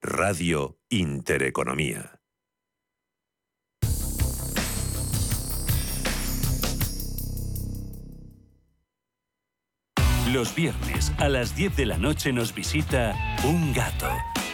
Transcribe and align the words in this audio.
Radio 0.00 0.78
Intereconomía. 0.90 2.20
Los 10.32 10.54
viernes 10.54 11.12
a 11.18 11.28
las 11.28 11.56
10 11.56 11.76
de 11.76 11.86
la 11.86 11.98
noche 11.98 12.32
nos 12.32 12.54
visita 12.54 13.16
un 13.44 13.72
gato, 13.72 14.08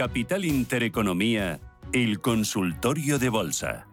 Capital 0.00 0.46
Intereconomía, 0.46 1.60
el 1.92 2.22
consultorio 2.22 3.18
de 3.18 3.28
bolsa. 3.28 3.86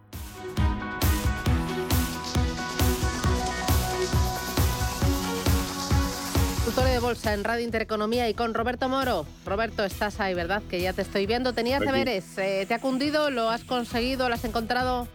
Consultorio 6.64 6.92
de 6.92 6.98
bolsa 6.98 7.34
en 7.34 7.44
Radio 7.44 7.62
Intereconomía 7.62 8.26
y 8.30 8.32
con 8.32 8.54
Roberto 8.54 8.88
Moro. 8.88 9.26
Roberto, 9.44 9.84
estás 9.84 10.18
ahí, 10.18 10.32
¿verdad? 10.32 10.62
Que 10.70 10.80
ya 10.80 10.94
te 10.94 11.02
estoy 11.02 11.26
viendo. 11.26 11.52
Tenías 11.52 11.82
deberes. 11.82 12.38
Eh, 12.38 12.64
¿Te 12.66 12.72
ha 12.72 12.78
cundido? 12.78 13.28
¿Lo 13.28 13.50
has 13.50 13.64
conseguido? 13.64 14.30
¿Lo 14.30 14.34
has 14.34 14.46
encontrado? 14.46 15.06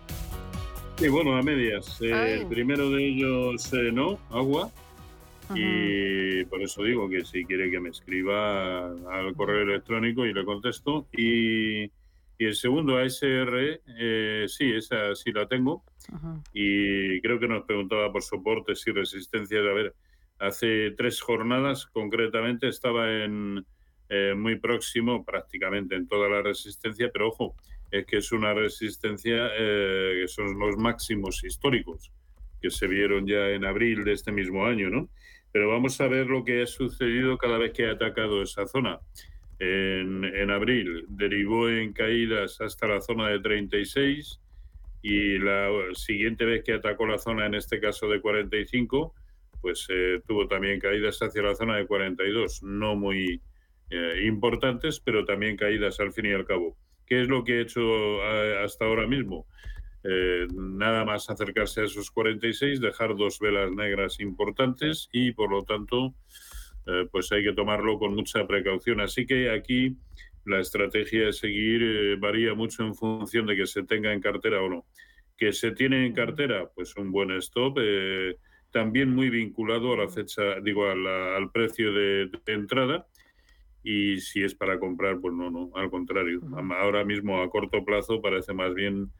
Sí, 0.99 1.07
bueno, 1.07 1.35
a 1.35 1.41
medias. 1.41 1.99
Eh, 2.01 2.41
el 2.41 2.45
primero 2.45 2.91
de 2.91 3.03
ellos, 3.03 3.73
eh, 3.73 3.89
no, 3.91 4.19
agua. 4.29 4.69
Y 5.55 6.45
por 6.45 6.61
eso 6.61 6.83
digo 6.83 7.09
que 7.09 7.25
si 7.25 7.45
quiere 7.45 7.69
que 7.69 7.79
me 7.79 7.89
escriba 7.89 8.87
al 8.87 9.33
correo 9.35 9.61
electrónico 9.61 10.25
y 10.25 10.33
le 10.33 10.45
contesto. 10.45 11.07
Y, 11.11 11.83
y 11.83 12.45
el 12.45 12.55
segundo, 12.55 12.97
ASR, 12.97 13.81
eh, 13.99 14.45
sí, 14.47 14.71
esa 14.73 15.15
sí 15.15 15.31
la 15.31 15.47
tengo. 15.47 15.83
Y 16.53 17.21
creo 17.21 17.39
que 17.39 17.47
nos 17.47 17.63
preguntaba 17.65 18.11
por 18.11 18.23
soportes 18.23 18.85
y 18.87 18.91
resistencias. 18.91 19.61
A 19.61 19.73
ver, 19.73 19.95
hace 20.39 20.91
tres 20.91 21.21
jornadas 21.21 21.85
concretamente 21.87 22.67
estaba 22.67 23.23
en 23.23 23.65
eh, 24.09 24.33
muy 24.35 24.59
próximo, 24.59 25.23
prácticamente 25.23 25.95
en 25.95 26.07
toda 26.07 26.29
la 26.29 26.41
resistencia, 26.41 27.09
pero 27.11 27.29
ojo, 27.29 27.55
es 27.89 28.05
que 28.05 28.17
es 28.17 28.31
una 28.31 28.53
resistencia 28.53 29.49
eh, 29.57 30.19
que 30.21 30.27
son 30.27 30.59
los 30.59 30.77
máximos 30.77 31.43
históricos 31.43 32.11
que 32.61 32.69
se 32.69 32.87
vieron 32.87 33.27
ya 33.27 33.49
en 33.49 33.65
abril 33.65 34.03
de 34.03 34.13
este 34.13 34.31
mismo 34.31 34.65
año, 34.65 34.89
¿no? 34.89 35.09
Pero 35.53 35.69
vamos 35.69 36.01
a 36.01 36.09
ver 36.09 36.27
lo 36.27 36.43
que 36.43 36.63
ha 36.63 36.67
sucedido 36.67 37.37
cada 37.37 37.57
vez 37.57 37.71
que 37.71 37.87
ha 37.87 37.91
atacado 37.91 38.41
esa 38.41 38.67
zona. 38.67 38.99
En, 39.59 40.25
en 40.25 40.51
abril 40.51 41.05
derivó 41.07 41.69
en 41.69 41.93
caídas 41.93 42.59
hasta 42.59 42.87
la 42.87 42.99
zona 42.99 43.29
de 43.29 43.39
36 43.39 44.41
y 45.03 45.37
la 45.37 45.69
siguiente 45.93 46.43
vez 46.43 46.63
que 46.63 46.73
atacó 46.73 47.05
la 47.05 47.19
zona, 47.19 47.45
en 47.45 47.55
este 47.55 47.79
caso 47.79 48.09
de 48.09 48.19
45, 48.19 49.13
pues 49.61 49.87
eh, 49.89 50.21
tuvo 50.27 50.47
también 50.47 50.79
caídas 50.79 51.21
hacia 51.21 51.41
la 51.41 51.55
zona 51.55 51.77
de 51.77 51.85
42, 51.87 52.63
no 52.63 52.95
muy 52.95 53.41
eh, 53.89 54.23
importantes, 54.25 54.99
pero 54.99 55.23
también 55.23 55.55
caídas 55.55 55.99
al 55.99 56.11
fin 56.11 56.25
y 56.25 56.31
al 56.31 56.45
cabo. 56.45 56.77
¿Qué 57.05 57.21
es 57.21 57.27
lo 57.27 57.43
que 57.43 57.57
he 57.57 57.61
hecho 57.61 57.81
eh, 57.81 58.61
hasta 58.63 58.85
ahora 58.85 59.07
mismo? 59.07 59.45
Eh, 60.03 60.47
nada 60.53 61.05
más 61.05 61.29
acercarse 61.29 61.81
a 61.81 61.85
esos 61.85 62.11
46, 62.11 62.81
dejar 62.81 63.15
dos 63.15 63.39
velas 63.39 63.71
negras 63.71 64.19
importantes 64.19 65.07
y 65.13 65.31
por 65.31 65.49
lo 65.49 65.63
tanto 65.63 66.13
eh, 66.85 67.07
pues 67.09 67.31
hay 67.31 67.43
que 67.43 67.53
tomarlo 67.53 67.97
con 67.97 68.13
mucha 68.13 68.45
precaución. 68.45 68.99
Así 68.99 69.25
que 69.25 69.49
aquí 69.49 69.97
la 70.45 70.59
estrategia 70.59 71.27
de 71.27 71.33
seguir 71.33 71.81
eh, 71.83 72.15
varía 72.17 72.53
mucho 72.53 72.83
en 72.83 72.95
función 72.95 73.45
de 73.45 73.55
que 73.55 73.65
se 73.65 73.83
tenga 73.83 74.11
en 74.11 74.19
cartera 74.19 74.61
o 74.61 74.69
no. 74.69 74.85
Que 75.37 75.53
se 75.53 75.71
tiene 75.71 76.05
en 76.05 76.13
cartera, 76.13 76.69
pues 76.75 76.95
un 76.95 77.11
buen 77.11 77.31
stop, 77.31 77.79
también 78.71 79.09
muy 79.13 79.29
vinculado 79.29 79.93
a 79.93 79.97
la 79.97 80.07
fecha, 80.07 80.59
digo, 80.61 80.85
al 80.89 81.51
precio 81.51 81.91
de, 81.93 82.29
de 82.45 82.53
entrada 82.53 83.07
y 83.83 84.21
si 84.21 84.43
es 84.43 84.55
para 84.55 84.79
comprar, 84.79 85.19
pues 85.19 85.33
no, 85.33 85.51
no, 85.51 85.71
al 85.75 85.89
contrario. 85.89 86.41
Ahora 86.79 87.03
mismo 87.03 87.41
a 87.41 87.49
corto 87.49 87.83
plazo 87.83 88.21
parece 88.21 88.53
más 88.53 88.73
bien 88.73 89.11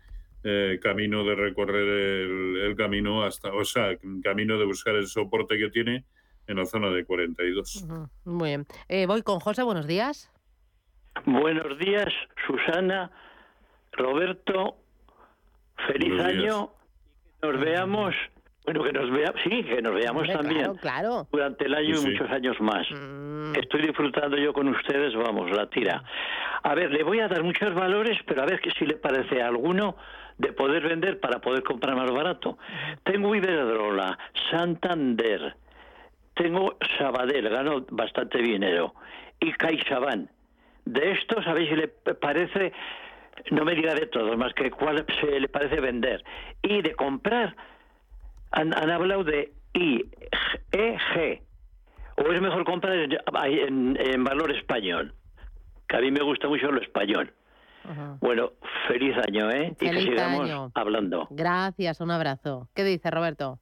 eh, 0.44 0.80
camino 0.82 1.24
de 1.24 1.36
recorrer 1.36 1.88
el, 1.88 2.76
camino 2.76 3.24
hasta, 3.24 3.54
o 3.54 3.64
sea, 3.64 3.98
camino 4.22 4.58
de 4.58 4.66
buscar 4.66 4.96
el 4.96 5.08
soporte 5.08 5.58
que 5.58 5.70
tiene 5.70 6.04
en 6.48 6.58
la 6.58 6.66
zona 6.66 6.90
de 6.90 7.06
42. 7.06 7.86
Muy 8.26 8.50
bien. 8.50 8.66
Eh, 8.90 9.06
voy 9.06 9.22
con 9.22 9.40
José, 9.40 9.64
buenos 9.64 9.88
días. 9.88 10.30
Buenos 11.26 11.78
días, 11.78 12.10
Susana, 12.46 13.10
Roberto, 13.94 14.76
feliz 15.88 16.20
año. 16.20 16.72
Nos 17.42 17.60
veamos, 17.60 18.14
bueno, 18.66 18.84
que 18.84 18.92
nos 18.92 19.12
veamos, 19.12 19.42
sí, 19.44 19.64
que 19.64 19.82
nos 19.82 19.94
veamos 19.94 20.28
también 20.28 20.76
claro, 20.76 21.28
durante 21.32 21.66
el 21.66 21.76
año 21.76 21.96
y 22.02 22.06
muchos 22.12 22.30
años 22.30 22.60
más. 22.60 22.86
Mm. 22.92 23.56
Estoy 23.56 23.84
disfrutando 23.84 24.38
yo 24.38 24.52
con 24.52 24.68
ustedes, 24.68 25.16
vamos, 25.16 25.52
la 25.52 25.70
tira. 25.70 26.04
A 26.64 26.76
ver, 26.76 26.92
le 26.92 27.04
voy 27.04 27.20
a 27.20 27.28
dar 27.28 27.44
muchos 27.44 27.74
valores, 27.74 28.18
pero 28.26 28.42
a 28.42 28.46
ver 28.46 28.60
que 28.60 28.72
si 28.72 28.86
le 28.86 28.96
parece 28.96 29.42
a 29.42 29.48
alguno 29.48 29.96
de 30.38 30.54
poder 30.54 30.88
vender 30.88 31.20
para 31.20 31.40
poder 31.40 31.64
comprar 31.64 31.96
más 31.96 32.12
barato. 32.12 32.58
Tengo 33.04 33.36
Iberdrola, 33.36 34.18
Santander, 34.50 35.56
tengo 36.36 36.78
Sabadell, 36.98 37.50
gano 37.50 37.86
bastante 37.90 38.40
dinero, 38.40 38.94
y 39.40 39.52
CaixaBank. 39.52 40.30
De 40.86 41.12
estos, 41.12 41.48
a 41.48 41.54
ver 41.54 41.70
si 41.70 41.76
le 41.76 41.88
parece, 41.88 42.74
no 43.52 43.64
me 43.64 43.76
diga 43.76 43.94
de 43.94 44.08
todos, 44.08 44.38
más 44.38 44.54
que 44.54 44.72
cuál 44.72 45.06
se 45.22 45.40
le 45.40 45.48
parece 45.48 45.80
vender. 45.80 46.24
Y 46.62 46.82
de 46.82 46.94
comprar, 46.94 47.56
han, 48.52 48.74
han 48.78 48.90
hablado 48.90 49.24
de 49.24 49.54
IEG, 49.74 51.42
o 52.18 52.32
es 52.32 52.42
mejor 52.42 52.66
comprar 52.66 52.96
en, 52.96 53.12
en, 53.12 53.98
en 54.00 54.24
valor 54.24 54.52
español, 54.52 55.14
que 55.88 55.98
a 55.98 56.02
mí 56.02 56.12
me 56.12 56.24
gusta 56.24 56.48
mucho 56.48 56.72
lo 56.72 56.82
español. 56.82 57.32
Bueno, 58.22 58.52
feliz 58.88 59.16
año, 59.28 59.52
¿eh? 59.52 59.72
y 59.72 59.76
que 59.76 59.88
Feliz 59.88 60.04
sigamos 60.06 60.50
año. 60.50 60.72
hablando. 60.74 61.28
Gracias, 61.32 62.00
un 62.00 62.12
abrazo. 62.12 62.70
¿Qué 62.74 62.84
dice 62.84 63.12
Roberto? 63.12 63.60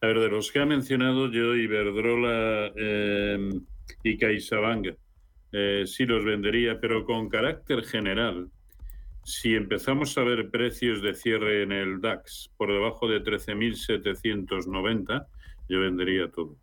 A 0.00 0.06
ver, 0.06 0.18
de 0.18 0.28
los 0.28 0.50
que 0.50 0.60
ha 0.60 0.66
mencionado 0.66 1.30
yo, 1.30 1.54
Iberdrola 1.54 2.72
eh, 2.76 3.50
y 4.02 4.18
CaixaBank, 4.18 4.88
eh, 5.52 5.84
sí 5.86 6.06
los 6.06 6.24
vendería, 6.24 6.80
pero 6.80 7.04
con 7.04 7.28
carácter 7.28 7.84
general. 7.84 8.48
Si 9.24 9.54
empezamos 9.54 10.18
a 10.18 10.24
ver 10.24 10.50
precios 10.50 11.00
de 11.02 11.14
cierre 11.14 11.62
en 11.62 11.70
el 11.70 12.00
DAX 12.00 12.50
por 12.56 12.72
debajo 12.72 13.06
de 13.06 13.22
13.790, 13.22 15.26
yo 15.68 15.80
vendería 15.80 16.28
todo, 16.30 16.56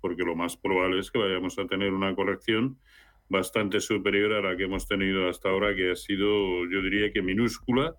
porque 0.00 0.22
lo 0.22 0.34
más 0.34 0.56
probable 0.56 1.00
es 1.00 1.10
que 1.10 1.18
vayamos 1.18 1.58
a 1.58 1.66
tener 1.66 1.92
una 1.92 2.14
corrección 2.14 2.78
bastante 3.28 3.80
superior 3.80 4.32
a 4.34 4.40
la 4.40 4.56
que 4.56 4.64
hemos 4.64 4.86
tenido 4.86 5.28
hasta 5.28 5.48
ahora, 5.48 5.74
que 5.74 5.90
ha 5.90 5.96
sido, 5.96 6.68
yo 6.70 6.82
diría 6.82 7.12
que 7.12 7.22
minúscula, 7.22 7.96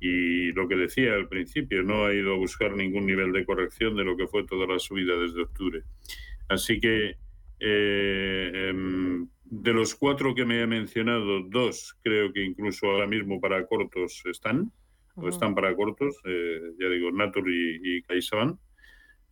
y 0.00 0.52
lo 0.52 0.68
que 0.68 0.76
decía 0.76 1.14
al 1.14 1.28
principio, 1.28 1.82
no 1.82 2.04
ha 2.04 2.14
ido 2.14 2.34
a 2.34 2.36
buscar 2.36 2.76
ningún 2.76 3.06
nivel 3.06 3.32
de 3.32 3.44
corrección 3.44 3.96
de 3.96 4.04
lo 4.04 4.16
que 4.16 4.26
fue 4.26 4.44
toda 4.44 4.66
la 4.66 4.78
subida 4.78 5.16
desde 5.16 5.42
octubre. 5.42 5.82
Así 6.48 6.80
que 6.80 7.16
eh, 7.60 8.68
em, 8.68 9.28
de 9.44 9.72
los 9.72 9.94
cuatro 9.94 10.34
que 10.34 10.44
me 10.44 10.60
he 10.60 10.66
mencionado, 10.66 11.40
dos 11.48 11.96
creo 12.02 12.32
que 12.32 12.44
incluso 12.44 12.86
ahora 12.86 13.06
mismo 13.06 13.40
para 13.40 13.66
cortos 13.66 14.22
están, 14.26 14.72
o 15.16 15.28
están 15.28 15.54
para 15.54 15.74
cortos, 15.76 16.16
eh, 16.24 16.60
ya 16.78 16.88
digo, 16.88 17.12
Natur 17.12 17.48
y, 17.48 17.98
y 17.98 18.02
CaixaBank. 18.02 18.58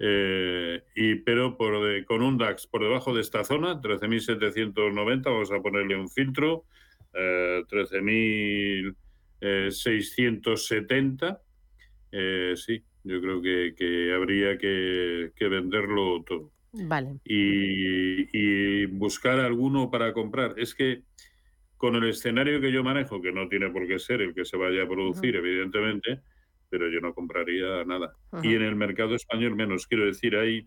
Eh, 0.05 0.83
y, 0.97 1.15
pero 1.17 1.57
por 1.57 2.05
con 2.07 2.23
un 2.23 2.37
DAX 2.37 2.67
por 2.67 2.83
debajo 2.83 3.15
de 3.15 3.21
esta 3.21 3.45
zona, 3.45 3.81
13.790, 3.81 5.23
vamos 5.25 5.53
a 5.53 5.63
ponerle 5.63 5.95
un 5.97 6.11
filtro, 6.11 6.65
13.000 7.13 8.97
670, 9.43 11.41
eh, 12.13 12.55
sí, 12.57 12.83
yo 13.05 13.21
creo 13.21 13.43
que, 13.43 14.13
habría 14.15 14.57
que, 14.57 15.33
venderlo 15.41 16.23
todo. 16.23 16.53
Vale. 16.73 17.19
Y, 17.25 18.87
buscar 18.87 19.41
alguno 19.41 19.91
para 19.91 20.13
comprar. 20.13 20.55
Es 20.59 20.75
que 20.75 21.03
con 21.77 21.97
el 21.97 22.09
escenario 22.09 22.61
que 22.61 22.71
yo 22.71 22.85
manejo, 22.85 23.21
que 23.21 23.33
no 23.33 23.49
tiene 23.49 23.69
por 23.71 23.89
qué 23.89 23.99
ser 23.99 24.23
el 24.23 24.35
que 24.35 24.45
se 24.45 24.57
vaya 24.57 24.85
a 24.85 24.89
producir, 24.89 25.35
evidentemente, 25.35 26.21
pero 26.73 26.89
yo 26.89 27.01
no 27.01 27.13
compraría 27.13 27.85
nada. 27.85 28.17
Y 28.43 28.55
en 28.55 28.63
el 28.63 28.77
mercado 28.77 29.15
español 29.15 29.55
menos, 29.55 29.87
quiero 29.87 30.07
decir, 30.07 30.35
hay, 30.37 30.67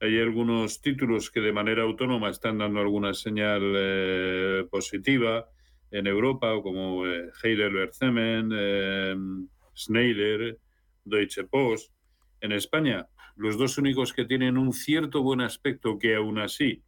hay 0.00 0.20
algunos 0.20 0.80
títulos 0.80 1.32
que 1.32 1.40
de 1.40 1.52
manera 1.52 1.82
autónoma 1.82 2.30
están 2.30 2.58
dando 2.58 2.78
alguna 2.78 3.12
señal 3.14 3.72
eh, 3.74 4.64
positiva 4.70 5.48
en 5.90 6.06
Europa, 6.06 6.52
como 6.62 7.04
eh, 7.04 7.32
Heidelberg 7.42 7.92
Cement, 7.92 8.52
eh, 8.54 9.16
Schneider, 9.76 10.56
Deutsche 11.04 11.42
Post. 11.42 11.92
En 12.40 12.52
España, 12.52 13.08
los 13.34 13.58
dos 13.58 13.76
únicos 13.76 14.12
que 14.12 14.24
tienen 14.24 14.56
un 14.56 14.72
cierto 14.72 15.24
buen 15.24 15.40
aspecto 15.40 15.98
que 15.98 16.14
aún 16.14 16.38
así, 16.38 16.84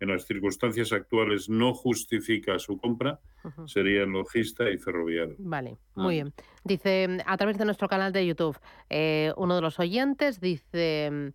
en 0.00 0.08
las 0.08 0.26
circunstancias 0.26 0.92
actuales, 0.92 1.48
no 1.48 1.74
justifica 1.74 2.58
su 2.58 2.78
compra, 2.78 3.20
serían 3.66 4.12
Logista 4.12 4.68
y 4.70 4.78
Ferroviario. 4.78 5.36
Vale, 5.38 5.78
ah. 5.94 6.02
muy 6.02 6.14
bien. 6.14 6.34
Dice, 6.64 7.18
a 7.24 7.36
través 7.36 7.58
de 7.58 7.64
nuestro 7.64 7.88
canal 7.88 8.12
de 8.12 8.26
YouTube, 8.26 8.58
eh, 8.90 9.32
uno 9.36 9.54
de 9.54 9.60
los 9.60 9.78
oyentes 9.78 10.40
dice, 10.40 11.32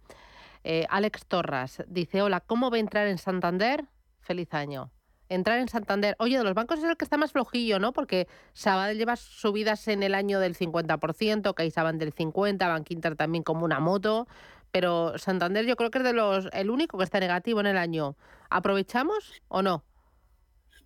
eh, 0.64 0.86
Alex 0.90 1.26
Torras, 1.26 1.84
dice, 1.88 2.22
hola, 2.22 2.42
¿cómo 2.42 2.70
va 2.70 2.78
a 2.78 2.80
entrar 2.82 3.08
en 3.08 3.18
Santander? 3.18 3.86
Feliz 4.20 4.54
año 4.54 4.92
entrar 5.32 5.60
en 5.60 5.70
Santander. 5.70 6.16
Oye, 6.20 6.38
de 6.38 6.44
los 6.44 6.54
bancos 6.54 6.80
es 6.80 6.86
el 6.86 6.98
que 6.98 7.06
está 7.06 7.18
más 7.18 7.32
flojillo, 7.32 7.80
¿no? 7.80 7.94
Porque 7.94 8.28
Sabadell 8.54 8.98
lleva 8.98 9.16
subidas 9.16 9.88
en 9.88 10.04
el 10.04 10.14
año 10.14 10.40
del 10.40 10.56
50%, 10.56 11.54
CaixaBank 11.54 11.98
del 11.98 12.14
50%, 12.14 12.58
Bank 12.58 12.92
Inter 12.92 13.16
también 13.16 13.44
como 13.44 13.64
una 13.64 13.80
moto, 13.80 14.28
pero 14.72 15.18
Santander 15.18 15.66
yo 15.66 15.76
creo 15.76 15.92
que 15.92 16.00
es 16.00 16.04
de 16.04 16.14
los 16.14 16.48
el 16.54 16.70
único 16.70 16.98
que 16.98 17.04
está 17.04 17.20
negativo 17.20 17.60
en 17.60 17.68
el 17.68 17.78
año. 17.78 18.16
¿Aprovechamos 18.50 19.42
o 19.48 19.62
no? 19.62 19.84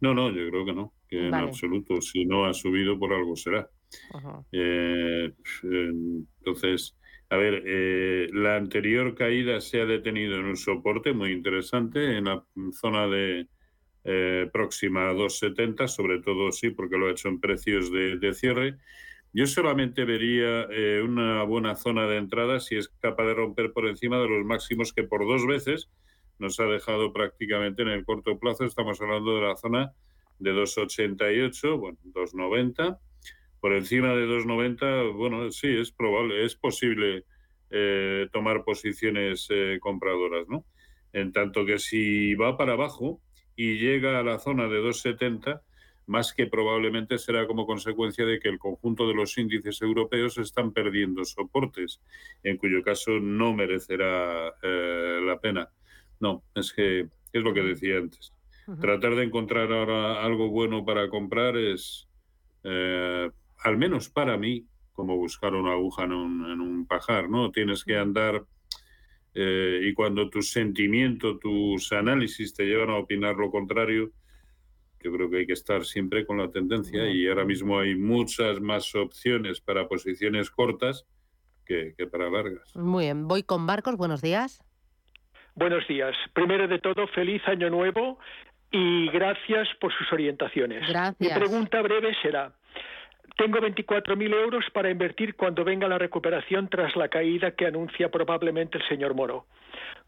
No, 0.02 0.14
no, 0.14 0.30
yo 0.30 0.50
creo 0.50 0.66
que 0.66 0.74
no, 0.74 0.94
que 1.08 1.28
en 1.28 1.34
absoluto. 1.34 2.02
Si 2.02 2.26
no 2.26 2.46
ha 2.46 2.54
subido, 2.54 3.00
por 3.00 3.14
algo 3.14 3.36
será. 3.36 3.70
Eh, 4.52 5.32
entonces, 5.64 6.98
a 7.30 7.38
ver, 7.38 7.64
eh, 7.66 8.28
la 8.34 8.58
anterior 8.58 9.16
caída 9.16 9.60
se 9.62 9.82
ha 9.82 9.86
detenido 9.86 10.36
en 10.36 10.46
un 10.46 10.58
soporte 10.58 11.14
muy 11.14 11.32
interesante 11.32 12.18
en 12.18 12.26
la 12.26 12.44
zona 12.72 13.08
de 13.08 13.48
eh, 14.04 14.48
próxima 14.54 15.10
a 15.10 15.14
2,70, 15.14 15.88
sobre 15.88 16.22
todo 16.22 16.52
sí, 16.52 16.70
porque 16.70 16.98
lo 16.98 17.08
ha 17.08 17.12
hecho 17.12 17.28
en 17.28 17.40
precios 17.40 17.92
de, 17.92 18.34
cierre. 18.34 18.78
Yo 19.38 19.48
solamente 19.48 20.06
vería 20.06 20.66
eh, 20.72 21.02
una 21.04 21.44
buena 21.44 21.76
zona 21.76 22.08
de 22.08 22.16
entrada 22.16 22.62
si 22.62 22.78
es 22.78 22.88
capaz 22.88 23.26
de 23.26 23.34
romper 23.34 23.74
por 23.74 23.86
encima 23.86 24.18
de 24.18 24.30
los 24.30 24.46
máximos 24.46 24.94
que 24.94 25.04
por 25.04 25.28
dos 25.28 25.46
veces 25.46 25.90
nos 26.40 26.58
ha 26.62 26.64
dejado 26.64 27.12
prácticamente 27.12 27.82
en 27.82 27.90
el 27.90 28.06
corto 28.06 28.40
plazo. 28.40 28.64
Estamos 28.64 29.02
hablando 29.02 29.36
de 29.36 29.42
la 29.42 29.58
zona 29.58 29.92
de 30.40 30.54
2,88, 30.54 31.78
bueno, 31.78 31.98
2,90. 32.06 32.98
Por 33.60 33.74
encima 33.74 34.14
de 34.16 34.26
2,90, 34.26 35.14
bueno, 35.18 35.52
sí, 35.52 35.68
es 35.68 35.92
probable, 35.92 36.46
es 36.46 36.56
posible 36.56 37.26
eh, 37.72 38.30
tomar 38.32 38.64
posiciones 38.64 39.50
compradoras, 39.82 40.48
¿no? 40.48 40.64
En 41.12 41.34
tanto 41.34 41.66
que 41.66 41.78
si 41.78 42.36
va 42.36 42.56
para 42.56 42.72
abajo, 42.72 43.20
y 43.58 43.80
llega 43.80 44.18
a 44.18 44.24
la 44.24 44.40
zona 44.40 44.70
de 44.70 44.82
2,70, 44.82 45.60
más 46.08 46.34
que 46.34 46.48
probablemente 46.48 47.18
será 47.18 47.48
como 47.48 47.66
consecuencia 47.66 48.26
de 48.26 48.40
que 48.40 48.50
el 48.50 48.60
conjunto 48.60 49.08
de 49.08 49.14
los 49.14 49.38
índices 49.38 49.82
europeos 49.82 50.38
están 50.38 50.72
perdiendo 50.72 51.26
soportes, 51.26 52.02
en 52.44 52.58
cuyo 52.58 52.84
caso 52.84 53.20
no 53.20 53.54
merecerá 53.54 54.54
eh, 54.62 55.20
la 55.24 55.40
pena. 55.40 55.70
No, 56.20 56.44
es 56.56 56.72
que 56.74 57.08
es 57.34 57.44
lo 57.44 57.54
que 57.54 57.62
decía 57.62 57.98
antes. 57.98 58.34
Tratar 58.82 59.16
de 59.16 59.24
encontrar 59.24 59.72
ahora 59.72 60.24
algo 60.24 60.50
bueno 60.50 60.84
para 60.86 61.08
comprar 61.10 61.56
es, 61.56 62.08
eh, 62.64 63.30
al 63.60 63.78
menos 63.78 64.10
para 64.10 64.38
mí, 64.38 64.66
como 64.94 65.18
buscar 65.18 65.54
una 65.54 65.74
aguja 65.74 66.06
en 66.06 66.14
un, 66.14 66.52
en 66.52 66.62
un 66.62 66.88
pajar, 66.88 67.30
¿no? 67.30 67.52
Tienes 67.52 67.84
que 67.84 67.98
andar 67.98 68.44
eh, 69.36 69.82
y 69.84 69.94
cuando 69.94 70.30
tus 70.30 70.52
sentimientos, 70.52 71.40
tus 71.42 71.92
análisis 71.92 72.54
te 72.54 72.64
llevan 72.64 72.90
a 72.90 72.98
opinar 72.98 73.36
lo 73.36 73.52
contrario, 73.52 74.12
yo 75.06 75.12
creo 75.12 75.30
que 75.30 75.38
hay 75.38 75.46
que 75.46 75.54
estar 75.54 75.86
siempre 75.86 76.26
con 76.26 76.40
la 76.40 76.50
tendencia 76.50 77.08
y 77.08 77.28
ahora 77.28 77.46
mismo 77.46 77.80
hay 77.80 77.94
muchas 77.94 78.60
más 78.60 78.96
opciones 78.96 79.62
para 79.62 79.88
posiciones 79.88 80.50
cortas 80.50 81.06
que, 81.64 81.94
para 82.12 82.28
largas. 82.28 82.76
Muy 82.76 83.06
bien, 83.06 83.28
voy 83.28 83.44
con 83.44 83.68
Barcos, 83.68 83.98
buenos 83.98 84.24
días. 84.24 84.64
Buenos 85.54 85.88
días. 85.88 86.16
Primero 86.34 86.68
de 86.68 86.80
todo, 86.80 87.06
feliz 87.10 87.40
año 87.48 87.70
nuevo 87.70 88.18
y 88.72 89.08
gracias 89.12 89.68
por 89.80 89.94
sus 89.94 90.12
orientaciones. 90.12 90.88
Gracias. 90.90 91.20
Mi 91.20 91.40
pregunta 91.40 91.84
breve 91.84 92.12
será, 92.24 92.56
tengo 93.38 93.60
24.000 93.60 94.34
euros 94.34 94.64
para 94.74 94.90
invertir 94.90 95.36
cuando 95.36 95.64
venga 95.64 95.88
la 95.88 95.98
recuperación 95.98 96.70
tras 96.70 96.96
la 96.96 97.10
caída 97.10 97.52
que 97.52 97.66
anuncia 97.66 98.10
probablemente 98.10 98.78
el 98.78 98.88
señor 98.88 99.14
Moro. 99.14 99.46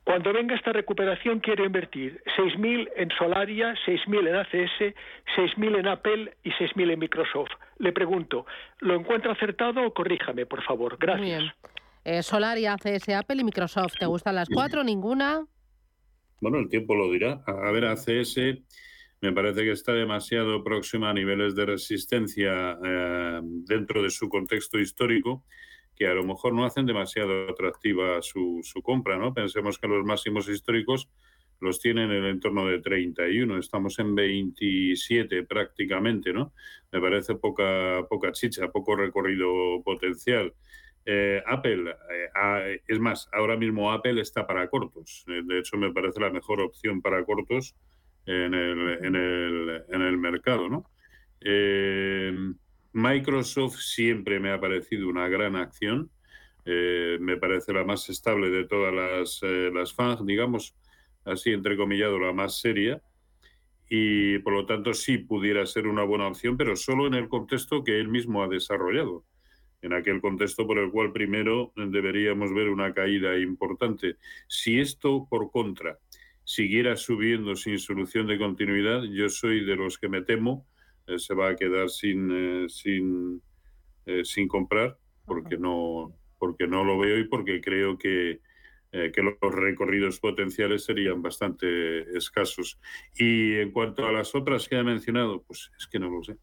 Cuando 0.04 0.32
venga 0.32 0.56
esta 0.56 0.72
recuperación 0.72 1.42
quiero 1.42 1.66
invertir 1.66 2.22
6.000 2.38 2.90
en 2.96 3.10
Solaria, 3.18 3.76
6.000 3.86 4.30
en 4.30 4.36
ACS, 4.36 4.96
6.000 5.36 5.80
en 5.80 5.88
Apple 5.88 6.34
y 6.44 6.52
6.000 6.52 6.94
en 6.94 7.00
Microsoft. 7.00 7.52
Le 7.80 7.92
pregunto, 7.92 8.46
¿lo 8.80 8.96
encuentra 8.96 9.34
acertado 9.34 9.86
o 9.86 9.94
corríjame, 9.94 10.46
por 10.46 10.64
favor? 10.64 10.98
Gracias. 10.98 11.20
Muy 11.20 11.30
bien. 11.30 11.52
Eh, 12.06 12.24
Solaria, 12.24 12.74
ACS, 12.74 13.10
Apple 13.10 13.42
y 13.42 13.44
Microsoft. 13.44 13.96
¿Te 14.00 14.06
gustan 14.06 14.36
las 14.36 14.48
cuatro? 14.48 14.82
¿Ninguna? 14.82 15.46
Bueno, 16.40 16.60
el 16.60 16.70
tiempo 16.70 16.96
lo 16.96 17.12
dirá. 17.12 17.42
A 17.46 17.72
ver, 17.72 17.84
ACS 17.84 18.38
me 19.22 19.32
parece 19.32 19.64
que 19.64 19.72
está 19.72 19.94
demasiado 19.94 20.64
próxima 20.64 21.10
a 21.10 21.14
niveles 21.14 21.56
de 21.56 21.66
resistencia 21.66 22.78
eh, 22.84 23.40
dentro 23.44 24.04
de 24.04 24.10
su 24.10 24.30
contexto 24.30 24.80
histórico 24.80 25.44
que 25.96 26.06
a 26.08 26.14
lo 26.14 26.24
mejor 26.24 26.54
no 26.54 26.64
hacen 26.64 26.86
demasiado 26.86 27.50
atractiva 27.50 28.22
su, 28.22 28.60
su 28.62 28.84
compra, 28.84 29.18
¿no? 29.18 29.34
Pensemos 29.34 29.80
que 29.80 29.88
los 29.88 30.06
máximos 30.06 30.48
históricos 30.48 31.10
los 31.60 31.80
tienen 31.80 32.12
en 32.12 32.24
el 32.24 32.26
entorno 32.26 32.68
de 32.68 32.80
31, 32.80 33.58
estamos 33.58 33.98
en 33.98 34.14
27 34.14 35.42
prácticamente, 35.44 36.32
¿no? 36.32 36.54
Me 36.92 37.02
parece 37.02 37.34
poca, 37.34 38.06
poca 38.08 38.32
chicha, 38.32 38.72
poco 38.72 38.96
recorrido 38.96 39.82
potencial. 39.84 40.54
Eh, 41.04 41.42
Apple, 41.48 41.96
eh, 42.12 42.82
es 42.88 43.00
más, 43.00 43.28
ahora 43.32 43.58
mismo 43.58 43.92
Apple 43.92 44.22
está 44.22 44.46
para 44.46 44.70
cortos, 44.70 45.24
de 45.26 45.58
hecho 45.58 45.78
me 45.78 45.92
parece 45.92 46.20
la 46.20 46.30
mejor 46.30 46.62
opción 46.62 47.02
para 47.02 47.24
cortos 47.26 47.76
en 48.28 48.54
el, 48.54 49.06
en 49.06 49.16
el, 49.16 49.84
en 49.90 50.02
el 50.02 50.18
mercado. 50.18 50.70
¿no? 50.70 50.92
Eh, 51.42 52.36
Microsoft 52.92 53.78
siempre 53.80 54.40
me 54.40 54.52
ha 54.52 54.60
parecido 54.60 55.08
una 55.08 55.28
gran 55.30 55.56
acción. 55.56 56.12
Eh, 56.66 57.18
me 57.22 57.38
parece 57.38 57.74
la 57.74 57.86
más 57.86 58.10
estable 58.10 58.50
de 58.50 58.66
todas 58.66 58.94
las, 58.94 59.40
eh, 59.44 59.72
las 59.74 59.94
FANG, 59.94 60.26
digamos, 60.26 60.76
así 61.24 61.52
entrecomillado, 61.52 62.20
la 62.20 62.34
más 62.34 62.60
seria. 62.60 63.02
Y 63.90 64.40
por 64.40 64.54
lo 64.54 64.66
tanto 64.66 64.94
sí 64.94 65.18
pudiera 65.18 65.66
ser 65.66 65.88
una 65.88 66.04
buena 66.04 66.28
opción, 66.28 66.58
pero 66.58 66.76
solo 66.76 67.08
en 67.08 67.14
el 67.14 67.30
contexto 67.30 67.86
que 67.86 68.00
él 68.00 68.10
mismo 68.10 68.44
ha 68.44 68.48
desarrollado. 68.48 69.24
en 69.80 69.94
aquel 69.94 70.20
contexto 70.22 70.66
por 70.66 70.80
el 70.80 70.90
cual 70.90 71.14
primero 71.14 71.72
deberíamos 71.76 72.52
ver 72.52 72.70
una 72.70 72.96
caída 72.96 73.38
importante. 73.38 74.16
Si 74.48 74.80
esto, 74.80 75.28
por 75.30 75.52
contra, 75.52 76.00
siguiera 76.48 76.96
subiendo 76.96 77.58
sin 77.58 77.78
solución 77.78 78.26
de 78.26 78.38
continuidad, 78.38 79.04
yo 79.04 79.28
soy 79.28 79.66
de 79.66 79.76
los 79.76 79.98
que 79.98 80.08
me 80.08 80.22
temo 80.22 80.66
eh, 81.06 81.20
se 81.20 81.34
va 81.34 81.50
a 81.50 81.56
quedar 81.58 81.90
sin, 81.90 82.30
eh, 82.32 82.70
sin, 82.70 83.42
eh, 84.06 84.24
sin 84.24 84.48
comprar 84.48 84.98
porque 85.26 85.58
no, 85.58 86.18
porque 86.40 86.66
no 86.66 86.86
lo 86.86 86.98
veo 86.98 87.20
y 87.20 87.28
porque 87.28 87.60
creo 87.60 87.98
que, 87.98 88.40
que 88.90 89.22
los 89.22 89.54
recorridos 89.54 90.20
potenciales 90.20 90.86
serían 90.86 91.22
bastante 91.22 92.18
escasos. 92.18 92.80
Y 93.14 93.56
en 93.56 93.72
cuanto 93.72 94.08
a 94.08 94.14
las 94.14 94.34
otras 94.34 94.70
que 94.70 94.78
ha 94.78 94.84
mencionado, 94.84 95.44
pues 95.44 95.70
es 95.78 95.86
que 95.86 96.00
no 96.00 96.10
lo 96.10 96.24
sé. 96.24 96.38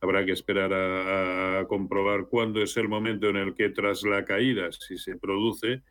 Habrá 0.00 0.24
que 0.24 0.30
esperar 0.30 0.72
a, 0.72 1.66
comprobar 1.66 2.28
cuándo 2.28 2.62
es 2.62 2.76
el 2.76 2.88
momento 2.88 3.28
en 3.28 3.36
el 3.36 3.54
que 3.54 3.70
tras 3.70 4.04
la 4.04 4.24
caída, 4.24 4.70
si 4.70 4.96
se 4.96 5.16
produce, 5.16 5.82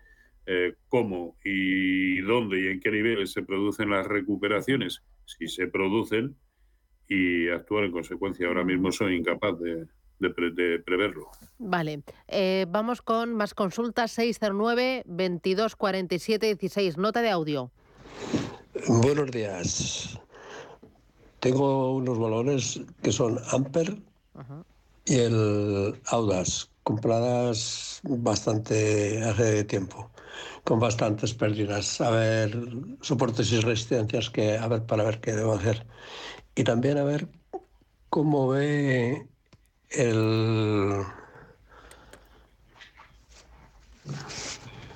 eh, 0.51 0.74
cómo 0.88 1.38
y 1.44 2.22
dónde 2.22 2.60
y 2.60 2.68
en 2.70 2.79
qué 2.79 2.89
niveles 2.89 3.34
se 3.34 3.44
producen 3.44 3.91
las 3.91 4.08
recuperaciones, 4.08 5.03
si 5.25 5.48
se 5.48 5.68
producen, 5.68 6.36
y 7.08 7.50
actuar 7.50 7.84
en 7.84 7.91
consecuencia. 7.91 8.48
Ahora 8.48 8.63
mismo 8.63 8.91
soy 8.91 9.15
incapaz 9.15 9.60
de, 9.60 9.86
preverlo. 10.84 11.27
Vale, 11.60 12.01
eh, 12.27 12.65
vamos 12.68 13.03
con 13.03 13.36
más 13.36 13.53
consultas 13.53 14.10
609 14.13 15.03
22 15.06 15.75
47 15.75 16.48
16. 16.48 16.98
Nota 16.98 17.22
de 17.22 17.29
audio. 17.29 17.70
Buenos 18.88 19.29
días. 19.29 20.20
Tengo 21.41 21.94
unos 21.94 22.18
valores 22.18 22.82
que 23.03 23.12
son 23.12 23.38
Amper 23.51 23.98
y 25.06 25.15
el 25.15 25.94
Audas, 26.08 26.72
compradas 26.89 28.01
bastante 28.01 29.24
hace 29.24 29.63
tiempo, 29.63 30.10
con 30.63 30.79
bastantes 30.79 31.36
pérdidas. 31.36 32.01
A 32.01 32.10
ver, 32.10 32.51
soportes 33.01 33.51
y 33.51 33.60
resistencias 33.60 34.31
que, 34.31 34.58
a 34.58 34.67
ver, 34.67 34.88
para 34.88 35.03
ver 35.03 35.19
qué 35.19 35.34
debo 35.34 35.53
hacer. 35.53 35.86
Y 36.55 36.63
también 36.63 36.98
a 36.98 37.03
ver 37.03 37.27
cómo 38.10 38.48
ve 38.48 39.27
el... 39.91 41.03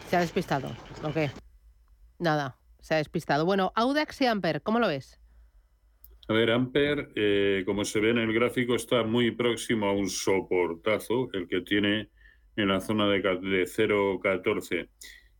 Se 0.10 0.18
ha 0.18 0.22
despistado, 0.22 0.76
¿o 1.04 1.14
qué? 1.14 1.30
Nada, 2.18 2.58
se 2.80 2.96
ha 2.96 2.98
despistado. 2.98 3.46
Bueno, 3.46 3.72
Audax 3.76 4.20
y 4.22 4.26
Amper, 4.26 4.64
¿cómo 4.64 4.80
lo 4.80 4.88
ves? 4.88 5.20
A 6.30 6.34
ver, 6.34 6.52
Amper, 6.52 7.12
eh, 7.16 7.64
como 7.66 7.84
se 7.84 8.00
ve 8.00 8.12
en 8.12 8.18
el 8.18 8.32
gráfico, 8.32 8.76
está 8.76 9.04
muy 9.04 9.32
próximo 9.32 9.88
a 9.88 9.94
un 9.94 10.10
soportazo, 10.10 11.30
el 11.34 11.48
que 11.50 11.62
tiene 11.62 12.10
en 12.56 12.70
la 12.70 12.80
zona 12.80 13.10
de, 13.10 13.20
de 13.20 13.64
0,14. 13.66 14.88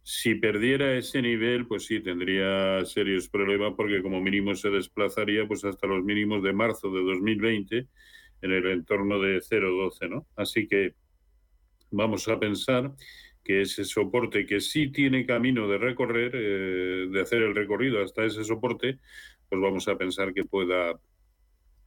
Si 0.02 0.36
perdiera 0.36 0.98
ese 0.98 1.22
nivel, 1.22 1.68
pues 1.68 1.86
sí, 1.86 2.02
tendría 2.02 2.84
serios 2.84 3.30
problemas 3.30 3.74
porque 3.78 4.02
como 4.02 4.20
mínimo 4.20 4.54
se 4.56 4.70
desplazaría 4.70 5.48
pues 5.48 5.64
hasta 5.64 5.88
los 5.88 6.04
mínimos 6.04 6.44
de 6.44 6.52
marzo 6.52 6.92
de 6.92 7.02
2020 7.02 7.88
en 8.42 8.52
el 8.52 8.68
entorno 8.68 9.20
de 9.20 9.38
0,12, 9.40 10.10
¿no? 10.10 10.28
Así 10.36 10.68
que 10.68 10.96
vamos 11.92 12.28
a 12.28 12.38
pensar 12.38 12.92
que 13.44 13.62
ese 13.62 13.86
soporte 13.86 14.46
que 14.46 14.60
sí 14.60 14.90
tiene 14.90 15.26
camino 15.26 15.68
de 15.68 15.78
recorrer, 15.78 16.32
eh, 16.34 17.08
de 17.10 17.22
hacer 17.22 17.42
el 17.42 17.56
recorrido 17.56 18.02
hasta 18.04 18.26
ese 18.26 18.44
soporte, 18.44 19.00
pues 19.54 19.62
vamos 19.62 19.88
a 19.88 19.96
pensar 19.96 20.34
que 20.34 20.46
pueda, 20.46 21.00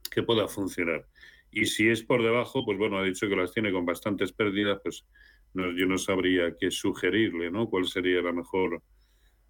que 0.09 0.23
pueda 0.23 0.47
funcionar. 0.47 1.05
Y 1.51 1.65
si 1.65 1.89
es 1.89 2.01
por 2.01 2.23
debajo, 2.23 2.63
pues 2.63 2.77
bueno, 2.77 2.97
ha 2.97 3.03
dicho 3.03 3.27
que 3.27 3.35
las 3.35 3.51
tiene 3.51 3.73
con 3.73 3.85
bastantes 3.85 4.31
pérdidas, 4.31 4.79
pues 4.81 5.05
no, 5.53 5.77
yo 5.77 5.85
no 5.85 5.97
sabría 5.97 6.55
qué 6.57 6.71
sugerirle, 6.71 7.51
¿no? 7.51 7.69
¿Cuál 7.69 7.85
sería 7.87 8.21
la 8.21 8.31
mejor, 8.31 8.81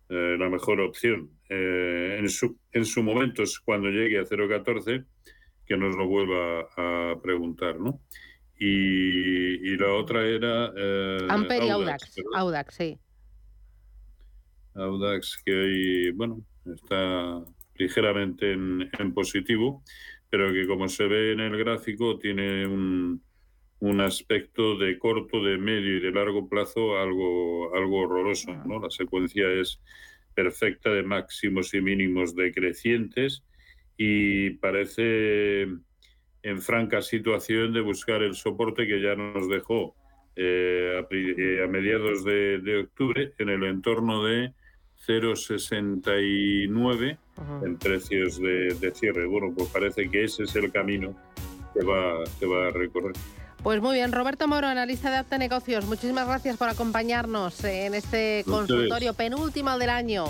eh, 0.10 0.36
la 0.40 0.50
mejor 0.50 0.82
opción? 0.82 1.30
Eh, 1.48 2.18
en, 2.18 2.28
su, 2.28 2.58
en 2.72 2.86
su 2.86 3.04
momento, 3.04 3.44
cuando 3.64 3.90
llegue 3.90 4.18
a 4.18 4.24
0,14, 4.24 5.06
que 5.68 5.78
nos 5.78 5.96
lo 5.96 6.08
vuelva 6.08 6.62
a 6.76 7.22
preguntar, 7.22 7.80
¿no? 7.80 8.02
Y, 8.58 9.74
y 9.74 9.78
la 9.78 9.94
otra 9.94 10.26
era... 10.26 10.74
Eh, 10.76 11.28
Amper 11.30 11.64
y 11.66 11.70
Audax. 11.70 12.16
Audax, 12.34 12.74
sí. 12.74 12.98
Audax, 14.74 15.40
que 15.46 15.54
hoy, 15.54 16.12
bueno, 16.14 16.44
está 16.66 17.44
ligeramente 17.78 18.54
en, 18.54 19.14
positivo, 19.14 19.84
pero 20.30 20.52
que 20.52 20.68
como 20.68 20.88
se 20.88 21.08
ve 21.08 21.34
en 21.34 21.40
el 21.40 21.58
gráfico 21.58 22.18
tiene 22.18 22.66
un, 22.66 23.22
un, 23.80 24.02
aspecto 24.02 24.78
de 24.78 24.98
corto, 24.98 25.44
de 25.44 25.58
medio 25.58 25.98
y 25.98 26.00
de 26.00 26.12
largo 26.12 26.50
plazo 26.50 26.98
algo, 26.98 27.74
algo 27.76 28.02
horroroso. 28.02 28.54
¿no? 28.66 28.80
La 28.80 28.90
secuencia 28.90 29.50
es 29.52 29.80
perfecta 30.34 30.92
de 30.92 31.04
máximos 31.04 31.74
y 31.74 31.82
mínimos 31.82 32.36
decrecientes 32.36 33.44
y 33.98 34.52
parece 34.52 35.64
en 36.44 36.62
franca 36.62 37.02
situación 37.02 37.74
de 37.74 37.82
buscar 37.82 38.22
el 38.22 38.36
soporte 38.36 38.88
que 38.88 39.02
ya 39.02 39.16
nos 39.16 39.50
dejó 39.50 39.96
eh, 40.36 41.02
a, 41.02 41.08
eh, 41.10 41.68
mediados 41.68 42.24
de, 42.24 42.60
de 42.60 42.78
octubre 42.82 43.34
en 43.40 43.50
el 43.50 43.64
entorno 43.64 44.24
de 44.24 44.54
0,69 45.06 47.18
en 47.64 47.78
precios 47.78 48.40
de, 48.40 48.92
cierre. 48.96 49.26
Bueno, 49.26 49.54
pues 49.56 49.70
parece 49.70 50.10
que 50.10 50.24
ese 50.24 50.44
es 50.44 50.56
el 50.56 50.72
camino 50.72 51.16
que 51.74 51.84
va, 51.84 52.24
que 52.40 52.46
va 52.46 52.68
a 52.68 52.72
recorrer. 52.72 53.14
Pues 53.64 53.82
muy 53.82 53.96
bien, 53.96 54.12
Roberto 54.12 54.48
Moro, 54.48 54.68
analista 54.68 55.10
de 55.10 55.18
Apta 55.18 55.38
Negocios, 55.38 55.86
muchísimas 55.86 56.28
gracias 56.28 56.58
por 56.58 56.70
acompañarnos 56.70 57.64
en 57.64 57.96
este 57.96 58.44
consultorio 58.46 59.14
penúltimo 59.14 59.78
del 59.78 59.90
año. 59.90 60.26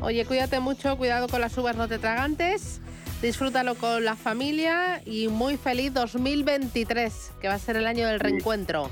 Oye, 0.00 0.24
cuídate 0.24 0.60
mucho, 0.60 0.96
cuidado 0.96 1.28
con 1.28 1.40
las 1.40 1.56
uvas 1.56 1.76
no 1.76 1.88
te 1.88 1.98
tragantes, 1.98 2.80
disfrútalo 3.22 3.76
con 3.76 4.04
la 4.04 4.16
familia 4.16 5.00
y 5.06 5.28
muy 5.28 5.56
feliz 5.56 5.94
2023, 5.94 7.32
que 7.40 7.48
va 7.48 7.54
a 7.54 7.58
ser 7.58 7.76
el 7.76 7.86
año 7.86 8.06
del 8.06 8.20
reencuentro. 8.20 8.90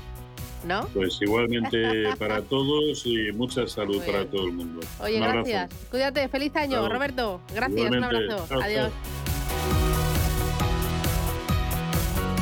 ¿No? 0.65 0.87
Pues 0.93 1.17
igualmente 1.21 2.15
para 2.19 2.41
todos 2.41 3.05
y 3.05 3.31
mucha 3.31 3.67
salud 3.67 4.01
para 4.05 4.25
todo 4.25 4.47
el 4.47 4.53
mundo. 4.53 4.81
Oye, 4.99 5.19
gracias. 5.19 5.69
Cuídate, 5.89 6.27
feliz 6.29 6.55
año, 6.55 6.87
Roberto. 6.87 7.41
Gracias, 7.53 7.91
un 7.91 8.03
abrazo. 8.03 8.47
Adiós. 8.61 8.91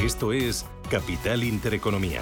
Esto 0.03 0.33
es 0.33 0.65
Capital 0.89 1.43
Intereconomía. 1.43 2.21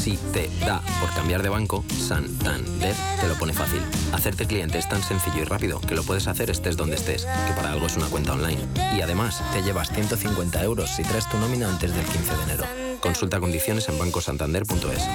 Si 0.00 0.16
te 0.32 0.48
da 0.64 0.80
por 0.98 1.12
cambiar 1.12 1.42
de 1.42 1.50
banco, 1.50 1.84
Santander 1.90 2.94
te 3.20 3.28
lo 3.28 3.34
pone 3.34 3.52
fácil. 3.52 3.82
Hacerte 4.14 4.46
cliente 4.46 4.78
es 4.78 4.88
tan 4.88 5.02
sencillo 5.02 5.42
y 5.42 5.44
rápido 5.44 5.78
que 5.78 5.94
lo 5.94 6.02
puedes 6.02 6.26
hacer 6.26 6.48
estés 6.48 6.78
donde 6.78 6.96
estés, 6.96 7.26
que 7.26 7.52
para 7.52 7.72
algo 7.72 7.86
es 7.86 7.98
una 7.98 8.06
cuenta 8.06 8.32
online. 8.32 8.62
Y 8.96 9.02
además, 9.02 9.42
te 9.52 9.62
llevas 9.62 9.90
150 9.92 10.64
euros 10.64 10.88
si 10.88 11.02
traes 11.02 11.28
tu 11.28 11.36
nómina 11.36 11.68
antes 11.68 11.94
del 11.94 12.06
15 12.06 12.34
de 12.34 12.42
enero. 12.44 12.64
Consulta 13.02 13.40
condiciones 13.40 13.90
en 13.90 13.98
bancosantander.es. 13.98 15.06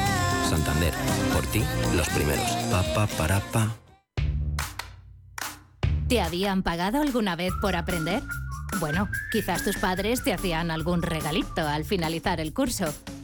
Santander, 0.47 0.93
por 1.33 1.47
ti, 1.47 1.63
los 1.95 2.07
primeros. 2.09 2.45
Pa, 2.69 2.83
pa, 2.93 3.07
para, 3.07 3.39
pa. 3.39 3.75
¿Te 6.07 6.21
habían 6.21 6.61
pagado 6.61 7.01
alguna 7.01 7.35
vez 7.35 7.53
por 7.59 7.75
aprender? 7.75 8.21
Bueno, 8.79 9.09
quizás 9.31 9.63
tus 9.63 9.77
padres 9.77 10.23
te 10.23 10.31
hacían 10.31 10.69
algún 10.69 11.01
regalito 11.01 11.67
al 11.67 11.85
finalizar 11.85 12.39
el 12.39 12.53
curso. 12.53 12.93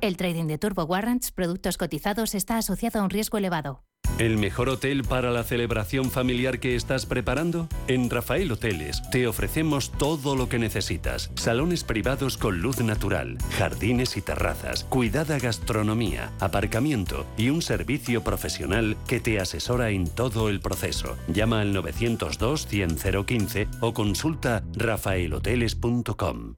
El 0.00 0.16
trading 0.16 0.46
de 0.46 0.56
turbo 0.56 0.84
warrants, 0.84 1.30
productos 1.30 1.76
cotizados, 1.76 2.34
está 2.34 2.56
asociado 2.56 3.00
a 3.00 3.02
un 3.02 3.10
riesgo 3.10 3.36
elevado. 3.36 3.82
¿El 4.18 4.38
mejor 4.38 4.68
hotel 4.68 5.02
para 5.04 5.30
la 5.30 5.44
celebración 5.44 6.10
familiar 6.10 6.58
que 6.58 6.74
estás 6.74 7.06
preparando? 7.06 7.68
En 7.86 8.08
Rafael 8.10 8.50
Hoteles 8.52 9.02
te 9.10 9.26
ofrecemos 9.26 9.92
todo 9.92 10.36
lo 10.36 10.48
que 10.48 10.58
necesitas. 10.58 11.30
Salones 11.34 11.84
privados 11.84 12.36
con 12.36 12.60
luz 12.60 12.80
natural, 12.80 13.38
jardines 13.58 14.16
y 14.16 14.22
terrazas, 14.22 14.84
cuidada 14.84 15.38
gastronomía, 15.38 16.32
aparcamiento 16.40 17.26
y 17.36 17.50
un 17.50 17.62
servicio 17.62 18.22
profesional 18.22 18.96
que 19.06 19.20
te 19.20 19.38
asesora 19.38 19.90
en 19.90 20.08
todo 20.08 20.48
el 20.48 20.60
proceso. 20.60 21.16
Llama 21.28 21.60
al 21.60 21.72
902 21.72 22.66
100 22.66 22.96
015 23.26 23.68
o 23.80 23.94
consulta 23.94 24.62
rafaelhoteles.com. 24.74 26.54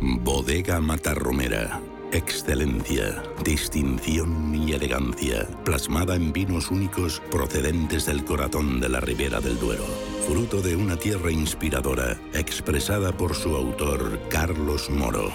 Bodega 0.00 0.80
Matarromera 0.80 1.80
Excelencia, 2.12 3.22
distinción 3.44 4.52
y 4.52 4.72
elegancia, 4.72 5.46
plasmada 5.64 6.16
en 6.16 6.32
vinos 6.32 6.68
únicos 6.72 7.22
procedentes 7.30 8.06
del 8.06 8.24
corazón 8.24 8.80
de 8.80 8.88
la 8.88 8.98
Ribera 8.98 9.40
del 9.40 9.60
Duero. 9.60 9.84
Fruto 10.26 10.60
de 10.60 10.74
una 10.74 10.96
tierra 10.96 11.30
inspiradora, 11.30 12.18
expresada 12.34 13.12
por 13.12 13.36
su 13.36 13.54
autor 13.54 14.20
Carlos 14.28 14.90
Moro. 14.90 15.30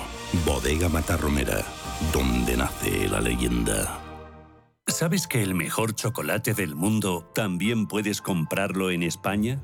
Bodega 0.45 0.89
Matarromera, 0.89 1.63
donde 2.11 2.57
nace 2.57 3.07
la 3.07 3.21
leyenda. 3.21 4.01
¿Sabes 4.85 5.27
que 5.27 5.41
el 5.41 5.55
mejor 5.55 5.95
chocolate 5.95 6.53
del 6.53 6.75
mundo 6.75 7.31
también 7.33 7.87
puedes 7.87 8.21
comprarlo 8.21 8.91
en 8.91 9.03
España? 9.03 9.63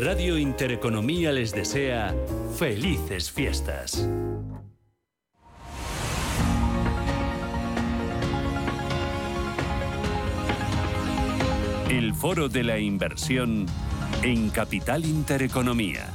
Radio 0.00 0.38
Intereconomía 0.38 1.32
les 1.32 1.50
desea 1.50 2.14
felices 2.56 3.32
fiestas. 3.32 4.08
El 11.90 12.14
foro 12.14 12.48
de 12.48 12.62
la 12.62 12.78
inversión 12.78 13.66
en 14.22 14.50
Capital 14.50 15.04
Intereconomía. 15.04 16.06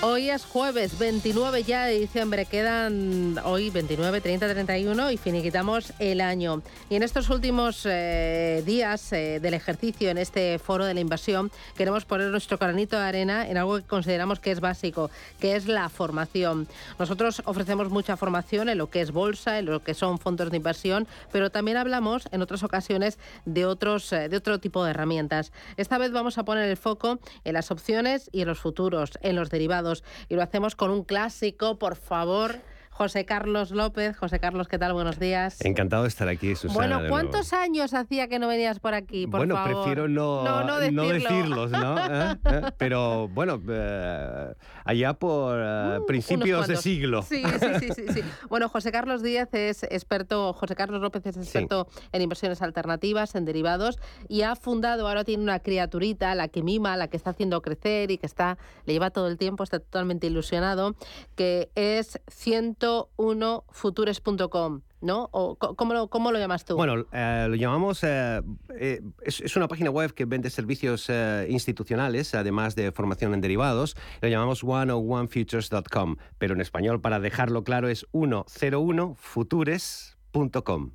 Hoy 0.00 0.30
es 0.30 0.44
jueves 0.44 0.96
29 0.96 1.64
ya 1.64 1.86
de 1.86 1.98
diciembre, 1.98 2.46
quedan 2.46 3.36
hoy 3.42 3.68
29, 3.68 4.20
30, 4.20 4.48
31 4.48 5.10
y 5.10 5.16
finiquitamos 5.16 5.92
el 5.98 6.20
año. 6.20 6.62
Y 6.88 6.94
en 6.94 7.02
estos 7.02 7.28
últimos 7.30 7.82
eh, 7.84 8.62
días 8.64 9.12
eh, 9.12 9.40
del 9.42 9.54
ejercicio 9.54 10.08
en 10.10 10.18
este 10.18 10.60
foro 10.60 10.84
de 10.84 10.94
la 10.94 11.00
inversión 11.00 11.50
queremos 11.76 12.04
poner 12.04 12.28
nuestro 12.28 12.58
granito 12.58 12.96
de 12.96 13.06
arena 13.06 13.48
en 13.48 13.56
algo 13.56 13.76
que 13.78 13.82
consideramos 13.82 14.38
que 14.38 14.52
es 14.52 14.60
básico, 14.60 15.10
que 15.40 15.56
es 15.56 15.66
la 15.66 15.88
formación. 15.88 16.68
Nosotros 17.00 17.42
ofrecemos 17.44 17.90
mucha 17.90 18.16
formación 18.16 18.68
en 18.68 18.78
lo 18.78 18.90
que 18.90 19.00
es 19.00 19.10
bolsa, 19.10 19.58
en 19.58 19.66
lo 19.66 19.82
que 19.82 19.94
son 19.94 20.20
fondos 20.20 20.52
de 20.52 20.58
inversión, 20.58 21.08
pero 21.32 21.50
también 21.50 21.76
hablamos 21.76 22.28
en 22.30 22.40
otras 22.40 22.62
ocasiones 22.62 23.18
de, 23.46 23.66
otros, 23.66 24.12
eh, 24.12 24.28
de 24.28 24.36
otro 24.36 24.60
tipo 24.60 24.84
de 24.84 24.92
herramientas. 24.92 25.50
Esta 25.76 25.98
vez 25.98 26.12
vamos 26.12 26.38
a 26.38 26.44
poner 26.44 26.68
el 26.68 26.76
foco 26.76 27.18
en 27.42 27.54
las 27.54 27.72
opciones 27.72 28.30
y 28.30 28.42
en 28.42 28.46
los 28.46 28.60
futuros, 28.60 29.18
en 29.22 29.34
los 29.34 29.50
derivados 29.50 29.87
y 30.28 30.34
lo 30.34 30.42
hacemos 30.42 30.74
con 30.74 30.90
un 30.90 31.04
clásico, 31.04 31.78
por 31.78 31.96
favor. 31.96 32.60
José 32.98 33.24
Carlos 33.24 33.70
López. 33.70 34.16
José 34.16 34.40
Carlos, 34.40 34.66
¿qué 34.66 34.76
tal? 34.76 34.92
Buenos 34.92 35.20
días. 35.20 35.64
Encantado 35.64 36.02
de 36.02 36.08
estar 36.08 36.26
aquí, 36.26 36.56
Susana. 36.56 36.96
Bueno, 36.96 37.08
¿cuántos 37.08 37.52
años 37.52 37.94
hacía 37.94 38.26
que 38.26 38.40
no 38.40 38.48
venías 38.48 38.80
por 38.80 38.92
aquí? 38.92 39.28
Por 39.28 39.38
bueno, 39.38 39.62
prefiero 39.62 40.08
no, 40.08 40.64
no, 40.64 40.80
decirlos, 40.80 41.70
¿no? 41.70 41.96
¿Eh? 42.32 42.36
¿Eh? 42.44 42.62
Pero 42.76 43.28
bueno, 43.28 43.62
eh, 43.68 44.52
allá 44.84 45.14
por 45.14 45.60
uh, 45.60 46.06
principios 46.06 46.66
de 46.66 46.74
siglo. 46.76 47.22
Sí, 47.22 47.44
sí, 47.44 47.88
sí, 47.94 48.04
sí, 48.14 48.20
Bueno, 48.48 48.68
José 48.68 48.90
Carlos 48.90 49.22
Díaz 49.22 49.50
es 49.52 49.84
experto, 49.84 50.52
José 50.52 50.74
Carlos 50.74 51.00
López 51.00 51.24
es 51.24 51.36
experto 51.36 51.86
en 52.10 52.22
inversiones 52.22 52.62
alternativas, 52.62 53.36
en 53.36 53.44
derivados, 53.44 54.00
y 54.28 54.42
ha 54.42 54.56
fundado, 54.56 55.06
ahora 55.06 55.22
tiene 55.22 55.44
una 55.44 55.60
criaturita, 55.60 56.34
la 56.34 56.48
que 56.48 56.64
mima, 56.64 56.96
la 56.96 57.06
que 57.06 57.16
está 57.16 57.30
haciendo 57.30 57.62
crecer 57.62 58.10
y 58.10 58.18
que 58.18 58.26
está, 58.26 58.58
le 58.86 58.94
lleva 58.94 59.10
todo 59.10 59.28
el 59.28 59.38
tiempo, 59.38 59.62
está 59.62 59.78
totalmente 59.78 60.26
ilusionado, 60.26 60.96
que 61.36 61.70
es 61.76 62.20
ciento 62.28 62.87
1futures.com. 63.16 64.82
¿no? 65.00 65.28
O, 65.32 65.56
¿cómo, 65.56 65.94
lo, 65.94 66.08
¿Cómo 66.08 66.30
lo 66.32 66.38
llamas 66.38 66.64
tú? 66.64 66.76
Bueno, 66.76 67.06
eh, 67.12 67.46
lo 67.48 67.54
llamamos, 67.54 68.02
eh, 68.02 68.42
eh, 68.78 69.00
es, 69.22 69.56
una 69.56 69.68
página 69.68 69.90
web 69.90 70.12
que 70.14 70.24
vende 70.24 70.50
servicios 70.50 71.08
institucionales, 71.48 72.34
además 72.34 72.74
de 72.74 72.90
formación 72.92 73.34
en 73.34 73.40
derivados. 73.40 73.96
Lo 74.20 74.28
llamamos 74.28 74.64
101futures.com, 74.64 76.16
pero 76.38 76.54
en 76.54 76.60
español, 76.60 77.00
para 77.00 77.20
dejarlo 77.20 77.62
claro, 77.64 77.88
es 77.88 78.06
101futures.com. 78.12 80.90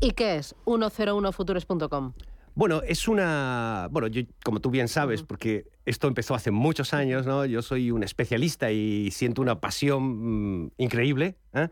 ¿Y 0.00 0.12
qué 0.12 0.36
es 0.36 0.54
101futures.com? 0.64 2.14
Bueno, 2.54 2.82
es 2.86 3.08
una. 3.08 3.88
Bueno, 3.90 4.08
yo, 4.08 4.22
como 4.44 4.60
tú 4.60 4.70
bien 4.70 4.86
sabes, 4.86 5.22
porque 5.22 5.64
esto 5.86 6.06
empezó 6.06 6.34
hace 6.34 6.50
muchos 6.50 6.92
años, 6.92 7.26
¿no? 7.26 7.46
Yo 7.46 7.62
soy 7.62 7.90
un 7.90 8.02
especialista 8.02 8.70
y 8.70 9.10
siento 9.10 9.40
una 9.40 9.58
pasión 9.58 10.64
mm, 10.64 10.72
increíble 10.76 11.36
¿eh? 11.54 11.68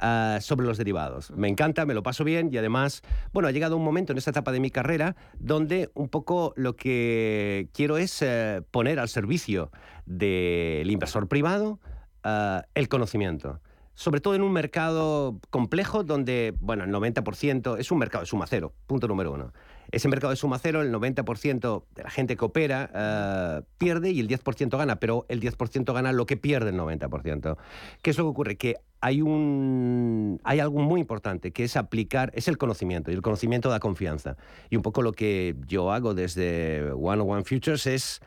ah, 0.00 0.38
sobre 0.40 0.66
los 0.66 0.76
derivados. 0.76 1.30
Me 1.30 1.48
encanta, 1.48 1.86
me 1.86 1.94
lo 1.94 2.02
paso 2.02 2.24
bien 2.24 2.50
y 2.52 2.58
además, 2.58 3.02
bueno, 3.32 3.48
ha 3.48 3.52
llegado 3.52 3.76
un 3.76 3.84
momento 3.84 4.10
en 4.10 4.18
esta 4.18 4.30
etapa 4.30 4.50
de 4.50 4.58
mi 4.58 4.70
carrera 4.70 5.14
donde 5.38 5.90
un 5.94 6.08
poco 6.08 6.52
lo 6.56 6.74
que 6.74 7.68
quiero 7.72 7.96
es 7.96 8.20
eh, 8.20 8.62
poner 8.72 8.98
al 8.98 9.08
servicio 9.08 9.70
del 10.04 10.90
inversor 10.90 11.28
privado 11.28 11.78
ah, 12.24 12.64
el 12.74 12.88
conocimiento 12.88 13.60
sobre 13.94 14.20
todo 14.20 14.34
en 14.34 14.42
un 14.42 14.52
mercado 14.52 15.38
complejo 15.50 16.02
donde, 16.02 16.52
bueno, 16.58 16.84
el 16.84 16.90
90% 16.90 17.78
es 17.78 17.92
un 17.92 17.98
mercado 17.98 18.22
de 18.22 18.26
suma 18.26 18.46
cero, 18.48 18.72
punto 18.86 19.06
número 19.06 19.32
uno. 19.32 19.52
Ese 19.94 20.08
mercado 20.08 20.32
de 20.32 20.36
suma 20.36 20.58
cero, 20.58 20.82
el 20.82 20.92
90% 20.92 21.84
de 21.94 22.02
la 22.02 22.10
gente 22.10 22.36
que 22.36 22.44
opera 22.44 22.90
eh, 22.92 23.62
pierde 23.78 24.10
y 24.10 24.18
el 24.18 24.26
10% 24.26 24.76
gana, 24.76 24.96
pero 24.98 25.24
el 25.28 25.40
10% 25.40 25.94
gana 25.94 26.12
lo 26.12 26.26
que 26.26 26.36
pierde 26.36 26.70
el 26.70 26.76
90%. 26.76 27.56
¿Qué 28.02 28.10
es 28.10 28.18
lo 28.18 28.24
que 28.24 28.28
ocurre? 28.28 28.56
Que 28.56 28.74
hay, 29.00 29.22
un, 29.22 30.40
hay 30.42 30.58
algo 30.58 30.80
muy 30.80 31.00
importante 31.00 31.52
que 31.52 31.62
es 31.62 31.76
aplicar, 31.76 32.32
es 32.34 32.48
el 32.48 32.58
conocimiento, 32.58 33.12
y 33.12 33.14
el 33.14 33.22
conocimiento 33.22 33.70
da 33.70 33.78
confianza. 33.78 34.36
Y 34.68 34.74
un 34.74 34.82
poco 34.82 35.00
lo 35.00 35.12
que 35.12 35.54
yo 35.68 35.92
hago 35.92 36.12
desde 36.12 36.90
One 36.90 37.22
One 37.22 37.44
Futures 37.44 37.86
es 37.86 38.20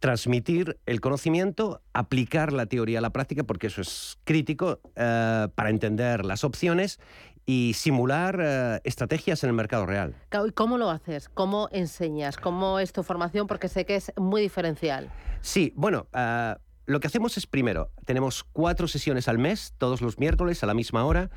transmitir 0.00 0.78
el 0.84 1.00
conocimiento, 1.00 1.80
aplicar 1.94 2.52
la 2.52 2.66
teoría 2.66 2.98
a 2.98 3.02
la 3.02 3.10
práctica, 3.10 3.44
porque 3.44 3.68
eso 3.68 3.80
es 3.80 4.18
crítico 4.24 4.80
eh, 4.96 5.48
para 5.54 5.70
entender 5.70 6.26
las 6.26 6.44
opciones 6.44 7.00
y 7.46 7.74
simular 7.74 8.38
eh, 8.42 8.80
estrategias 8.82 9.44
en 9.44 9.50
el 9.50 9.54
mercado 9.54 9.86
real. 9.86 10.14
¿Y 10.46 10.50
cómo 10.50 10.76
lo 10.76 10.90
haces? 10.90 11.28
¿Cómo 11.28 11.68
enseñas? 11.70 12.36
¿Cómo 12.36 12.80
es 12.80 12.92
tu 12.92 13.04
formación? 13.04 13.46
Porque 13.46 13.68
sé 13.68 13.86
que 13.86 13.94
es 13.94 14.12
muy 14.16 14.42
diferencial. 14.42 15.10
Sí, 15.40 15.72
bueno, 15.76 16.08
eh, 16.12 16.56
lo 16.86 16.98
que 16.98 17.06
hacemos 17.06 17.36
es 17.38 17.46
primero, 17.46 17.90
tenemos 18.04 18.44
cuatro 18.52 18.88
sesiones 18.88 19.28
al 19.28 19.38
mes, 19.38 19.74
todos 19.78 20.02
los 20.02 20.18
miércoles 20.18 20.62
a 20.64 20.66
la 20.66 20.74
misma 20.74 21.04
hora, 21.04 21.30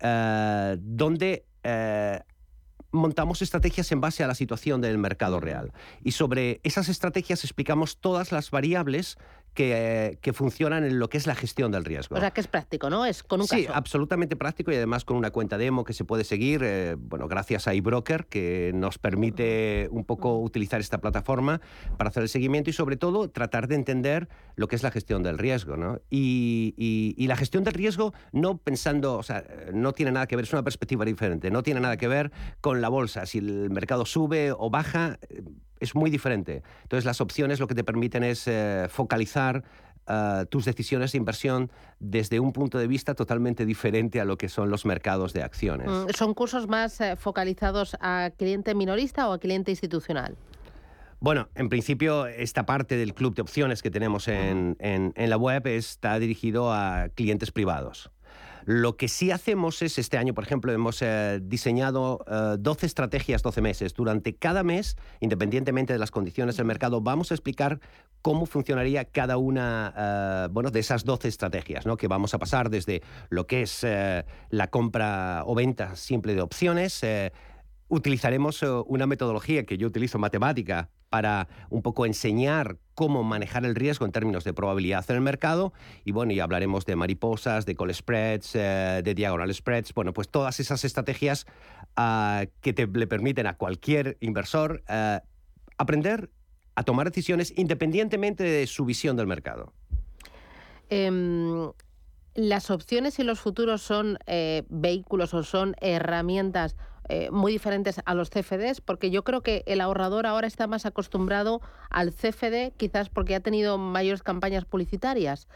eh, 0.00 0.76
donde 0.80 1.44
montamos 2.92 3.42
estrategias 3.42 3.90
en 3.90 4.00
base 4.00 4.22
a 4.22 4.28
la 4.28 4.36
situación 4.36 4.80
del 4.80 4.98
mercado 4.98 5.40
real. 5.40 5.72
Y 6.02 6.12
sobre 6.12 6.60
esas 6.62 6.88
estrategias 6.88 7.42
explicamos 7.42 7.98
todas 7.98 8.30
las 8.30 8.52
variables 8.52 9.18
que, 9.56 10.32
funcionan 10.34 10.84
en 10.84 10.98
lo 10.98 11.08
que 11.08 11.16
es 11.16 11.26
la 11.26 11.34
gestión 11.34 11.72
del 11.72 11.84
riesgo. 11.84 12.16
O 12.16 12.20
sea, 12.20 12.30
que 12.30 12.40
es 12.40 12.46
práctico, 12.46 12.90
¿no? 12.90 13.06
Es 13.06 13.22
con 13.22 13.40
un 13.40 13.46
Sí, 13.48 13.66
absolutamente 13.72 14.36
práctico 14.36 14.70
y 14.70 14.76
además 14.76 15.04
con 15.04 15.16
una 15.16 15.30
cuenta 15.30 15.56
demo 15.56 15.82
que 15.82 15.94
se 15.94 16.04
puede 16.04 16.24
seguir, 16.24 16.60
eh, 16.62 16.96
bueno, 16.98 17.26
gracias 17.26 17.66
a 17.66 17.74
iBroker, 17.74 18.26
que 18.26 18.72
nos 18.74 18.98
permite 18.98 19.88
un 19.90 20.04
poco 20.04 20.38
utilizar 20.38 20.80
esta 20.80 20.98
plataforma 20.98 21.60
para 21.96 22.10
hacer 22.10 22.22
el 22.22 22.28
seguimiento 22.28 22.70
y 22.70 22.74
sobre 22.74 22.96
todo 22.96 23.30
tratar 23.30 23.66
de 23.66 23.76
entender 23.76 24.28
lo 24.56 24.68
que 24.68 24.76
es 24.76 24.82
la 24.82 24.90
gestión 24.90 25.22
del 25.22 25.38
riesgo, 25.38 25.76
¿no? 25.76 26.00
Y, 26.10 26.74
y 26.76 27.26
la 27.26 27.36
gestión 27.36 27.64
del 27.64 27.74
riesgo 27.74 28.12
no 28.32 28.58
pensando, 28.58 29.16
o 29.16 29.22
sea, 29.22 29.42
no 29.72 29.92
tiene 29.92 30.12
nada 30.12 30.26
que 30.26 30.36
ver, 30.36 30.44
es 30.44 30.52
una 30.52 30.62
perspectiva 30.62 31.04
diferente, 31.04 31.50
no 31.50 31.62
tiene 31.62 31.80
nada 31.80 31.96
que 31.96 32.08
ver 32.08 32.30
con 32.60 32.82
la 32.82 32.88
bolsa, 32.88 33.24
si 33.24 33.38
el 33.38 33.70
mercado 33.70 34.04
sube 34.04 34.52
o 34.52 34.70
baja 34.70 35.18
es 35.80 35.94
muy 35.94 36.10
diferente. 36.10 36.62
Entonces 36.82 37.04
las 37.04 37.20
opciones 37.20 37.60
lo 37.60 37.66
que 37.66 37.74
te 37.74 37.84
permiten 37.84 38.22
es 38.22 38.46
eh, 38.46 38.86
focalizar 38.88 39.64
eh, 40.08 40.46
tus 40.48 40.64
decisiones 40.64 41.12
de 41.12 41.18
inversión 41.18 41.70
desde 41.98 42.40
un 42.40 42.52
punto 42.52 42.78
de 42.78 42.86
vista 42.86 43.14
totalmente 43.14 43.66
diferente 43.66 44.20
a 44.20 44.24
lo 44.24 44.38
que 44.38 44.48
son 44.48 44.70
los 44.70 44.84
mercados 44.84 45.32
de 45.32 45.42
acciones. 45.42 45.88
Mm, 45.88 46.10
¿Son 46.14 46.34
cursos 46.34 46.68
más 46.68 47.00
eh, 47.00 47.16
focalizados 47.16 47.96
a 48.00 48.30
cliente 48.36 48.74
minorista 48.74 49.28
o 49.28 49.32
a 49.32 49.38
cliente 49.38 49.70
institucional? 49.70 50.36
Bueno, 51.18 51.48
en 51.54 51.70
principio 51.70 52.26
esta 52.26 52.66
parte 52.66 52.96
del 52.96 53.14
club 53.14 53.34
de 53.34 53.42
opciones 53.42 53.82
que 53.82 53.90
tenemos 53.90 54.28
en, 54.28 54.76
en 54.78 55.30
la 55.30 55.36
web 55.38 55.66
está 55.66 56.18
dirigido 56.18 56.72
a 56.72 57.08
clientes 57.14 57.50
privados. 57.50 58.10
Lo 58.66 58.96
que 58.96 59.06
sí 59.06 59.30
hacemos 59.30 59.80
es, 59.80 59.96
este 59.96 60.18
año, 60.18 60.34
por 60.34 60.42
ejemplo, 60.42 60.72
hemos 60.72 61.00
eh, 61.00 61.38
diseñado 61.40 62.24
12 62.58 62.84
eh, 62.84 62.86
estrategias, 62.86 63.40
12 63.44 63.60
meses. 63.60 63.94
Durante 63.94 64.34
cada 64.34 64.64
mes, 64.64 64.96
independientemente 65.20 65.92
de 65.92 66.00
las 66.00 66.10
condiciones 66.10 66.56
del 66.56 66.66
mercado, 66.66 67.00
vamos 67.00 67.30
a 67.30 67.34
explicar 67.34 67.78
cómo 68.22 68.44
funcionaría 68.44 69.04
cada 69.04 69.36
una 69.36 69.94
eh, 69.96 70.48
bueno, 70.50 70.72
de 70.72 70.80
esas 70.80 71.04
12 71.04 71.28
estrategias, 71.28 71.86
¿no? 71.86 71.96
que 71.96 72.08
vamos 72.08 72.34
a 72.34 72.38
pasar 72.38 72.68
desde 72.68 73.02
lo 73.28 73.46
que 73.46 73.62
es 73.62 73.86
la 74.50 74.66
compra 74.66 75.44
o 75.46 75.54
venta 75.54 75.94
simple 75.94 76.34
de 76.34 76.40
opciones, 76.40 77.06
utilizaremos 77.86 78.64
una 78.88 79.06
metodología 79.06 79.64
que 79.64 79.78
yo 79.78 79.86
utilizo, 79.86 80.18
matemática, 80.18 80.90
para 81.16 81.48
un 81.70 81.80
poco 81.80 82.04
enseñar 82.04 82.76
cómo 82.94 83.24
manejar 83.24 83.64
el 83.64 83.74
riesgo 83.74 84.04
en 84.04 84.12
términos 84.12 84.44
de 84.44 84.52
probabilidad 84.52 85.02
en 85.08 85.16
el 85.16 85.22
mercado. 85.22 85.72
Y 86.04 86.12
bueno, 86.12 86.34
y 86.34 86.40
hablaremos 86.40 86.84
de 86.84 86.94
mariposas, 86.94 87.64
de 87.64 87.74
call 87.74 87.94
spreads, 87.94 88.54
eh, 88.54 89.00
de 89.02 89.14
diagonal 89.14 89.54
spreads. 89.54 89.94
Bueno, 89.94 90.12
pues 90.12 90.28
todas 90.28 90.60
esas 90.60 90.84
estrategias 90.84 91.46
ah, 91.96 92.44
que 92.60 92.74
te, 92.74 92.86
le 92.86 93.06
permiten 93.06 93.46
a 93.46 93.56
cualquier 93.56 94.18
inversor 94.20 94.82
eh, 94.90 95.20
aprender 95.78 96.28
a 96.74 96.82
tomar 96.82 97.06
decisiones 97.06 97.50
independientemente 97.56 98.44
de 98.44 98.66
su 98.66 98.84
visión 98.84 99.16
del 99.16 99.26
mercado. 99.26 99.72
Em, 100.90 101.72
las 102.34 102.70
opciones 102.70 103.18
y 103.18 103.22
los 103.22 103.40
futuros 103.40 103.80
son 103.80 104.18
eh, 104.26 104.64
vehículos 104.68 105.32
o 105.32 105.42
son 105.44 105.76
herramientas 105.80 106.76
eh, 107.08 107.30
muy 107.30 107.52
diferentes 107.52 108.00
a 108.04 108.14
los 108.14 108.30
CFDs, 108.30 108.80
porque 108.80 109.10
yo 109.10 109.24
creo 109.24 109.42
que 109.42 109.62
el 109.66 109.80
ahorrador 109.80 110.26
ahora 110.26 110.46
está 110.46 110.66
más 110.66 110.86
acostumbrado 110.86 111.60
al 111.90 112.12
CFD, 112.12 112.72
quizás 112.76 113.08
porque 113.08 113.34
ha 113.34 113.40
tenido 113.40 113.78
mayores 113.78 114.22
campañas 114.22 114.64
publicitarias. 114.64 115.48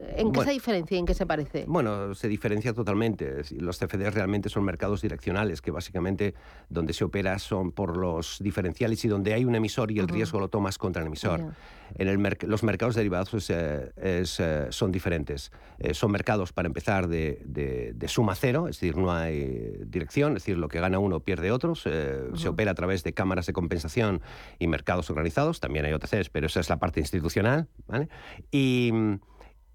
¿En 0.00 0.32
qué 0.32 0.44
se 0.44 0.50
diferencia 0.50 0.96
y 0.96 1.00
en 1.00 1.06
qué 1.06 1.14
se 1.14 1.26
parece? 1.26 1.64
Bueno, 1.66 2.14
se 2.14 2.28
diferencia 2.28 2.72
totalmente. 2.72 3.42
Los 3.58 3.78
CFDs 3.78 4.14
realmente 4.14 4.48
son 4.48 4.64
mercados 4.64 5.02
direccionales, 5.02 5.60
que 5.60 5.70
básicamente 5.70 6.34
donde 6.68 6.92
se 6.92 7.04
opera 7.04 7.38
son 7.38 7.70
por 7.70 7.96
los 7.96 8.38
diferenciales 8.40 9.04
y 9.04 9.08
donde 9.08 9.34
hay 9.34 9.44
un 9.44 9.54
emisor 9.54 9.90
y 9.90 9.98
el 9.98 10.08
riesgo 10.08 10.40
lo 10.40 10.48
tomas 10.48 10.78
contra 10.78 11.02
el 11.02 11.08
emisor. 11.08 11.52
En 11.94 12.08
el 12.08 12.20
los 12.42 12.62
mercados 12.62 12.94
derivados 12.94 13.30
pues, 13.30 13.50
eh, 13.50 13.92
eh, 13.96 14.24
son 14.70 14.92
diferentes. 14.92 15.50
Eh, 15.78 15.92
son 15.92 16.12
mercados, 16.12 16.52
para 16.52 16.66
empezar, 16.66 17.08
de, 17.08 17.94
suma 18.06 18.34
cero, 18.34 18.68
es 18.68 18.80
decir, 18.80 18.96
no 18.96 19.12
hay 19.12 19.72
dirección, 19.86 20.36
es 20.36 20.42
decir, 20.42 20.56
lo 20.56 20.68
que 20.68 20.80
gana 20.80 20.98
uno 20.98 21.20
pierde 21.20 21.50
otros. 21.50 21.82
Se 21.82 22.48
opera 22.48 22.70
a 22.70 22.74
través 22.74 23.02
de 23.02 23.12
cámaras 23.12 23.46
de 23.46 23.52
compensación 23.52 24.22
y 24.58 24.66
mercados 24.66 25.10
organizados. 25.10 25.60
También 25.60 25.84
hay 25.84 25.92
OTCs, 25.92 26.30
pero 26.30 26.46
esa 26.46 26.60
es 26.60 26.70
la 26.70 26.78
parte 26.78 27.00
institucional. 27.00 27.68
¿vale? 27.86 28.08
Y 28.50 28.92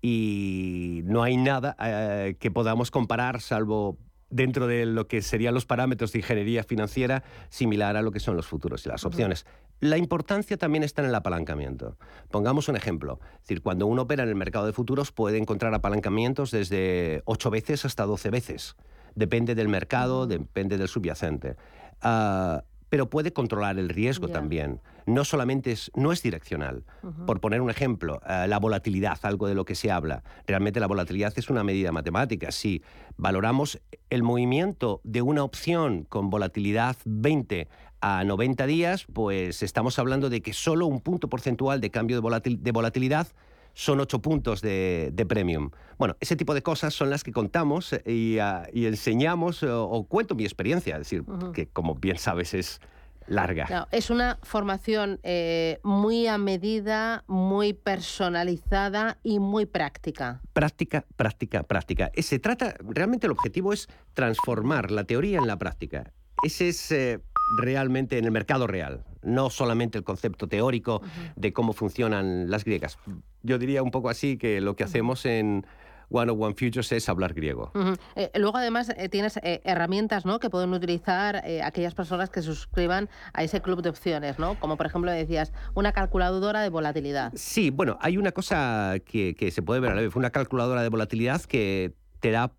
y 0.02 1.02
no 1.06 1.24
hay 1.24 1.38
nada 1.38 1.76
eh, 1.80 2.36
que 2.40 2.52
podamos 2.52 2.92
comparar 2.92 3.42
salvo 3.42 3.98
dentro 4.30 4.68
de 4.68 4.86
lo 4.86 5.08
que 5.08 5.22
serían 5.22 5.54
los 5.54 5.66
parámetros 5.66 6.12
de 6.12 6.20
ingeniería 6.20 6.64
financiera 6.64 7.24
similar 7.50 7.96
a 7.96 8.02
lo 8.02 8.12
que 8.12 8.20
son 8.20 8.36
los 8.36 8.48
futuros 8.48 8.86
y 8.86 8.90
las 8.90 9.06
opciones. 9.06 9.46
La 9.80 9.98
importancia 9.98 10.58
también 10.58 10.84
está 10.84 11.02
en 11.02 11.10
el 11.10 11.16
apalancamiento. 11.16 11.98
Pongamos 12.32 12.68
un 12.68 12.76
ejemplo. 12.76 13.20
Es 13.36 13.42
decir, 13.42 13.62
cuando 13.62 13.88
uno 13.88 14.04
opera 14.04 14.24
en 14.24 14.30
el 14.30 14.36
mercado 14.36 14.66
de 14.66 14.74
futuros 14.74 15.12
puede 15.12 15.38
encontrar 15.38 15.74
apalancamientos 15.74 16.52
desde 16.52 17.22
8 17.26 17.50
veces 17.50 17.86
hasta 17.86 18.06
12 18.06 18.30
veces. 18.30 18.76
Depende 19.16 19.56
del 19.56 19.70
mercado, 19.70 20.28
depende 20.28 20.78
del 20.78 20.88
subyacente. 20.88 21.56
Ah, 22.02 22.64
pero 22.90 23.10
puede 23.10 23.34
controlar 23.34 23.78
el 23.78 23.90
riesgo 23.90 24.28
también. 24.28 24.82
No 25.06 25.24
solamente 25.24 25.72
es, 25.72 25.92
no 25.96 26.12
es 26.12 26.24
direccional. 26.24 26.84
Por 27.26 27.40
poner 27.40 27.62
un 27.62 27.70
ejemplo, 27.70 28.22
eh, 28.28 28.48
la 28.48 28.60
volatilidad, 28.60 29.20
algo 29.22 29.48
de 29.48 29.54
lo 29.54 29.66
que 29.66 29.76
se 29.76 29.92
habla. 29.92 30.24
Realmente 30.48 30.80
la 30.80 30.88
volatilidad 30.88 31.34
es 31.36 31.50
una 31.50 31.64
medida 31.64 31.92
matemática. 31.92 32.52
Si 32.52 32.82
valoramos 33.18 33.80
el 34.10 34.24
movimiento 34.24 35.02
de 35.04 35.22
una 35.22 35.44
opción 35.44 36.06
con 36.10 36.30
volatilidad 36.30 36.98
20 37.06 37.68
a 38.02 38.24
90 38.24 38.66
días, 38.68 39.06
pues 39.12 39.64
estamos 39.64 39.98
hablando 40.00 40.30
de 40.30 40.42
que 40.42 40.54
solo 40.54 40.86
un 40.86 41.02
punto 41.02 41.28
porcentual 41.28 41.82
de 41.82 41.92
cambio 41.92 42.22
de, 42.22 42.72
volatilidad 42.72 43.28
son 43.74 44.00
ocho 44.00 44.22
puntos 44.22 44.62
de, 44.62 45.26
premium. 45.28 45.72
Bueno, 45.98 46.16
ese 46.20 46.36
tipo 46.36 46.54
de 46.54 46.62
cosas 46.62 46.94
son 46.94 47.10
las 47.10 47.24
que 47.24 47.32
contamos 47.32 47.96
y, 48.06 48.40
ah, 48.40 48.68
enseñamos 48.74 49.64
o, 49.64 50.06
cuento 50.08 50.36
mi 50.36 50.44
experiencia, 50.44 50.94
es 50.96 51.00
decir, 51.00 51.24
que 51.54 51.68
como 51.68 51.96
bien 51.96 52.18
sabes 52.18 52.54
es 52.54 52.80
larga. 53.28 53.88
es 53.92 54.10
una 54.10 54.40
formación 54.44 55.20
eh, 55.24 55.80
muy 55.84 56.28
a 56.28 56.38
medida, 56.38 57.24
muy 57.28 57.74
personalizada 57.74 59.18
y 59.24 59.40
muy 59.40 59.66
práctica. 59.66 60.42
Práctica, 60.54 61.06
práctica, 61.16 61.64
práctica. 61.64 62.12
Eh, 62.14 62.24
se 62.24 62.40
trata, 62.40 62.76
realmente 62.80 63.28
el 63.28 63.32
objetivo 63.32 63.74
es 63.74 63.88
transformar 64.14 64.92
la 64.92 65.04
teoría 65.04 65.40
en 65.40 65.48
la 65.48 65.58
práctica. 65.58 66.12
Ese 66.44 66.70
es... 66.70 66.92
Eh, 66.92 67.22
realmente 67.58 68.18
en 68.18 68.26
el 68.26 68.32
mercado 68.32 68.68
real, 68.68 69.04
no 69.22 69.50
solamente 69.50 69.98
el 69.98 70.04
concepto 70.04 70.48
teórico 70.48 71.02
de 71.36 71.54
cómo 71.54 71.74
funcionan 71.74 72.50
las 72.50 72.64
griegas. 72.66 72.98
Yo 73.44 73.58
diría 73.58 73.84
un 73.84 73.92
poco 73.92 74.10
así 74.10 74.38
que 74.38 74.62
lo 74.62 74.76
que 74.76 74.84
hacemos 74.84 75.26
en 75.26 75.66
One 76.10 76.32
on 76.32 76.42
One 76.42 76.56
Futures 76.56 76.92
es 76.92 77.10
hablar 77.10 77.34
griego. 77.34 77.72
Eh, 78.16 78.32
luego, 78.36 78.58
además, 78.58 78.90
eh, 78.96 79.10
tienes 79.10 79.38
eh, 79.38 79.62
herramientas 79.64 80.26
¿no? 80.26 80.40
que 80.40 80.50
pueden 80.50 80.74
utilizar 80.74 81.44
aquellas 81.64 81.94
personas 81.94 82.30
que 82.30 82.42
suscriban 82.42 83.10
a 83.34 83.44
ese 83.44 83.62
club 83.62 83.82
de 83.82 83.90
opciones, 83.90 84.40
¿no? 84.40 84.60
Como, 84.60 84.78
por 84.78 84.86
ejemplo, 84.86 85.12
decías, 85.12 85.54
una 85.74 85.92
calculadora 85.92 86.62
de 86.62 86.70
volatilidad. 86.70 87.32
Sí, 87.36 87.70
bueno, 87.70 87.98
hay 88.02 88.18
una 88.18 88.32
cosa 88.32 88.96
que, 89.06 89.36
que 89.36 89.52
se 89.52 89.62
puede 89.62 89.80
ver 89.80 89.92
a 89.92 89.96
la 89.96 90.02
vez. 90.02 90.16
Una 90.16 90.30
calculadora 90.30 90.82
de 90.82 90.90
volatilidad 90.90 91.42
que 91.42 91.94
te 92.20 92.32
da 92.32 92.52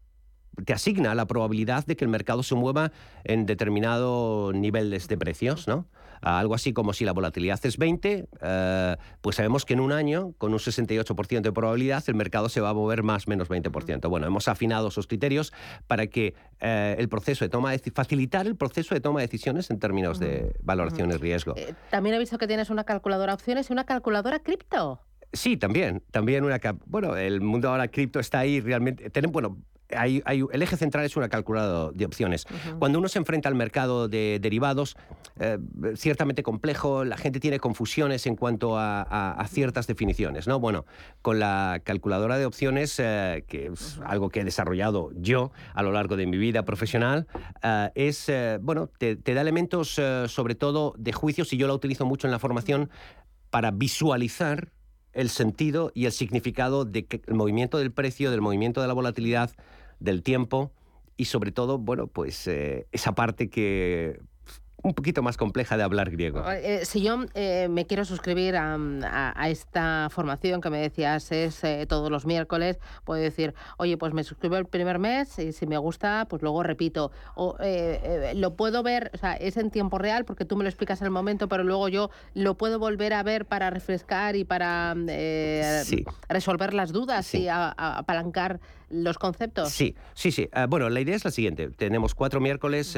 te 0.65 0.73
asigna 0.73 1.15
la 1.15 1.27
probabilidad 1.27 1.85
de 1.85 1.97
que 1.97 2.05
el 2.05 2.11
mercado 2.11 2.43
se 2.43 2.55
mueva 2.55 2.93
en 3.25 3.47
determinado 3.47 4.53
niveles 4.55 5.09
de 5.09 5.19
precios, 5.19 5.69
¿no? 5.69 5.87
Algo 6.21 6.55
así 6.55 6.73
como 6.73 6.93
si 6.93 7.05
la 7.05 7.13
volatilidad 7.13 7.59
es 7.65 7.79
20, 7.79 8.29
eh, 8.41 8.97
pues 9.21 9.37
sabemos 9.37 9.65
que 9.65 9.75
en 9.75 9.81
un 9.81 9.93
año, 9.93 10.33
con 10.39 10.53
un 10.53 10.59
68% 10.59 11.41
de 11.41 11.53
probabilidad, 11.53 12.03
el 12.07 12.15
mercado 12.15 12.49
se 12.49 12.61
va 12.61 12.71
a 12.71 12.75
mover 12.75 13.03
más 13.03 13.29
menos 13.29 13.49
20%. 13.49 14.09
Bueno, 14.09 14.27
hemos 14.27 14.49
afinado 14.49 14.89
esos 14.89 15.07
criterios 15.07 15.53
para 15.87 16.07
que 16.07 16.35
eh, 16.61 16.97
el 16.99 17.09
proceso 17.09 17.45
de 17.45 17.49
toma 17.49 17.73
de 17.73 17.79
facilitar 17.91 18.47
el 18.47 18.57
proceso 18.57 18.95
de 18.95 19.01
toma 19.01 19.21
de 19.21 19.27
decisiones 19.27 19.71
en 19.71 19.79
términos 19.79 20.19
de 20.19 20.55
valoración 20.63 21.11
y 21.11 21.17
riesgo. 21.17 21.55
Eh, 21.57 21.75
también 21.91 22.17
he 22.17 22.19
visto 22.19 22.39
que 22.39 22.47
tienes 22.47 22.71
una 22.71 22.85
calculadora 22.85 23.35
opciones 23.35 23.71
y 23.71 23.73
una 23.73 23.85
calculadora 23.85 24.41
cripto. 24.41 25.01
Sí, 25.33 25.57
también, 25.57 26.03
también 26.11 26.45
una 26.45 26.59
bueno, 26.87 27.17
el 27.17 27.41
mundo 27.41 27.69
ahora 27.69 27.89
cripto 27.89 28.21
está 28.21 28.39
ahí 28.39 28.61
realmente. 28.61 29.11
Bueno, 29.29 29.59
el 29.89 30.63
eje 30.63 30.77
central 30.77 31.05
es 31.05 31.17
una 31.17 31.29
calculadora 31.29 31.93
de 31.95 32.05
opciones. 32.05 32.47
Cuando 32.79 32.99
uno 32.99 33.09
se 33.09 33.19
enfrenta 33.19 33.49
al 33.49 33.55
mercado 33.55 34.09
de 34.09 34.39
derivados, 34.41 34.97
eh, 35.39 35.59
ciertamente 35.97 36.43
complejo, 36.43 37.05
la 37.05 37.17
gente 37.17 37.41
tiene 37.41 37.59
confusiones 37.59 38.27
en 38.27 38.37
cuanto 38.37 38.79
a, 38.79 39.45
ciertas 39.49 39.87
definiciones. 39.87 40.47
¿no? 40.47 40.59
Bueno, 40.61 40.87
con 41.23 41.39
la 41.39 41.81
calculadora 41.85 42.39
de 42.39 42.47
opciones, 42.47 42.99
eh, 42.99 43.45
que 43.47 43.67
es 43.67 44.01
algo 44.05 44.29
que 44.29 44.41
he 44.41 44.45
desarrollado 44.45 45.11
yo 45.15 45.53
a 45.75 45.83
lo 45.83 45.93
largo 45.93 46.17
de 46.17 46.27
mi 46.27 46.37
vida 46.37 46.65
profesional, 46.65 47.27
eh, 47.63 47.91
es, 47.95 48.31
bueno, 48.61 48.89
te, 48.99 49.17
te, 49.17 49.35
da 49.35 49.41
elementos 49.41 50.01
sobre 50.27 50.55
todo 50.55 50.95
de 50.99 51.13
juicios 51.13 51.53
y 51.53 51.57
yo 51.57 51.67
la 51.67 51.75
utilizo 51.75 52.07
mucho 52.07 52.27
en 52.27 52.33
la 52.33 52.39
formación 52.39 52.91
para 53.51 53.71
visualizar 53.71 54.73
el 55.17 55.31
sentido 55.31 55.91
y 55.95 56.05
el 56.05 56.13
significado 56.13 56.85
del 56.85 57.07
movimiento 57.29 57.79
del 57.79 57.91
precio, 57.91 58.31
del 58.31 58.43
movimiento 58.43 58.83
de 58.83 58.87
la 58.87 58.93
volatilidad, 58.93 59.51
del 59.99 60.23
tiempo 60.23 60.73
y 61.17 61.25
sobre 61.25 61.53
todo, 61.53 61.79
bueno, 61.79 62.07
pues 62.07 62.47
eh, 62.47 62.87
esa 62.93 63.15
parte 63.15 63.49
que 63.49 64.21
un 64.87 64.95
poquito 64.95 65.21
más 65.21 65.37
compleja 65.37 65.77
de 65.77 65.83
hablar 65.83 66.11
griego. 66.11 66.49
Eh, 66.49 66.85
si 66.85 67.03
yo 67.03 67.25
eh, 67.35 67.67
me 67.69 67.87
quiero 67.87 68.05
suscribir 68.05 68.57
a, 68.57 69.49
esta 69.49 70.09
formación 70.11 70.61
que 70.61 70.71
me 70.71 70.79
decías 70.79 71.33
es 71.33 71.63
eh, 71.65 71.87
todos 71.89 72.11
los 72.11 72.25
miércoles, 72.25 72.79
puedo 73.05 73.21
decir, 73.21 73.55
oye, 73.79 73.97
pues 73.97 74.15
me 74.15 74.23
suscribo 74.23 74.57
el 74.57 74.67
primer 74.67 74.99
mes 74.99 75.39
y 75.41 75.53
si 75.53 75.67
me 75.67 75.77
gusta, 75.77 76.27
pues 76.29 76.41
luego 76.43 76.63
repito. 76.63 77.11
O 77.35 77.57
lo 78.35 78.55
puedo 78.55 78.83
ver, 78.83 79.11
o 79.15 79.19
sea, 79.19 79.35
es 79.35 79.57
en 79.57 79.71
tiempo 79.71 79.99
real 79.99 80.25
porque 80.25 80.45
tú 80.45 80.57
me 80.57 80.63
lo 80.63 80.69
explicas 80.69 81.01
en 81.01 81.07
el 81.07 81.13
momento, 81.13 81.49
pero 81.49 81.65
luego 81.65 81.89
yo 81.89 82.11
lo 82.35 82.57
puedo 82.57 82.79
volver 82.79 83.13
a 83.15 83.23
ver 83.25 83.45
para 83.45 83.71
refrescar 83.71 84.37
y 84.37 84.45
para 84.45 84.95
resolver 86.29 86.75
las 86.75 86.93
dudas 86.93 87.35
y 87.35 87.49
apalancar 87.49 88.61
los 88.89 89.19
conceptos. 89.19 89.71
Sí, 89.71 89.95
sí, 90.15 90.31
sí. 90.31 90.49
bueno, 90.69 90.89
la 90.89 91.01
idea 91.01 91.17
es 91.17 91.25
la 91.25 91.31
siguiente. 91.31 91.71
Tenemos 91.71 92.15
cuatro 92.15 92.41
miércoles, 92.41 92.97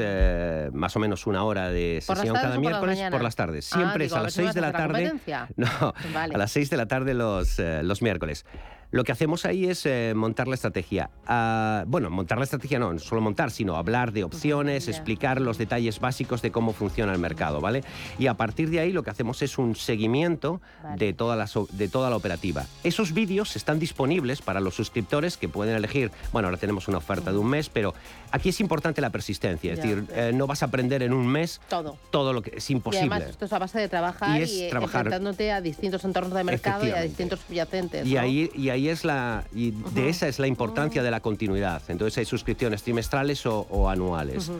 más 0.73 0.95
o 0.95 0.99
menos 0.99 1.25
una 1.27 1.43
hora 1.43 1.69
de 1.69 1.79
de 1.79 2.03
¿Por 2.05 2.17
las 2.17 2.21
sesión 2.21 2.35
cada 2.35 2.55
por 2.55 2.59
miércoles 2.59 2.99
por 3.11 3.23
las 3.23 3.35
tardes. 3.35 3.69
Ah, 3.71 3.77
Siempre 3.77 4.03
digo, 4.05 4.15
es 4.15 4.19
a 4.19 4.23
las 4.23 4.33
si 4.33 4.41
6 4.41 4.53
de 4.53 4.61
la 4.61 4.71
tarde. 4.71 5.13
No, 5.55 5.93
Vale. 6.13 6.35
a 6.35 6.37
las 6.37 6.51
6 6.51 6.69
de 6.69 6.77
la 6.77 6.87
tarde 6.87 7.13
los, 7.13 7.59
eh, 7.59 7.81
los 7.83 8.01
miércoles. 8.01 8.45
Lo 8.91 9.03
que 9.03 9.11
hacemos 9.11 9.45
ahí 9.45 9.65
es 9.65 9.85
eh, 9.85 10.13
montar 10.15 10.47
la 10.47 10.55
estrategia. 10.55 11.11
Ah, 11.27 11.83
bueno, 11.85 12.09
montar 12.09 12.39
la 12.39 12.43
estrategia 12.45 12.79
no, 12.79 12.91
no 12.91 12.97
solo 12.99 13.21
montar, 13.21 13.51
sino 13.51 13.75
hablar 13.75 14.11
de 14.13 14.23
opciones, 14.23 14.87
explicar 14.87 15.39
los 15.41 15.59
detalles 15.59 15.99
básicos 15.99 16.41
de 16.41 16.49
cómo 16.51 16.73
funciona 16.73 17.13
el 17.13 17.19
mercado, 17.19 17.61
¿vale? 17.61 17.83
Y 18.17 18.25
a 18.25 18.33
partir 18.33 18.71
de 18.71 18.79
ahí 18.79 18.91
lo 18.91 19.03
que 19.03 19.11
hacemos 19.11 19.43
es 19.43 19.59
un 19.59 19.75
seguimiento 19.75 20.59
de, 20.97 21.13
toda 21.13 21.35
la, 21.35 21.47
de 21.71 21.87
toda 21.87 22.09
la 22.09 22.15
operativa. 22.15 22.65
Esos 22.83 23.13
vídeos 23.13 23.55
están 23.55 23.77
disponibles 23.77 24.41
para 24.41 24.59
los 24.59 24.73
suscriptores 24.73 25.37
que 25.37 25.47
pueden 25.49 25.75
elegir, 25.75 26.11
bueno, 26.33 26.47
ahora 26.47 26.57
tenemos 26.57 26.87
una 26.87 26.97
oferta 26.97 27.31
de 27.31 27.37
un 27.37 27.47
mes, 27.47 27.69
pero 27.69 27.93
aquí 28.31 28.49
es 28.49 28.59
importante 28.59 29.01
la 29.01 29.11
persistencia, 29.11 29.73
es 29.73 29.81
decir, 29.83 30.05
eh, 30.15 30.31
no 30.33 30.47
vas 30.47 30.63
a 30.63 30.65
aprender 30.65 31.03
en 31.03 31.13
un 31.13 31.27
mes 31.27 31.61
Todo. 31.69 31.95
todo 32.09 32.33
lo 32.33 32.41
que 32.41 32.53
es 32.57 32.69
Y 32.69 32.73
imposible. 32.73 33.07
además 33.11 33.29
esto 33.29 33.45
es 33.45 33.53
a 33.53 33.59
base 33.59 33.77
de 33.77 33.87
trabajar 33.87 34.37
Y 34.37 34.39
y, 34.39 34.43
es 34.43 34.51
eh, 34.61 34.67
trabajar- 34.71 35.01
enfrentándote 35.05 35.51
a 35.51 35.61
distintos 35.61 36.03
entornos 36.05 36.33
de 36.33 36.43
mercado 36.43 36.87
y 36.87 36.91
a 36.91 37.01
distintos 37.03 37.39
subyacentes. 37.41 38.07
Y 38.07 38.15
¿no? 38.15 38.21
ahí, 38.21 38.49
y 38.55 38.69
ahí 38.69 38.78
es 38.87 39.03
la. 39.03 39.43
Y 39.53 39.71
de 39.93 40.07
esa 40.07 40.27
es 40.27 40.39
la 40.39 40.47
importancia 40.47 41.03
de 41.03 41.11
la 41.11 41.19
continuidad. 41.19 41.81
Entonces 41.89 42.17
hay 42.19 42.25
suscripciones 42.25 42.83
trimestrales 42.83 43.45
o, 43.45 43.67
o 43.69 43.89
anuales. 43.89 44.51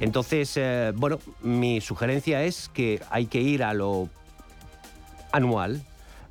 Entonces, 0.00 0.56
eh, 0.56 0.92
bueno, 0.94 1.18
mi 1.42 1.80
sugerencia 1.80 2.44
es 2.44 2.70
que 2.72 3.02
hay 3.10 3.26
que 3.26 3.40
ir 3.40 3.62
a 3.62 3.74
lo 3.74 4.08
anual. 5.32 5.82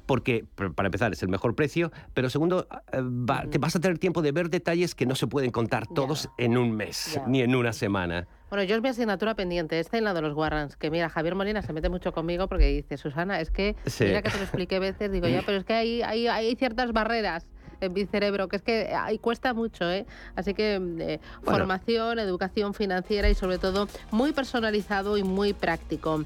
Porque, 0.05 0.45
para 0.75 0.87
empezar, 0.87 1.11
es 1.13 1.23
el 1.23 1.29
mejor 1.29 1.55
precio, 1.55 1.91
pero 2.13 2.29
segundo, 2.29 2.67
eh, 2.91 2.99
va- 3.01 3.43
te 3.49 3.57
vas 3.57 3.75
a 3.75 3.79
tener 3.79 3.97
tiempo 3.97 4.21
de 4.21 4.31
ver 4.31 4.49
detalles 4.49 4.93
que 4.93 5.05
no 5.05 5.15
se 5.15 5.25
pueden 5.27 5.51
contar 5.51 5.87
todos 5.87 6.29
en 6.37 6.57
un 6.57 6.75
mes, 6.75 7.13
Ya. 7.15 7.25
ni 7.27 7.41
en 7.41 7.55
una 7.55 7.73
semana. 7.73 8.27
Bueno, 8.49 8.63
yo 8.63 8.75
es 8.75 8.81
mi 8.83 8.89
asignatura 8.89 9.33
pendiente, 9.33 9.79
esta 9.79 9.97
y 9.97 10.01
la 10.01 10.13
de 10.13 10.21
los 10.21 10.33
Warrants, 10.35 10.77
que 10.77 10.91
mira, 10.91 11.09
Javier 11.09 11.33
Molina 11.33 11.61
se 11.63 11.73
mete 11.73 11.89
mucho 11.89 12.11
conmigo 12.13 12.47
porque 12.47 12.67
dice, 12.67 12.97
Susana, 12.97 13.39
es 13.41 13.49
que, 13.49 13.75
Sí. 13.87 14.05
mira 14.05 14.21
que 14.21 14.29
te 14.29 14.37
lo 14.37 14.43
expliqué 14.43 14.77
veces, 14.79 15.11
digo 15.11 15.27
ya, 15.27 15.41
pero 15.41 15.57
es 15.57 15.65
que 15.65 15.73
hay, 15.73 16.01
hay, 16.03 16.27
hay 16.27 16.55
ciertas 16.55 16.93
barreras 16.93 17.47
en 17.81 17.91
mi 17.91 18.05
cerebro, 18.05 18.47
que 18.47 18.55
es 18.55 18.61
que 18.61 18.93
ahí 18.95 19.17
cuesta 19.17 19.53
mucho, 19.53 19.89
¿eh? 19.91 20.05
Así 20.35 20.53
que 20.53 20.75
eh, 20.75 20.79
Bueno. 20.79 21.19
formación, 21.59 22.19
educación 22.19 22.73
financiera 22.73 23.29
y 23.29 23.35
sobre 23.35 23.57
todo 23.57 23.87
muy 24.11 24.31
personalizado 24.31 25.17
y 25.17 25.23
muy 25.23 25.53
práctico. 25.53 26.23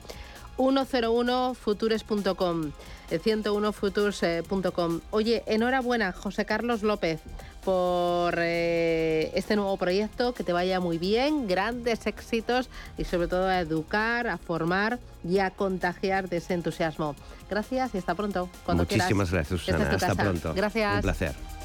101futures.com, 0.60 2.72
eh, 3.10 3.20
101futures.com. 3.20 5.00
Oye, 5.12 5.44
enhorabuena, 5.48 6.12
José 6.12 6.46
Carlos 6.46 6.84
López, 6.84 7.22
por 7.64 8.36
eh, 8.38 9.32
este 9.36 9.56
nuevo 9.56 9.78
proyecto, 9.78 10.34
que 10.34 10.44
te 10.44 10.52
vaya 10.52 10.82
muy 10.82 10.98
bien, 10.98 11.48
grandes 11.48 12.06
éxitos 12.08 12.70
y 12.98 13.06
sobre 13.06 13.30
todo 13.30 13.48
a 13.48 13.60
educar, 13.60 14.28
a 14.28 14.38
formar 14.38 15.00
y 15.24 15.40
a 15.40 15.52
contagiar 15.52 16.28
de 16.30 16.38
ese 16.38 16.54
entusiasmo. 16.54 17.16
Gracias 17.50 17.96
y 17.96 17.98
hasta 17.98 18.16
pronto. 18.16 18.50
Cuando 18.66 18.84
Muchísimas 18.84 19.30
quieras. 19.30 19.50
gracias, 19.50 19.62
Susana. 19.62 19.90
Hasta 19.90 20.08
casa. 20.08 20.22
pronto. 20.22 20.54
Gracias. 20.54 20.96
Un 20.96 21.02
placer. 21.02 21.59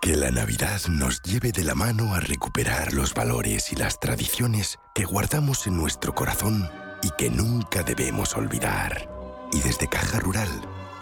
Que 0.00 0.16
la 0.16 0.30
Navidad 0.30 0.80
nos 0.88 1.20
lleve 1.20 1.52
de 1.52 1.62
la 1.62 1.74
mano 1.74 2.14
a 2.14 2.20
recuperar 2.20 2.94
los 2.94 3.12
valores 3.12 3.70
y 3.70 3.76
las 3.76 4.00
tradiciones 4.00 4.78
que 4.94 5.04
guardamos 5.04 5.66
en 5.66 5.76
nuestro 5.76 6.14
corazón 6.14 6.70
y 7.02 7.10
que 7.18 7.28
nunca 7.28 7.82
debemos 7.82 8.34
olvidar. 8.34 9.10
Y 9.52 9.60
desde 9.60 9.88
Caja 9.88 10.18
Rural 10.18 10.48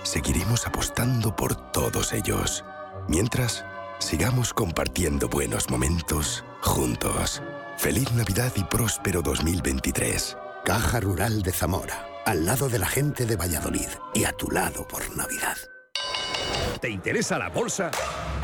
seguiremos 0.03 0.67
apostando 0.67 1.37
por 1.37 1.71
todos 1.71 2.13
ellos. 2.13 2.65
Mientras, 3.07 3.65
sigamos 4.01 4.53
compartiendo 4.53 5.29
buenos 5.29 5.71
momentos 5.71 6.45
juntos. 6.61 7.41
Feliz 7.77 8.11
Navidad 8.15 8.53
y 8.57 8.65
próspero 8.65 9.23
2023. 9.23 10.37
Caja 10.65 10.99
Rural 10.99 11.43
de 11.43 11.53
Zamora, 11.53 12.05
al 12.27 12.45
lado 12.45 12.69
de 12.69 12.81
la 12.81 12.89
gente 12.89 13.27
de 13.27 13.37
Valladolid 13.37 13.89
y 14.13 14.25
a 14.25 14.33
tu 14.33 14.51
lado 14.51 14.89
por 14.89 15.17
Navidad. 15.17 15.57
¿Te 16.81 16.91
interesa 16.91 17.39
la 17.39 17.49
bolsa? 17.49 17.93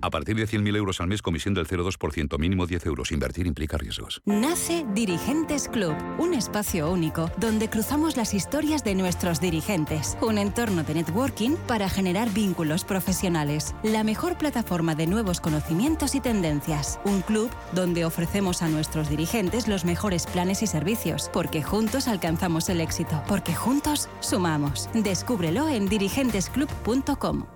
A 0.00 0.10
partir 0.10 0.36
de 0.36 0.46
100.000 0.46 0.76
euros 0.76 1.00
al 1.00 1.08
mes, 1.08 1.22
comisión 1.22 1.54
del 1.54 1.66
0,2%, 1.66 2.38
mínimo 2.38 2.66
10 2.66 2.86
euros. 2.86 3.12
Invertir 3.12 3.46
implica 3.46 3.78
riesgos. 3.78 4.20
Nace 4.24 4.84
Dirigentes 4.94 5.68
Club, 5.68 5.94
un 6.18 6.34
espacio 6.34 6.90
único 6.90 7.30
donde 7.38 7.68
cruzamos 7.68 8.16
las 8.16 8.34
historias 8.34 8.84
de 8.84 8.94
nuestros 8.94 9.40
dirigentes, 9.40 10.16
un 10.20 10.38
entorno 10.38 10.84
de 10.84 10.94
networking 10.94 11.56
para 11.66 11.88
generar 11.88 12.30
vínculos 12.30 12.84
profesionales, 12.84 13.74
la 13.82 14.04
mejor 14.04 14.38
plataforma 14.38 14.94
de 14.94 15.06
nuevos 15.06 15.40
conocimientos 15.40 16.14
y 16.14 16.20
tendencias, 16.20 17.00
un 17.04 17.22
club 17.22 17.50
donde 17.72 18.04
ofrecemos 18.04 18.62
a 18.62 18.68
nuestros 18.68 19.08
dirigentes 19.08 19.68
los 19.68 19.84
mejores 19.84 20.26
planes 20.26 20.62
y 20.62 20.66
servicios, 20.66 21.30
porque 21.32 21.62
juntos 21.62 22.08
alcanzamos 22.08 22.68
el 22.68 22.80
éxito, 22.80 23.22
porque 23.28 23.54
juntos 23.54 24.08
sumamos. 24.20 24.88
Descúbrelo 24.94 25.68
en 25.68 25.88
dirigentesclub.com. 25.88 27.55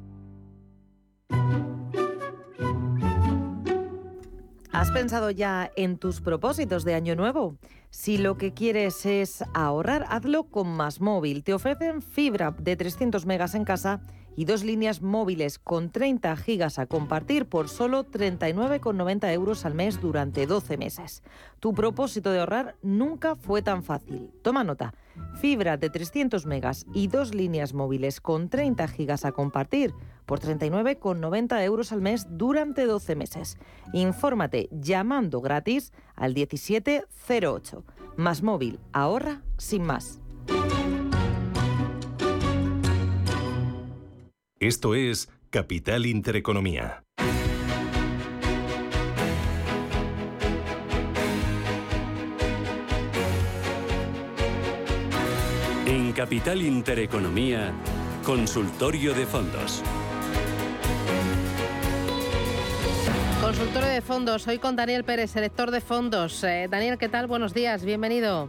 ¿Has 4.73 4.89
pensado 4.89 5.31
ya 5.31 5.69
en 5.75 5.97
tus 5.97 6.21
propósitos 6.21 6.85
de 6.85 6.95
año 6.95 7.13
nuevo? 7.17 7.57
Si 7.89 8.17
lo 8.17 8.37
que 8.37 8.53
quieres 8.53 9.05
es 9.05 9.43
ahorrar, 9.53 10.05
hazlo 10.07 10.45
con 10.45 10.69
Más 10.69 11.01
Móvil. 11.01 11.43
Te 11.43 11.53
ofrecen 11.53 12.01
fibra 12.01 12.55
de 12.57 12.77
300 12.77 13.25
megas 13.25 13.53
en 13.53 13.65
casa 13.65 13.99
y 14.35 14.45
dos 14.45 14.63
líneas 14.63 15.01
móviles 15.01 15.59
con 15.59 15.91
30 15.91 16.35
gigas 16.37 16.79
a 16.79 16.85
compartir 16.85 17.45
por 17.45 17.69
solo 17.69 18.05
39,90 18.05 19.31
euros 19.33 19.65
al 19.65 19.75
mes 19.75 20.01
durante 20.01 20.47
12 20.47 20.77
meses. 20.77 21.23
Tu 21.59 21.73
propósito 21.73 22.31
de 22.31 22.39
ahorrar 22.39 22.75
nunca 22.81 23.35
fue 23.35 23.61
tan 23.61 23.83
fácil. 23.83 24.31
Toma 24.41 24.63
nota. 24.63 24.93
Fibra 25.39 25.77
de 25.77 25.89
300 25.89 26.45
megas 26.45 26.85
y 26.93 27.07
dos 27.07 27.33
líneas 27.33 27.73
móviles 27.73 28.21
con 28.21 28.49
30 28.49 28.87
gigas 28.87 29.25
a 29.25 29.31
compartir 29.31 29.93
por 30.25 30.39
39,90 30.39 31.63
euros 31.63 31.91
al 31.91 32.01
mes 32.01 32.27
durante 32.29 32.85
12 32.85 33.15
meses. 33.15 33.57
Infórmate 33.93 34.69
llamando 34.71 35.41
gratis 35.41 35.91
al 36.15 36.33
1708. 36.33 37.83
Más 38.15 38.41
móvil, 38.41 38.79
ahorra 38.93 39.41
sin 39.57 39.83
más. 39.83 40.21
Esto 44.61 44.93
es 44.93 45.27
Capital 45.49 46.05
Intereconomía. 46.05 47.03
En 55.87 56.13
Capital 56.13 56.61
Intereconomía, 56.61 57.73
consultorio 58.23 59.15
de 59.15 59.25
fondos. 59.25 59.81
Consultorio 63.41 63.89
de 63.89 64.01
fondos, 64.01 64.47
hoy 64.47 64.59
con 64.59 64.75
Daniel 64.75 65.03
Pérez, 65.03 65.31
selector 65.31 65.71
de 65.71 65.81
fondos. 65.81 66.43
Eh, 66.43 66.67
Daniel, 66.69 66.99
¿qué 66.99 67.09
tal? 67.09 67.25
Buenos 67.25 67.55
días, 67.55 67.83
bienvenido. 67.83 68.47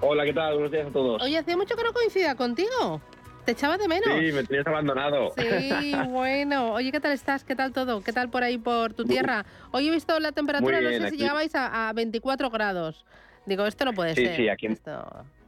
Hola, 0.00 0.24
¿qué 0.24 0.32
tal? 0.32 0.54
Buenos 0.54 0.72
días 0.72 0.86
a 0.88 0.90
todos. 0.90 1.22
Oye, 1.22 1.36
hacía 1.36 1.58
mucho 1.58 1.76
que 1.76 1.84
no 1.84 1.92
coincidía 1.92 2.34
contigo. 2.34 3.02
Te 3.44 3.52
echaba 3.52 3.76
de 3.76 3.88
menos. 3.88 4.08
Sí, 4.20 4.32
me 4.32 4.44
tenías 4.44 4.66
abandonado. 4.66 5.32
Sí, 5.36 5.94
bueno. 6.08 6.74
Oye, 6.74 6.92
¿qué 6.92 7.00
tal 7.00 7.12
estás? 7.12 7.42
¿Qué 7.42 7.56
tal 7.56 7.72
todo? 7.72 8.02
¿Qué 8.02 8.12
tal 8.12 8.30
por 8.30 8.44
ahí, 8.44 8.56
por 8.56 8.94
tu 8.94 9.04
tierra? 9.04 9.44
Hoy 9.72 9.88
he 9.88 9.90
visto 9.90 10.18
la 10.20 10.30
temperatura, 10.32 10.76
Muy 10.76 10.84
no 10.84 10.90
bien, 10.90 11.02
sé 11.02 11.10
si 11.10 11.16
llegabais 11.16 11.54
a, 11.54 11.88
a 11.88 11.92
24 11.92 12.50
grados. 12.50 13.04
Digo, 13.44 13.66
esto 13.66 13.84
no 13.84 13.92
puede 13.92 14.14
sí, 14.14 14.24
ser. 14.24 14.36
Sí, 14.36 14.48
aquí 14.48 14.66
en, 14.66 14.78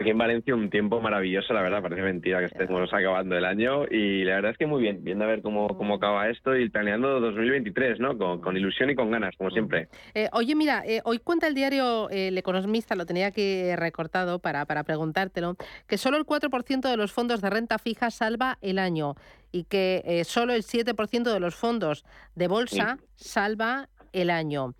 aquí 0.00 0.11
en 0.11 0.18
Valencia 0.18 0.54
un 0.54 0.68
tiempo 0.68 1.00
maravilloso, 1.00 1.54
la 1.54 1.62
verdad, 1.62 1.80
parece 1.80 2.02
mentira 2.02 2.40
que 2.40 2.46
estemos 2.46 2.92
acabando 2.92 3.37
el 3.37 3.44
año 3.44 3.85
y 3.88 4.24
la 4.24 4.37
verdad 4.37 4.50
es 4.50 4.59
que 4.59 4.66
muy 4.66 4.83
bien, 4.83 5.04
viendo 5.04 5.24
a 5.24 5.28
ver 5.28 5.42
cómo, 5.42 5.68
cómo 5.68 5.94
acaba 5.94 6.28
esto 6.28 6.57
y 6.57 6.68
planeando 6.68 7.20
2023, 7.20 8.00
¿no? 8.00 8.18
Con, 8.18 8.40
con 8.40 8.57
ilusión 8.57 8.90
y 8.90 8.96
con 8.96 9.11
ganas, 9.11 9.37
como 9.37 9.50
siempre. 9.50 9.88
Eh, 10.14 10.28
oye, 10.33 10.54
mira, 10.57 10.83
eh, 10.85 11.02
hoy 11.04 11.18
cuenta 11.18 11.46
el 11.46 11.54
diario 11.54 12.11
eh, 12.11 12.28
El 12.28 12.38
Economista, 12.38 12.96
lo 12.96 13.07
tenía 13.07 13.28
aquí 13.28 13.74
recortado 13.76 14.40
para, 14.40 14.64
para 14.64 14.83
preguntártelo, 14.83 15.57
que 15.87 15.96
solo 15.96 16.16
el 16.16 16.26
4% 16.26 16.90
de 16.90 16.96
los 16.96 17.12
fondos 17.12 17.40
de 17.40 17.50
renta 17.50 17.78
fija 17.78 18.11
salva 18.11 18.59
el 18.61 18.78
año 18.78 19.14
y 19.54 19.64
que 19.64 20.02
eh, 20.04 20.24
solo 20.24 20.52
el 20.52 20.64
7% 20.64 21.33
de 21.33 21.38
los 21.38 21.54
fondos 21.54 22.04
de 22.35 22.48
bolsa 22.48 22.98
salva 23.14 23.88
el 24.12 24.30
año. 24.30 24.74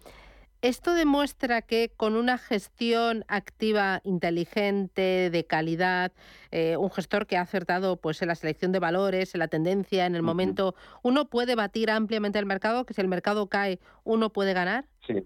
Esto 0.65 0.95
demuestra 0.95 1.61
que 1.61 1.91
con 1.95 2.17
una 2.17 2.39
gestión 2.39 3.27
activa, 3.29 4.01
inteligente, 4.03 5.29
de 5.29 5.45
calidad, 5.45 6.11
eh, 6.53 6.79
un 6.79 6.91
gestor 6.91 7.27
que 7.27 7.37
ha 7.37 7.43
acertado 7.43 7.99
pues, 7.99 8.23
en 8.23 8.29
la 8.29 8.35
selección 8.35 8.73
de 8.73 8.79
valores, 8.79 9.35
en 9.35 9.41
la 9.41 9.49
tendencia, 9.49 10.07
en 10.07 10.15
el 10.15 10.23
momento, 10.23 10.75
uno 11.03 11.27
puede 11.27 11.55
batir 11.55 11.91
ampliamente 11.91 12.39
el 12.39 12.47
mercado, 12.47 12.87
que 12.87 12.95
si 12.95 13.03
el 13.03 13.09
mercado 13.09 13.47
cae, 13.49 13.79
uno 14.05 14.31
puede 14.31 14.55
ganar. 14.55 14.87
Sí. 15.07 15.23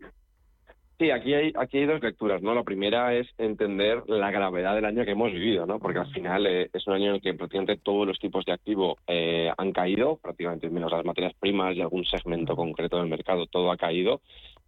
Sí, 0.98 1.12
aquí 1.12 1.32
hay, 1.32 1.52
aquí 1.54 1.78
hay 1.78 1.86
dos 1.86 2.02
lecturas, 2.02 2.42
¿no? 2.42 2.52
La 2.56 2.64
primera 2.64 3.14
es 3.14 3.28
entender 3.38 4.02
la 4.08 4.32
gravedad 4.32 4.74
del 4.74 4.86
año 4.86 5.04
que 5.04 5.12
hemos 5.12 5.30
vivido, 5.30 5.64
¿no? 5.64 5.78
Porque 5.78 6.00
al 6.00 6.12
final 6.12 6.44
eh, 6.48 6.68
es 6.72 6.84
un 6.88 6.94
año 6.94 7.10
en 7.10 7.14
el 7.14 7.20
que 7.20 7.34
prácticamente 7.34 7.76
todos 7.76 8.04
los 8.04 8.18
tipos 8.18 8.44
de 8.44 8.50
activo 8.50 8.98
eh, 9.06 9.48
han 9.56 9.70
caído, 9.70 10.16
prácticamente 10.16 10.68
menos 10.68 10.90
las 10.90 11.04
materias 11.04 11.34
primas 11.38 11.76
y 11.76 11.82
algún 11.82 12.04
segmento 12.04 12.56
concreto 12.56 12.98
del 12.98 13.06
mercado, 13.06 13.46
todo 13.46 13.70
ha 13.70 13.76
caído. 13.76 14.20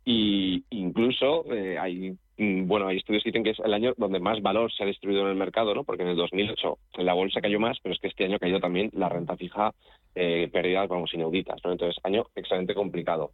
Y 0.04 0.64
incluso 0.70 1.44
eh, 1.52 1.78
hay 1.78 2.16
mm, 2.38 2.66
bueno, 2.66 2.88
hay 2.88 2.96
estudios 2.96 3.22
que 3.22 3.30
dicen 3.30 3.44
que 3.44 3.50
es 3.50 3.60
el 3.60 3.74
año 3.74 3.94
donde 3.96 4.18
más 4.18 4.40
valor 4.40 4.72
se 4.72 4.82
ha 4.82 4.86
distribuido 4.86 5.22
en 5.22 5.30
el 5.30 5.36
mercado, 5.36 5.74
¿no? 5.74 5.84
Porque 5.84 6.02
en 6.02 6.08
el 6.08 6.16
2008 6.16 6.78
la 6.98 7.14
bolsa 7.14 7.40
cayó 7.40 7.60
más, 7.60 7.78
pero 7.82 7.94
es 7.94 8.00
que 8.00 8.08
este 8.08 8.24
año 8.24 8.38
caído 8.38 8.60
también 8.60 8.90
la 8.94 9.08
renta 9.08 9.36
fija, 9.36 9.72
eh, 10.14 10.48
pérdidas, 10.52 10.88
vamos, 10.88 11.12
inauditas, 11.12 11.60
¿no? 11.64 11.72
Entonces, 11.72 12.02
año 12.04 12.26
excelente 12.34 12.74
complicado 12.74 13.32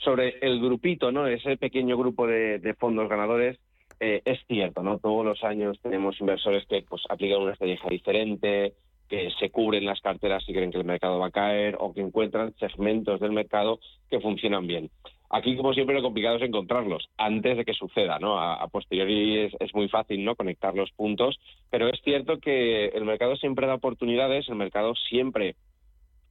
sobre 0.00 0.38
el 0.40 0.60
grupito, 0.60 1.12
¿no? 1.12 1.26
Ese 1.26 1.56
pequeño 1.56 1.96
grupo 1.96 2.26
de, 2.26 2.74
fondos 2.78 3.08
ganadores, 3.08 3.58
eh, 4.00 4.22
es 4.24 4.40
cierto, 4.46 4.82
¿no? 4.82 4.98
Todos 4.98 5.24
los 5.24 5.44
años 5.44 5.78
tenemos 5.82 6.18
inversores 6.20 6.66
que 6.66 6.82
pues 6.88 7.02
aplican 7.08 7.42
una 7.42 7.52
estrategia 7.52 7.90
diferente, 7.90 8.74
que 9.08 9.30
se 9.38 9.50
cubren 9.50 9.84
las 9.84 10.00
carteras 10.00 10.44
si 10.44 10.52
creen 10.52 10.70
que 10.70 10.78
el 10.78 10.84
mercado 10.84 11.18
va 11.18 11.26
a 11.26 11.32
caer 11.32 11.76
o 11.78 11.92
que 11.92 12.00
encuentran 12.00 12.54
segmentos 12.58 13.20
del 13.20 13.32
mercado 13.32 13.80
que 14.08 14.20
funcionan 14.20 14.66
bien. 14.66 14.90
Aquí, 15.32 15.56
como 15.56 15.72
siempre, 15.72 15.94
lo 15.94 16.02
complicado 16.02 16.36
es 16.36 16.42
encontrarlos 16.42 17.08
antes 17.16 17.56
de 17.56 17.64
que 17.64 17.72
suceda, 17.72 18.18
¿no? 18.18 18.40
A, 18.40 18.66
posteriori 18.66 19.38
es, 19.60 19.74
muy 19.74 19.88
fácil, 19.88 20.24
¿no? 20.24 20.34
Conectar 20.34 20.74
los 20.74 20.90
puntos, 20.90 21.38
pero 21.70 21.88
es 21.88 22.00
cierto 22.02 22.40
que 22.40 22.86
el 22.86 23.04
mercado 23.04 23.36
siempre 23.36 23.68
da 23.68 23.74
oportunidades, 23.74 24.48
el 24.48 24.56
mercado 24.56 24.94
siempre 24.96 25.54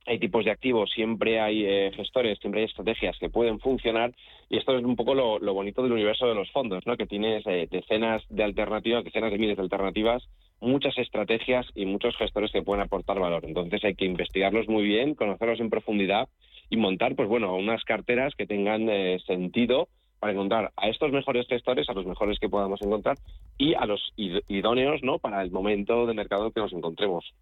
hay 0.05 0.19
tipos 0.19 0.43
de 0.43 0.51
activos, 0.51 0.91
siempre 0.91 1.39
hay 1.39 1.65
eh, 1.65 1.91
gestores, 1.95 2.39
siempre 2.39 2.61
hay 2.61 2.67
estrategias 2.67 3.17
que 3.19 3.29
pueden 3.29 3.59
funcionar 3.59 4.13
y 4.49 4.57
esto 4.57 4.77
es 4.77 4.83
un 4.83 4.95
poco 4.95 5.13
lo, 5.13 5.53
bonito 5.53 5.81
del 5.81 5.93
universo 5.93 6.27
de 6.27 6.35
los 6.35 6.51
fondos, 6.51 6.85
¿no? 6.85 6.97
que 6.97 7.05
tienes 7.05 7.45
eh, 7.45 7.67
decenas 7.69 8.23
de 8.29 8.43
alternativas, 8.43 9.03
decenas 9.03 9.31
de 9.31 9.37
miles 9.37 9.55
de 9.55 9.63
alternativas, 9.63 10.27
muchas 10.59 10.97
estrategias 10.97 11.67
y 11.75 11.85
muchos 11.85 12.17
gestores 12.17 12.51
que 12.51 12.63
pueden 12.63 12.83
aportar 12.83 13.19
valor. 13.19 13.45
Entonces 13.45 13.83
hay 13.83 13.95
que 13.95 14.05
investigarlos 14.05 14.67
muy 14.67 14.83
bien, 14.83 15.15
conocerlos 15.15 15.59
en 15.59 15.69
profundidad 15.69 16.27
y 16.69 16.77
montar, 16.77 17.15
pues 17.15 17.27
bueno, 17.27 17.55
unas 17.55 17.83
carteras 17.83 18.33
que 18.35 18.45
tengan 18.45 18.89
eh, 18.89 19.19
sentido 19.25 19.87
para 20.19 20.33
encontrar 20.33 20.71
a 20.75 20.89
estos 20.89 21.11
mejores 21.11 21.47
gestores, 21.47 21.89
a 21.89 21.93
los 21.93 22.05
mejores 22.05 22.39
que 22.39 22.49
podamos 22.49 22.81
encontrar 22.81 23.17
y 23.57 23.73
a 23.73 23.85
los 23.85 24.13
idóneos 24.17 25.01
¿no? 25.01 25.17
para 25.19 25.41
el 25.41 25.51
momento 25.51 26.05
de 26.05 26.13
mercado 26.13 26.51
que 26.51 26.59
nos 26.59 26.73
encontremos. 26.73 27.33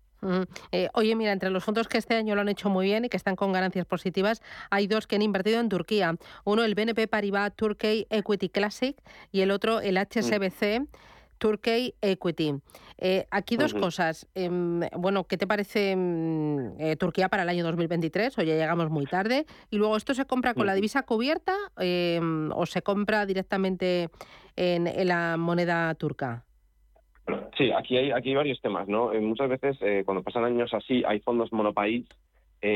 Eh, 0.72 0.90
oye, 0.94 1.16
mira, 1.16 1.32
entre 1.32 1.50
los 1.50 1.64
fondos 1.64 1.88
que 1.88 1.98
este 1.98 2.16
año 2.16 2.36
lo 2.36 2.42
han 2.42 2.50
hecho 2.50 2.70
muy 2.70 2.86
bien 2.86 3.06
y 3.06 3.10
que 3.10 3.18
están 3.18 3.36
con 3.36 3.52
ganancias 3.52 3.86
positivas, 3.86 4.42
hay 4.70 4.88
dos 4.88 5.08
que 5.08 5.16
han 5.16 5.22
invertido 5.22 5.60
en 5.60 5.70
Turquía. 5.70 6.16
Uno, 6.44 6.64
el 6.64 6.76
BNP 6.76 7.08
Paribas 7.08 7.56
Turkey 7.56 8.08
Equity 8.10 8.50
Classic 8.50 8.96
y 9.32 9.42
el 9.42 9.52
otro, 9.52 9.80
el 9.80 9.98
HSBC. 9.98 10.82
Mm. 10.82 10.88
Turkey 11.38 11.96
Equity. 12.02 12.54
Eh, 12.98 13.26
aquí 13.32 13.58
dos 13.58 13.74
cosas. 13.74 14.28
Em, 14.36 14.82
bueno, 14.96 15.26
¿qué 15.26 15.38
te 15.38 15.48
parece 15.48 15.96
mm, 15.96 16.80
eh, 16.80 16.96
Turquía 16.96 17.30
para 17.30 17.44
el 17.44 17.50
año 17.50 17.64
2023? 17.64 18.38
O 18.38 18.42
ya 18.42 18.56
llegamos 18.56 18.90
muy 18.90 19.06
tarde. 19.06 19.46
Y 19.70 19.78
luego, 19.78 19.98
¿esto 19.98 20.14
se 20.14 20.26
compra 20.26 20.54
con 20.54 20.66
la 20.66 20.74
divisa 20.74 21.04
cubierta 21.04 21.56
em, 21.78 22.52
o 22.52 22.66
se 22.66 22.82
compra 22.82 23.26
directamente 23.26 24.10
en, 24.56 25.08
la 25.08 25.38
moneda 25.38 25.94
turca? 25.96 26.44
Sí, 27.58 27.72
aquí 27.72 27.98
hay, 27.98 28.12
aquí 28.12 28.30
hay 28.30 28.36
varios 28.36 28.62
temas, 28.62 28.88
¿no? 28.88 29.14
Eh, 29.14 29.20
muchas 29.20 29.50
veces 29.50 29.78
cuando 30.06 30.24
pasan 30.24 30.46
años 30.46 30.74
así 30.74 31.04
hay 31.06 31.20
fondos 31.20 31.52
monopaís 31.52 32.06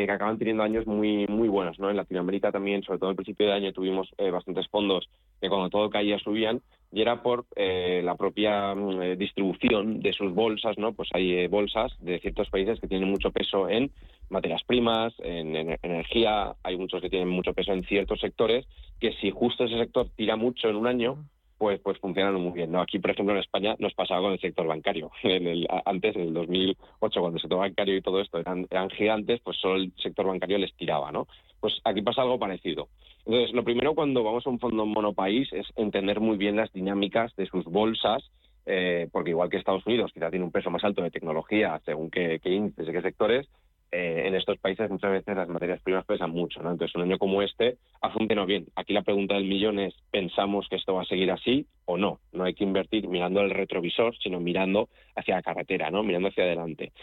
que 0.06 0.12
acaban 0.12 0.38
teniendo 0.38 0.64
años 0.64 0.86
muy 0.88 1.28
muy 1.28 1.48
buenos, 1.48 1.80
¿no? 1.80 1.90
En 1.90 1.98
Latinoamérica 1.98 2.52
también, 2.52 2.84
sobre 2.84 3.00
todo 3.00 3.10
al 3.10 3.16
principio 3.16 3.48
de 3.48 3.54
año, 3.54 3.74
tuvimos 3.74 4.10
bastantes 4.32 4.68
fondos 4.68 5.10
que 5.40 5.50
cuando 5.50 5.70
todo 5.70 5.90
caía 5.90 6.20
subían 6.20 6.62
y 6.92 7.02
era 7.02 7.24
por 7.24 7.46
eh, 7.56 8.02
la 8.04 8.16
propia 8.16 8.76
mm, 8.76 9.02
eh, 9.02 9.16
distribución 9.16 10.02
de 10.02 10.14
sus 10.14 10.34
bolsas, 10.34 10.78
¿no? 10.78 10.94
Pues 10.94 11.10
hay 11.14 11.34
eh, 11.34 11.48
bolsas 11.48 11.94
de 12.00 12.20
ciertos 12.20 12.50
países 12.50 12.80
que 12.80 12.88
tienen 12.88 13.10
mucho 13.10 13.32
peso 13.32 13.70
en 13.70 13.92
materias 14.30 14.62
primas, 14.66 15.14
en, 15.20 15.56
energía, 15.82 16.54
hay 16.64 16.78
muchos 16.78 17.02
que 17.02 17.10
tienen 17.10 17.30
mucho 17.30 17.54
peso 17.54 17.74
en 17.74 17.84
ciertos 17.84 18.20
sectores, 18.20 18.66
que 19.00 19.14
si 19.14 19.32
justo 19.32 19.66
ese 19.66 19.78
sector 19.78 20.08
tira 20.16 20.36
mucho 20.36 20.70
en 20.70 20.76
un 20.76 20.88
año, 20.88 21.18
pues, 21.62 21.80
pues 21.80 22.00
funcionan 22.00 22.34
muy 22.42 22.54
bien. 22.54 22.72
¿no? 22.72 22.82
Aquí, 22.82 22.98
por 22.98 23.12
ejemplo, 23.12 23.36
en 23.36 23.40
España 23.40 23.76
nos 23.78 23.94
pasaba 23.94 24.22
con 24.22 24.32
el 24.32 24.40
sector 24.40 24.66
bancario. 24.66 25.12
En 25.22 25.46
el, 25.46 25.68
antes, 25.86 26.16
en 26.16 26.24
el 26.24 26.34
2008, 26.34 27.20
cuando 27.20 27.38
el 27.38 27.42
sector 27.42 27.60
bancario 27.60 27.96
y 27.96 28.02
todo 28.02 28.20
esto 28.20 28.40
eran, 28.40 28.66
eran 28.72 28.90
gigantes, 28.90 29.42
pues 29.42 29.58
solo 29.58 29.76
el 29.76 29.94
sector 30.02 30.26
bancario 30.26 30.58
les 30.58 30.74
tiraba, 30.74 31.12
¿no? 31.12 31.28
Pues 31.60 31.80
aquí 31.84 32.02
pasa 32.02 32.24
algo 32.24 32.40
parecido. 32.40 32.88
Entonces, 33.28 33.54
lo 33.54 33.64
primero 33.64 33.94
cuando 33.94 34.24
vamos 34.24 34.48
a 34.48 34.50
un 34.50 34.58
fondo 34.58 34.88
monopaís 34.88 35.54
es 35.54 35.68
entender 35.76 36.20
muy 36.20 36.36
bien 36.38 36.56
las 36.56 36.74
dinámicas 36.74 37.36
de 37.36 37.46
sus 37.46 37.66
bolsas, 37.66 38.24
eh, 38.66 39.08
porque 39.12 39.30
igual 39.30 39.52
que 39.52 39.58
Estados 39.58 39.86
Unidos 39.86 40.10
quizá 40.12 40.32
tiene 40.32 40.46
un 40.46 40.52
peso 40.52 40.72
más 40.72 40.84
alto 40.84 41.04
de 41.04 41.12
tecnología 41.12 41.80
según 41.86 42.10
qué, 42.10 42.40
qué 42.42 42.50
índices 42.50 42.90
y 42.90 42.92
qué 42.92 43.02
sectores, 43.04 43.48
eh, 43.92 44.24
en 44.26 44.36
estos 44.36 44.58
países 44.58 44.90
muchas 44.90 45.12
veces 45.12 45.36
las 45.36 45.50
materias 45.50 45.82
primas 45.82 46.06
pesan 46.06 46.32
mucho, 46.32 46.62
¿no? 46.64 46.72
Entonces 46.72 46.96
un 46.96 47.02
año 47.02 47.18
como 47.18 47.42
este 47.42 47.78
ha 48.02 48.10
funcionado 48.10 48.48
bien. 48.48 48.68
Aquí 48.76 48.94
la 48.94 49.02
pregunta 49.02 49.36
del 49.36 49.44
millón 49.46 49.80
es, 49.80 49.94
¿pensamos 50.12 50.68
que 50.70 50.78
esto 50.78 50.94
va 50.94 51.02
a 51.02 51.06
seguir 51.06 51.30
así 51.32 51.66
o 51.86 51.98
no? 51.98 52.20
No 52.32 52.46
hay 52.46 52.54
que 52.54 52.64
invertir 52.64 53.08
mirando 53.08 53.42
al 53.42 53.50
retrovisor, 53.50 54.18
sino 54.18 54.40
mirando 54.40 54.88
hacia 55.16 55.36
la 55.36 55.42
carretera, 55.42 55.92
¿no? 55.92 56.04
Mirando 56.04 56.30
hacia 56.30 56.46
adelante. 56.46 56.94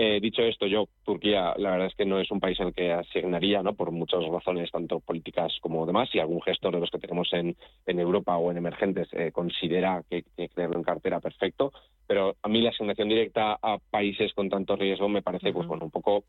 Eh, 0.00 0.20
dicho 0.20 0.42
esto, 0.42 0.68
yo, 0.68 0.86
Turquía, 1.04 1.54
la 1.56 1.72
verdad 1.72 1.88
es 1.88 1.94
que 1.96 2.06
no 2.06 2.20
es 2.20 2.30
un 2.30 2.38
país 2.38 2.60
al 2.60 2.72
que 2.72 2.92
asignaría, 2.92 3.64
¿no? 3.64 3.74
Por 3.74 3.90
muchas 3.90 4.24
razones, 4.24 4.70
tanto 4.70 5.00
políticas 5.00 5.52
como 5.60 5.84
demás. 5.86 6.08
Si 6.10 6.20
algún 6.20 6.40
gestor 6.40 6.72
de 6.72 6.78
los 6.78 6.90
que 6.90 7.00
tenemos 7.00 7.32
en, 7.32 7.56
en 7.84 7.98
Europa 7.98 8.36
o 8.36 8.52
en 8.52 8.58
emergentes 8.58 9.08
eh, 9.10 9.32
considera 9.32 10.04
que 10.08 10.22
tiene 10.22 10.50
que 10.50 10.54
tenerlo 10.54 10.76
en 10.76 10.84
cartera, 10.84 11.18
perfecto. 11.18 11.72
Pero 12.06 12.36
a 12.40 12.48
mí 12.48 12.62
la 12.62 12.70
asignación 12.70 13.08
directa 13.08 13.58
a 13.60 13.78
países 13.90 14.32
con 14.34 14.48
tanto 14.48 14.76
riesgo 14.76 15.08
me 15.08 15.20
parece, 15.20 15.52
pues 15.52 15.66
bueno, 15.66 15.86
un 15.86 15.90
poco 15.90 16.22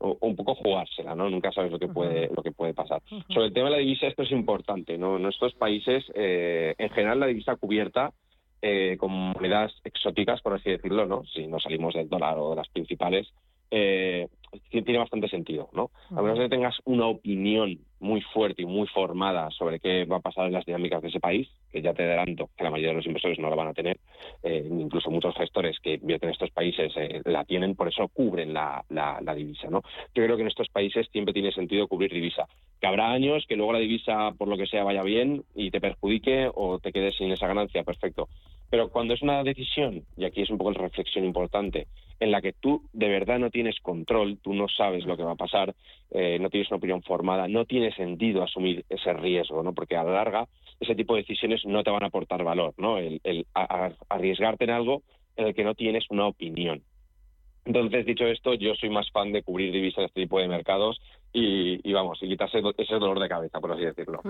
un 0.00 0.34
poco 0.34 0.56
jugársela, 0.56 1.14
¿no? 1.14 1.30
Nunca 1.30 1.52
sabes 1.52 1.70
lo 1.70 1.78
que 1.78 1.86
puede 1.86 2.28
lo 2.34 2.42
que 2.42 2.50
puede 2.50 2.74
pasar. 2.74 3.00
Sobre 3.28 3.46
el 3.46 3.52
tema 3.52 3.66
de 3.66 3.76
la 3.76 3.78
divisa, 3.78 4.08
esto 4.08 4.24
es 4.24 4.32
importante, 4.32 4.98
¿no? 4.98 5.16
En 5.16 5.26
estos 5.26 5.54
países, 5.54 6.04
eh, 6.16 6.74
en 6.76 6.90
general, 6.90 7.20
la 7.20 7.26
divisa 7.26 7.54
cubierta 7.54 8.12
eh, 8.62 8.96
con 8.98 9.10
monedas 9.10 9.72
exóticas, 9.84 10.40
por 10.40 10.54
así 10.54 10.70
decirlo, 10.70 11.04
¿no? 11.04 11.24
Si 11.26 11.46
no 11.46 11.58
salimos 11.58 11.94
del 11.94 12.08
dólar 12.08 12.38
o 12.38 12.50
de 12.50 12.56
las 12.56 12.68
principales, 12.68 13.32
eh, 13.74 14.28
tiene 14.70 14.98
bastante 14.98 15.28
sentido, 15.28 15.70
¿no? 15.72 15.90
A 16.10 16.20
menos 16.20 16.38
que 16.38 16.50
tengas 16.50 16.76
una 16.84 17.06
opinión 17.06 17.78
muy 18.00 18.20
fuerte 18.20 18.62
y 18.62 18.66
muy 18.66 18.86
formada 18.88 19.50
sobre 19.50 19.80
qué 19.80 20.04
va 20.04 20.16
a 20.16 20.20
pasar 20.20 20.46
en 20.46 20.52
las 20.52 20.66
dinámicas 20.66 21.00
de 21.00 21.08
ese 21.08 21.20
país, 21.20 21.48
que 21.70 21.80
ya 21.80 21.94
te 21.94 22.02
adelanto 22.02 22.50
que 22.54 22.64
la 22.64 22.70
mayoría 22.70 22.90
de 22.90 22.96
los 22.96 23.06
inversores 23.06 23.38
no 23.38 23.48
la 23.48 23.56
van 23.56 23.68
a 23.68 23.72
tener, 23.72 23.98
eh, 24.42 24.68
incluso 24.70 25.10
muchos 25.10 25.34
gestores 25.36 25.78
que 25.80 25.94
invierten 25.94 26.28
en 26.28 26.32
estos 26.34 26.50
países 26.50 26.92
eh, 26.96 27.22
la 27.24 27.46
tienen, 27.46 27.74
por 27.74 27.88
eso 27.88 28.08
cubren 28.08 28.52
la, 28.52 28.84
la, 28.90 29.34
divisa, 29.34 29.70
¿no? 29.70 29.80
Yo 30.14 30.22
creo 30.22 30.36
que 30.36 30.42
en 30.42 30.48
estos 30.48 30.68
países 30.68 31.08
siempre 31.10 31.32
tiene 31.32 31.50
sentido 31.52 31.88
cubrir 31.88 32.12
divisa. 32.12 32.46
Que 32.78 32.86
habrá 32.88 33.10
años 33.10 33.46
que 33.48 33.56
luego 33.56 33.72
la 33.72 33.78
divisa, 33.78 34.32
por 34.36 34.48
lo 34.48 34.58
que 34.58 34.66
sea, 34.66 34.84
vaya 34.84 35.02
bien 35.02 35.44
y 35.54 35.70
te 35.70 35.80
perjudique 35.80 36.50
o 36.54 36.78
te 36.78 36.92
quedes 36.92 37.16
sin 37.16 37.32
esa 37.32 37.46
ganancia, 37.46 37.84
perfecto. 37.84 38.28
Pero 38.72 38.88
cuando 38.88 39.12
es 39.12 39.20
una 39.20 39.44
decisión, 39.44 40.02
y 40.16 40.24
aquí 40.24 40.40
es 40.40 40.48
un 40.48 40.56
poco 40.56 40.72
la 40.72 40.80
reflexión 40.80 41.26
importante, 41.26 41.88
en 42.18 42.30
la 42.30 42.40
que 42.40 42.54
tú 42.54 42.88
de 42.94 43.06
verdad 43.06 43.38
no 43.38 43.50
tienes 43.50 43.78
control, 43.80 44.38
tú 44.42 44.54
no 44.54 44.66
sabes 44.66 45.04
lo 45.04 45.14
que 45.14 45.24
va 45.24 45.32
a 45.32 45.36
pasar, 45.36 45.74
eh, 46.10 46.38
no 46.40 46.48
tienes 46.48 46.70
una 46.70 46.78
opinión 46.78 47.02
formada, 47.02 47.48
no 47.48 47.66
tiene 47.66 47.94
sentido 47.94 48.42
asumir 48.42 48.86
ese 48.88 49.12
riesgo, 49.12 49.62
¿no? 49.62 49.74
Porque 49.74 49.94
a 49.94 50.04
la 50.04 50.12
larga 50.12 50.48
ese 50.80 50.94
tipo 50.94 51.14
de 51.14 51.20
decisiones 51.20 51.66
no 51.66 51.82
te 51.82 51.90
van 51.90 52.02
a 52.02 52.06
aportar 52.06 52.42
valor, 52.44 52.72
¿no? 52.78 52.96
El, 52.96 53.20
arriesgarte 54.08 54.64
en 54.64 54.70
algo 54.70 55.02
en 55.36 55.48
el 55.48 55.54
que 55.54 55.64
no 55.64 55.74
tienes 55.74 56.06
una 56.08 56.26
opinión. 56.26 56.82
Entonces, 57.66 58.06
dicho 58.06 58.26
esto, 58.26 58.54
yo 58.54 58.74
soy 58.74 58.88
más 58.88 59.10
fan 59.10 59.32
de 59.32 59.42
cubrir 59.42 59.70
divisas 59.70 59.98
en 59.98 60.04
este 60.06 60.22
tipo 60.22 60.40
de 60.40 60.48
mercados 60.48 60.98
y, 61.32 61.92
vamos, 61.92 62.18
y 62.22 62.28
quitarse 62.28 62.62
ese 62.76 62.94
dolor 62.94 63.18
de 63.18 63.28
cabeza, 63.28 63.60
por 63.60 63.72
así 63.72 63.84
decirlo. 63.84 64.20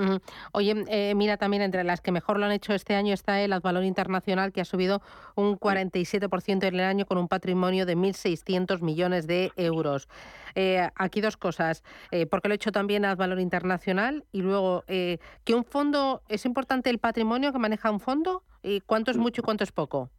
Oye, 0.53 0.85
eh, 0.89 1.15
mira, 1.17 1.37
también 1.37 1.63
entre 1.63 1.83
las 1.83 2.01
que 2.01 2.13
mejor 2.13 2.39
lo 2.39 2.47
han 2.47 2.53
hecho 2.53 2.75
este 2.75 2.95
año 2.95 3.13
está 3.13 3.41
el 3.41 3.53
Advalor 3.53 3.85
Internacional, 3.85 4.53
que 4.53 4.61
ha 4.61 4.65
subido 4.65 5.03
un 5.35 5.59
47% 5.59 6.69
en 6.69 6.75
el 6.75 6.81
año 6.81 7.07
con 7.07 7.19
un 7.19 7.29
patrimonio 7.29 7.87
de 7.87 7.97
1.600 7.97 8.81
millones 8.83 9.27
de 9.27 9.51
euros. 9.57 10.09
Eh, 10.55 10.89
aquí 10.95 11.21
dos 11.21 11.37
cosas. 11.37 11.83
Eh, 12.11 12.27
¿Por 12.27 12.41
qué 12.41 12.49
lo 12.49 12.55
he 12.55 12.57
hecho 12.57 12.73
también 12.73 13.05
Advalor 13.05 13.41
Internacional? 13.41 14.25
Y 14.33 14.43
luego, 14.43 14.85
eh, 14.87 15.19
¿que 15.45 15.55
un 15.55 15.65
fondo, 15.65 16.23
es 16.29 16.45
importante 16.45 16.91
el 16.91 16.99
patrimonio 16.99 17.53
que 17.53 17.59
maneja 17.59 17.91
un 17.91 18.01
fondo? 18.01 18.43
¿Y 18.63 18.81
cuánto 18.81 19.11
es 19.11 19.17
mucho 19.17 19.41
y 19.41 19.45
cuánto 19.45 19.65
es 19.65 19.73
poco? 19.73 20.11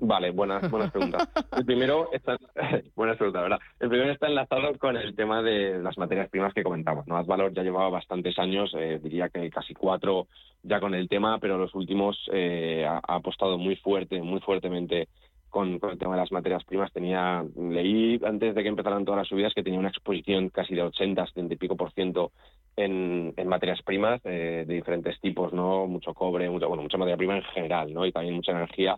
Vale, 0.00 0.30
buenas, 0.30 0.70
buenas 0.70 0.90
preguntas. 0.90 1.28
El 1.56 1.64
primero 1.64 2.08
está, 2.12 2.38
buenas 2.96 3.16
preguntas, 3.16 3.42
¿verdad? 3.42 3.58
El 3.78 3.88
primero 3.88 4.12
está 4.12 4.26
enlazado 4.26 4.76
con 4.78 4.96
el 4.96 5.14
tema 5.14 5.42
de 5.42 5.78
las 5.82 5.98
materias 5.98 6.30
primas 6.30 6.54
que 6.54 6.62
comentamos. 6.62 7.06
¿no? 7.06 7.16
Advalor 7.16 7.52
ya 7.52 7.62
llevaba 7.62 7.90
bastantes 7.90 8.38
años, 8.38 8.74
eh, 8.76 8.98
diría 9.02 9.28
que 9.28 9.50
casi 9.50 9.74
cuatro 9.74 10.28
ya 10.62 10.80
con 10.80 10.94
el 10.94 11.08
tema, 11.08 11.38
pero 11.38 11.58
los 11.58 11.74
últimos 11.74 12.18
eh, 12.32 12.86
ha, 12.88 13.00
apostado 13.16 13.58
muy 13.58 13.76
fuerte, 13.76 14.22
muy 14.22 14.40
fuertemente 14.40 15.08
con, 15.50 15.74
el 15.74 15.98
tema 15.98 16.14
de 16.14 16.20
las 16.20 16.32
materias 16.32 16.64
primas. 16.64 16.92
Tenía, 16.92 17.44
leí 17.56 18.18
antes 18.24 18.54
de 18.54 18.62
que 18.62 18.68
empezaran 18.68 19.04
todas 19.04 19.18
las 19.18 19.28
subidas 19.28 19.52
que 19.52 19.62
tenía 19.62 19.78
una 19.78 19.90
exposición 19.90 20.48
casi 20.48 20.74
de 20.74 20.82
80, 20.82 21.26
70 21.26 21.54
y 21.54 21.56
pico 21.58 21.76
por 21.76 21.92
ciento 21.92 22.32
en, 22.76 23.34
en 23.36 23.48
materias 23.48 23.82
primas 23.82 24.22
eh, 24.24 24.64
de 24.66 24.74
diferentes 24.74 25.20
tipos, 25.20 25.52
¿no? 25.52 25.86
Mucho 25.86 26.14
cobre, 26.14 26.48
mucho, 26.48 26.68
bueno, 26.68 26.82
mucha 26.82 26.96
materia 26.96 27.18
prima 27.18 27.36
en 27.36 27.44
general, 27.44 27.92
¿no? 27.92 28.06
Y 28.06 28.12
también 28.12 28.36
mucha 28.36 28.52
energía 28.52 28.96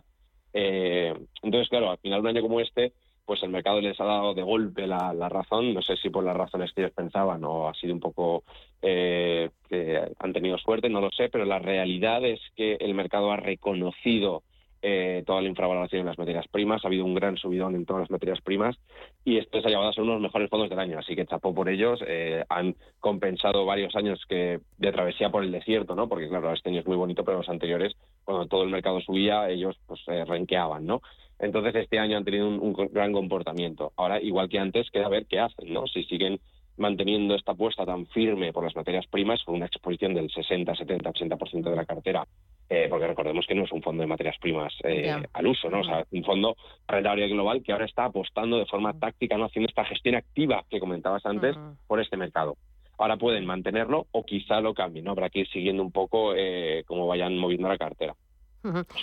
eh, 0.57 1.13
entonces, 1.43 1.67
claro, 1.67 1.91
al 1.91 1.97
final 1.97 2.21
de 2.21 2.29
un 2.29 2.37
año 2.37 2.41
como 2.41 2.61
este, 2.61 2.93
pues 3.25 3.43
el 3.43 3.49
mercado 3.49 3.81
les 3.81 3.99
ha 3.99 4.05
dado 4.05 4.33
de 4.33 4.41
golpe 4.41 4.87
la, 4.87 5.11
razón, 5.27 5.73
no 5.73 5.81
sé 5.81 5.97
si 5.97 6.09
por 6.09 6.23
las 6.23 6.37
razones 6.37 6.71
que 6.71 6.81
ellos 6.81 6.93
pensaban 6.93 7.43
o 7.43 7.67
ha 7.67 7.73
sido 7.73 7.93
un 7.93 7.99
poco 7.99 8.43
eh, 8.81 9.49
que 9.67 10.01
han 10.17 10.31
tenido 10.31 10.57
suerte, 10.57 10.89
no 10.89 11.01
lo 11.01 11.11
sé, 11.11 11.27
pero 11.27 11.43
la 11.43 11.59
realidad 11.59 12.23
es 12.23 12.39
que 12.55 12.77
el 12.79 12.93
mercado 12.93 13.31
ha 13.31 13.37
reconocido 13.37 14.43
eh, 14.87 15.23
toda 15.25 15.41
la 15.41 15.49
infravaloración 15.49 16.01
en 16.01 16.05
las 16.05 16.19
materias 16.19 16.47
primas, 16.47 16.83
ha 16.83 16.87
habido 16.87 17.05
un 17.05 17.15
gran 17.15 17.37
subidón 17.37 17.73
en 17.73 17.87
todas 17.87 18.01
las 18.01 18.11
materias 18.11 18.39
primas 18.41 18.77
y 19.23 19.37
esto 19.37 19.59
se 19.59 19.65
ha 19.65 19.71
llevado 19.71 19.89
a 19.89 19.93
ser 19.93 20.03
uno 20.03 20.11
de 20.11 20.19
los 20.19 20.29
mejores 20.29 20.47
fondos 20.47 20.69
del 20.69 20.77
año, 20.77 20.99
así 20.99 21.15
que 21.15 21.25
chapó 21.25 21.55
por 21.55 21.69
ellos, 21.69 21.99
eh, 22.05 22.43
han 22.49 22.75
compensado 22.99 23.65
varios 23.65 23.95
años 23.95 24.23
que 24.29 24.59
de 24.77 24.91
travesía 24.91 25.31
por 25.31 25.43
el 25.43 25.51
desierto, 25.51 25.95
¿no? 25.95 26.07
Porque 26.07 26.29
claro, 26.29 26.53
este 26.53 26.69
año 26.69 26.81
es 26.81 26.85
muy 26.85 26.97
bonito, 26.97 27.23
pero 27.25 27.39
los 27.39 27.49
anteriores, 27.49 27.93
cuando 28.23 28.45
todo 28.45 28.61
el 28.61 28.69
mercado 28.69 29.01
subía, 29.01 29.49
ellos 29.49 29.75
pues 29.87 30.01
eh, 30.07 30.23
renqueaban, 30.23 30.85
¿no? 30.85 31.01
Entonces 31.39 31.73
este 31.73 31.97
año 31.97 32.17
han 32.17 32.23
tenido 32.23 32.47
un, 32.47 32.73
gran 32.91 33.11
comportamiento. 33.11 33.91
Ahora, 33.95 34.21
igual 34.21 34.49
que 34.49 34.59
antes, 34.59 34.91
queda 34.91 35.09
ver 35.09 35.25
qué 35.25 35.39
hacen, 35.39 35.73
¿no? 35.73 35.87
Si 35.87 36.03
siguen 36.03 36.39
manteniendo 36.77 37.35
esta 37.35 37.53
apuesta 37.53 37.85
tan 37.85 38.05
firme 38.07 38.53
por 38.53 38.63
las 38.63 38.75
materias 38.75 39.07
primas, 39.07 39.43
con 39.43 39.55
una 39.55 39.65
exposición 39.65 40.13
del 40.13 40.29
60, 40.29 40.75
70, 40.75 41.11
80% 41.11 41.69
de 41.69 41.75
la 41.75 41.85
cartera 41.85 42.25
eh, 42.69 42.87
porque 42.89 43.07
recordemos 43.07 43.45
que 43.45 43.53
no 43.53 43.63
es 43.63 43.71
un 43.71 43.81
fondo 43.81 44.01
de 44.01 44.07
materias 44.07 44.37
primas 44.39 44.73
eh, 44.83 45.15
al 45.33 45.47
uso, 45.47 45.69
¿no? 45.69 45.81
O 45.81 45.83
sea, 45.83 46.03
un 46.11 46.23
fondo 46.23 46.55
rentario 46.87 47.27
global 47.29 47.61
que 47.61 47.71
ahora 47.71 47.85
está 47.85 48.05
apostando 48.05 48.57
de 48.57 48.65
forma 48.65 48.97
táctica, 48.97 49.37
¿no? 49.37 49.45
Haciendo 49.45 49.69
esta 49.69 49.85
gestión 49.85 50.15
activa 50.15 50.63
que 50.69 50.79
comentabas 50.79 51.25
antes 51.25 51.55
por 51.87 52.01
este 52.01 52.17
mercado. 52.17 52.57
Ahora 52.97 53.17
pueden 53.17 53.45
mantenerlo 53.45 54.07
o 54.11 54.25
quizá 54.25 54.61
lo 54.61 54.73
cambien, 54.73 55.05
¿no? 55.05 55.11
Habrá 55.11 55.29
que 55.29 55.39
ir 55.39 55.49
siguiendo 55.49 55.83
un 55.83 55.91
poco 55.91 56.33
eh, 56.35 56.83
cómo 56.87 57.05
vayan 57.05 57.37
moviendo 57.37 57.67
la 57.67 57.77
cartera. 57.77 58.15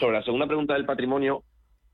Sobre 0.01 0.19
la 0.19 0.25
segunda 0.25 0.47
pregunta 0.47 0.75
del 0.75 0.85
patrimonio, 0.85 1.45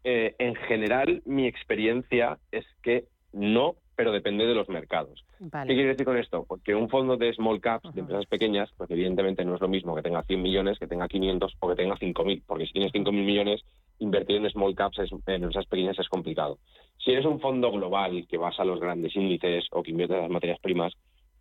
eh, 0.04 0.34
en 0.38 0.54
general 0.54 1.22
mi 1.26 1.46
experiencia 1.46 2.38
es 2.50 2.64
que 2.82 3.04
no 3.32 3.74
pero 3.98 4.12
depende 4.12 4.46
de 4.46 4.54
los 4.54 4.68
mercados. 4.68 5.24
¿Qué 5.40 5.74
quiere 5.74 5.88
decir 5.88 6.06
con 6.06 6.16
esto? 6.16 6.44
Porque 6.46 6.72
un 6.72 6.88
fondo 6.88 7.16
de 7.16 7.32
small 7.32 7.60
caps, 7.60 7.92
de 7.92 8.02
empresas 8.02 8.26
pequeñas, 8.26 8.70
pues 8.76 8.88
evidentemente 8.92 9.44
no 9.44 9.56
es 9.56 9.60
lo 9.60 9.66
mismo 9.66 9.96
que 9.96 10.02
tenga 10.02 10.22
100 10.22 10.40
millones, 10.40 10.78
que 10.78 10.86
tenga 10.86 11.08
500 11.08 11.56
o 11.58 11.68
que 11.68 11.74
tenga 11.74 11.96
5.000, 11.96 12.44
porque 12.46 12.66
si 12.66 12.74
tienes 12.74 12.92
5.000 12.92 13.10
millones, 13.10 13.60
invertir 13.98 14.36
en 14.36 14.48
small 14.50 14.76
caps 14.76 15.00
en 15.00 15.42
empresas 15.42 15.66
pequeñas 15.66 15.98
es 15.98 16.08
complicado. 16.08 16.58
Si 17.04 17.10
eres 17.10 17.26
un 17.26 17.40
fondo 17.40 17.72
global 17.72 18.24
que 18.28 18.38
vas 18.38 18.60
a 18.60 18.64
los 18.64 18.78
grandes 18.78 19.16
índices 19.16 19.66
o 19.72 19.82
que 19.82 19.90
invierte 19.90 20.14
en 20.14 20.22
las 20.22 20.30
materias 20.30 20.60
primas, 20.60 20.92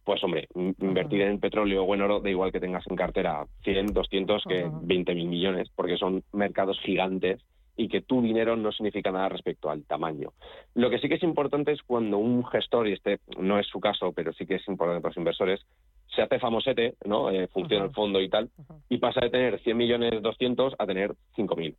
pues 0.03 0.23
hombre, 0.23 0.47
invertir 0.55 1.21
en 1.21 1.39
petróleo 1.39 1.83
o 1.83 1.93
en 1.93 2.01
oro 2.01 2.21
da 2.21 2.29
igual 2.31 2.51
que 2.51 2.59
tengas 2.59 2.87
en 2.87 2.95
cartera 2.95 3.45
100, 3.65 3.93
200 3.93 4.43
que 4.45 4.65
20.000 4.65 5.27
millones, 5.27 5.69
porque 5.75 5.97
son 5.97 6.23
mercados 6.33 6.79
gigantes 6.79 7.39
y 7.77 7.87
que 7.87 8.01
tu 8.01 8.21
dinero 8.21 8.57
no 8.57 8.71
significa 8.71 9.11
nada 9.11 9.29
respecto 9.29 9.69
al 9.69 9.83
tamaño. 9.83 10.33
Lo 10.73 10.89
que 10.89 10.99
sí 10.99 11.07
que 11.07 11.15
es 11.15 11.23
importante 11.23 11.71
es 11.71 11.81
cuando 11.83 12.17
un 12.17 12.45
gestor, 12.45 12.87
y 12.87 12.93
este 12.93 13.19
no 13.37 13.59
es 13.59 13.67
su 13.67 13.79
caso, 13.79 14.11
pero 14.11 14.33
sí 14.33 14.45
que 14.45 14.55
es 14.55 14.67
importante 14.67 15.01
para 15.01 15.11
los 15.11 15.17
inversores, 15.17 15.65
se 16.13 16.23
hace 16.23 16.39
famosete, 16.39 16.95
¿no? 17.05 17.29
Eh, 17.29 17.47
funciona 17.47 17.85
el 17.85 17.91
fondo 17.91 18.19
y 18.19 18.29
tal, 18.29 18.49
y 18.89 18.97
pasa 18.97 19.21
de 19.21 19.29
tener 19.29 19.59
100 19.59 19.77
millones 19.77 20.21
200 20.21 20.73
a 20.77 20.85
tener 20.85 21.13
5.000 21.35 21.75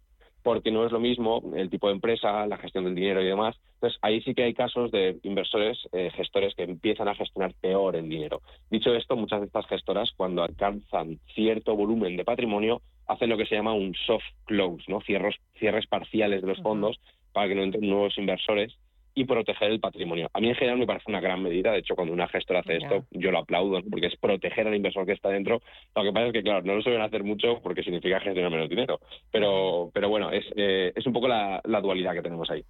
porque 0.49 0.70
no 0.70 0.86
es 0.86 0.92
lo 0.92 0.99
mismo 0.99 1.42
el 1.55 1.68
tipo 1.68 1.88
de 1.88 1.92
empresa, 1.92 2.46
la 2.46 2.57
gestión 2.57 2.84
del 2.84 2.94
dinero 2.94 3.20
y 3.20 3.26
demás. 3.26 3.55
Entonces, 3.74 3.99
ahí 4.01 4.22
sí 4.22 4.32
que 4.32 4.44
hay 4.44 4.55
casos 4.55 4.90
de 4.90 5.18
inversores, 5.22 5.76
eh, 5.92 6.11
gestores 6.16 6.55
que 6.55 6.62
empiezan 6.62 7.07
a 7.07 7.14
gestionar 7.14 7.53
peor 7.61 7.96
el 7.96 8.09
dinero. 8.09 8.40
Dicho 8.70 8.94
esto, 8.94 9.14
muchas 9.14 9.40
de 9.40 9.46
estas 9.49 9.66
gestoras, 9.66 10.11
cuando 10.16 10.42
alcanzan 10.42 11.18
cierto 11.34 11.76
volumen 11.76 12.16
de 12.16 12.24
patrimonio, 12.24 12.80
hacen 13.07 13.28
lo 13.28 13.36
que 13.36 13.44
se 13.44 13.57
llama 13.57 13.74
un 13.74 13.94
soft 14.07 14.24
close, 14.46 14.82
¿no? 14.88 15.03
Cierros, 15.03 15.36
cierres 15.59 15.86
parciales 15.86 16.40
de 16.40 16.49
los 16.49 16.62
fondos 16.62 16.99
para 17.34 17.46
que 17.49 17.55
no 17.55 17.62
entren 17.62 17.86
nuevos 17.86 18.16
inversores 18.16 18.74
y 19.19 19.25
proteger 19.25 19.73
el 19.73 19.81
patrimonio. 19.81 20.31
A 20.33 20.41
mí 20.41 20.49
en 20.49 20.55
general 20.55 20.79
me 20.79 20.87
parece 20.87 21.07
una 21.09 21.21
gran 21.21 21.43
medida, 21.43 21.73
de 21.73 21.79
hecho 21.79 21.97
cuando 21.97 22.14
una 22.14 22.29
gestora 22.29 22.61
hace 22.61 22.77
esto 22.77 23.05
yo 23.11 23.33
lo 23.33 23.39
aplaudo 23.39 23.81
porque 23.91 24.07
es 24.07 24.16
proteger 24.16 24.69
al 24.69 24.77
inversor 24.77 25.05
que 25.07 25.12
está 25.12 25.31
dentro. 25.31 25.61
Lo 25.97 26.03
que 26.05 26.12
pasa 26.12 26.27
es 26.27 26.33
que 26.33 26.43
claro, 26.43 26.62
no 26.62 26.77
lo 26.77 26.83
suelen 26.83 27.03
hacer 27.03 27.25
mucho 27.25 27.61
porque 27.61 27.83
significa 27.83 28.21
gestionar 28.21 28.53
menos 28.53 28.69
dinero, 28.69 29.01
pero, 29.33 29.91
pero 29.93 30.09
bueno, 30.09 30.31
es, 30.31 30.45
eh, 30.55 30.93
es 30.95 31.05
un 31.05 31.12
poco 31.12 31.27
la, 31.27 31.61
dualidad 31.83 32.12
que 32.12 32.23
tenemos 32.23 32.49
ahí. 32.51 32.64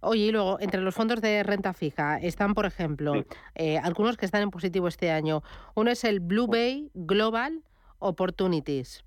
Oye, 0.00 0.26
y 0.26 0.32
luego, 0.32 0.58
entre 0.60 0.80
los 0.80 0.94
fondos 0.94 1.20
de 1.20 1.42
renta 1.42 1.72
fija 1.72 2.18
están, 2.18 2.54
por 2.54 2.66
ejemplo, 2.66 3.24
eh, 3.54 3.78
algunos 3.78 4.16
que 4.16 4.26
están 4.26 4.42
en 4.42 4.50
positivo 4.50 4.88
este 4.88 5.10
año. 5.10 5.42
Uno 5.74 5.90
es 5.90 6.04
el 6.04 6.20
Blue 6.20 6.46
Bay 6.46 6.90
Global 6.94 7.62
Opportunities 7.98 9.04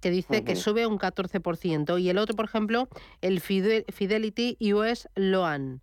que 0.00 0.10
dice 0.10 0.44
que 0.44 0.56
sube 0.56 0.86
un 0.86 0.98
14%, 0.98 2.00
y 2.00 2.08
el 2.08 2.18
otro, 2.18 2.36
por 2.36 2.44
ejemplo, 2.44 2.88
el 3.20 3.40
Fidelity 3.40 4.56
US 4.72 5.08
Loan, 5.16 5.80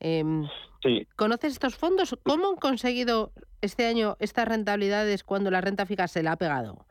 Em, 0.00 0.48
¿Conoces 1.16 1.52
estos 1.52 1.76
fondos? 1.76 2.16
¿Cómo 2.22 2.48
han 2.48 2.56
conseguido 2.56 3.32
este 3.60 3.86
año 3.86 4.16
estas 4.18 4.48
rentabilidades 4.48 5.24
cuando 5.24 5.50
la 5.50 5.60
renta 5.60 5.86
fija 5.86 6.08
se 6.08 6.22
la 6.22 6.32
ha 6.32 6.36
pegado? 6.36 6.86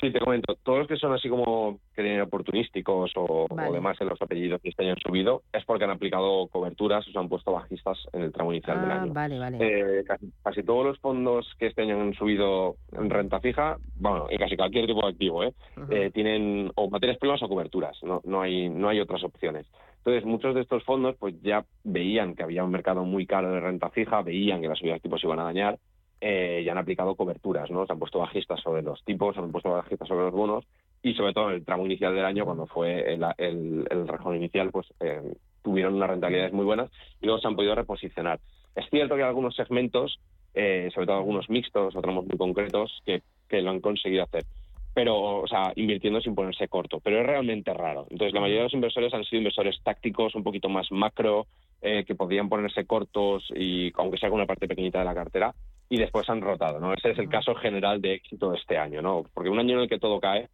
Sí, 0.00 0.10
te 0.10 0.18
comento. 0.18 0.56
Todos 0.62 0.78
los 0.78 0.88
que 0.88 0.96
son 0.96 1.12
así 1.12 1.28
como 1.28 1.78
que 1.94 2.02
tienen 2.02 2.22
oportunísticos 2.22 3.12
o, 3.16 3.46
demás 3.70 4.00
en 4.00 4.08
los 4.08 4.20
apellidos 4.22 4.60
que 4.62 4.70
este 4.70 4.82
año 4.82 4.92
han 4.92 4.98
subido 4.98 5.42
es 5.52 5.62
porque 5.66 5.84
han 5.84 5.90
aplicado 5.90 6.48
coberturas 6.48 7.06
o 7.06 7.12
se 7.12 7.18
han 7.18 7.28
puesto 7.28 7.52
bajistas 7.52 7.98
en 8.14 8.22
el 8.22 8.32
tramo 8.32 8.52
inicial 8.52 8.80
del 8.80 8.90
ah, 8.90 9.02
año. 9.02 9.12
Vale, 9.12 9.38
vale. 9.38 9.58
Eh, 9.60 10.04
casi, 10.42 10.62
todos 10.62 10.86
los 10.86 10.98
fondos 11.00 11.54
que 11.58 11.66
este 11.66 11.82
año 11.82 12.00
han 12.00 12.14
subido 12.14 12.76
en 12.92 13.10
renta 13.10 13.40
fija, 13.40 13.76
bueno, 13.96 14.26
en 14.30 14.38
casi 14.38 14.56
cualquier 14.56 14.86
tipo 14.86 15.02
de 15.02 15.12
activo, 15.12 15.44
¿eh? 15.44 15.52
eh 15.90 16.10
tienen 16.14 16.72
o 16.76 16.88
materias 16.88 17.18
primas 17.18 17.42
o 17.42 17.48
coberturas. 17.48 17.98
No, 18.02 18.22
no, 18.24 18.40
hay, 18.40 18.70
no 18.70 18.88
hay 18.88 19.00
otras 19.00 19.22
opciones. 19.22 19.66
Entonces, 20.00 20.24
muchos 20.24 20.54
de 20.54 20.62
estos 20.62 20.82
fondos 20.84 21.16
pues 21.18 21.34
ya 21.42 21.64
veían 21.84 22.34
que 22.34 22.42
había 22.42 22.64
un 22.64 22.70
mercado 22.70 23.04
muy 23.04 23.26
caro 23.26 23.52
de 23.52 23.60
renta 23.60 23.90
fija, 23.90 24.22
veían 24.22 24.60
que 24.60 24.68
las 24.68 24.78
subidas 24.78 24.96
de 24.96 25.00
tipos 25.00 25.22
iban 25.22 25.40
a 25.40 25.44
dañar 25.44 25.78
eh, 26.20 26.62
ya 26.64 26.72
han 26.72 26.78
aplicado 26.78 27.14
coberturas, 27.14 27.70
¿no? 27.70 27.86
Se 27.86 27.92
han 27.92 27.98
puesto 27.98 28.18
bajistas 28.18 28.60
sobre 28.60 28.82
los 28.82 29.02
tipos, 29.04 29.34
se 29.34 29.40
han 29.40 29.50
puesto 29.50 29.70
bajistas 29.70 30.06
sobre 30.06 30.24
los 30.24 30.34
bonos 30.34 30.66
y 31.02 31.14
sobre 31.14 31.32
todo 31.32 31.48
en 31.48 31.56
el 31.56 31.64
tramo 31.64 31.86
inicial 31.86 32.14
del 32.14 32.26
año, 32.26 32.44
cuando 32.44 32.66
fue 32.66 33.14
el, 33.14 33.24
el, 33.38 33.86
el 33.88 34.36
inicial, 34.36 34.70
pues 34.70 34.86
eh, 35.00 35.34
tuvieron 35.62 35.94
unas 35.94 36.10
rentabilidades 36.10 36.52
muy 36.52 36.66
buenas 36.66 36.90
y 37.22 37.26
luego 37.26 37.40
se 37.40 37.48
han 37.48 37.56
podido 37.56 37.74
reposicionar. 37.74 38.38
Es 38.76 38.84
cierto 38.90 39.16
que 39.16 39.22
hay 39.22 39.28
algunos 39.28 39.56
segmentos, 39.56 40.20
eh, 40.52 40.90
sobre 40.92 41.06
todo 41.06 41.16
algunos 41.16 41.48
mixtos 41.48 41.96
o 41.96 42.02
tramos 42.02 42.26
muy 42.26 42.36
concretos, 42.36 43.02
que 43.06 43.22
lo 43.62 43.70
han 43.70 43.80
conseguido 43.80 44.24
hacer 44.24 44.44
pero, 44.92 45.40
o 45.40 45.46
sea, 45.46 45.72
invirtiendo 45.76 46.20
sin 46.20 46.34
ponerse 46.34 46.68
corto, 46.68 47.00
pero 47.00 47.20
es 47.20 47.26
realmente 47.26 47.72
raro. 47.72 48.06
Entonces, 48.10 48.34
la 48.34 48.40
mayoría 48.40 48.60
de 48.60 48.64
los 48.64 48.74
inversores 48.74 49.14
han 49.14 49.24
sido 49.24 49.38
inversores 49.38 49.80
tácticos, 49.82 50.34
un 50.34 50.42
poquito 50.42 50.68
más 50.68 50.90
macro, 50.90 51.46
eh, 51.80 52.04
que 52.04 52.14
podían 52.14 52.48
ponerse 52.48 52.86
cortos 52.86 53.48
y 53.54 53.92
aunque 53.96 54.18
sea 54.18 54.28
con 54.28 54.38
una 54.38 54.46
parte 54.46 54.68
pequeñita 54.68 54.98
de 54.98 55.04
la 55.04 55.14
cartera, 55.14 55.54
y 55.88 55.98
después 55.98 56.28
han 56.28 56.40
rotado, 56.40 56.78
¿no? 56.78 56.92
Ese 56.94 57.10
es 57.10 57.18
el 57.18 57.28
caso 57.28 57.54
general 57.54 58.00
de 58.00 58.14
éxito 58.14 58.50
de 58.50 58.58
este 58.58 58.78
año, 58.78 59.02
¿no? 59.02 59.24
Porque 59.34 59.50
un 59.50 59.58
año 59.58 59.74
en 59.74 59.82
el 59.82 59.88
que 59.88 59.98
todo 59.98 60.20
cae, 60.20 60.48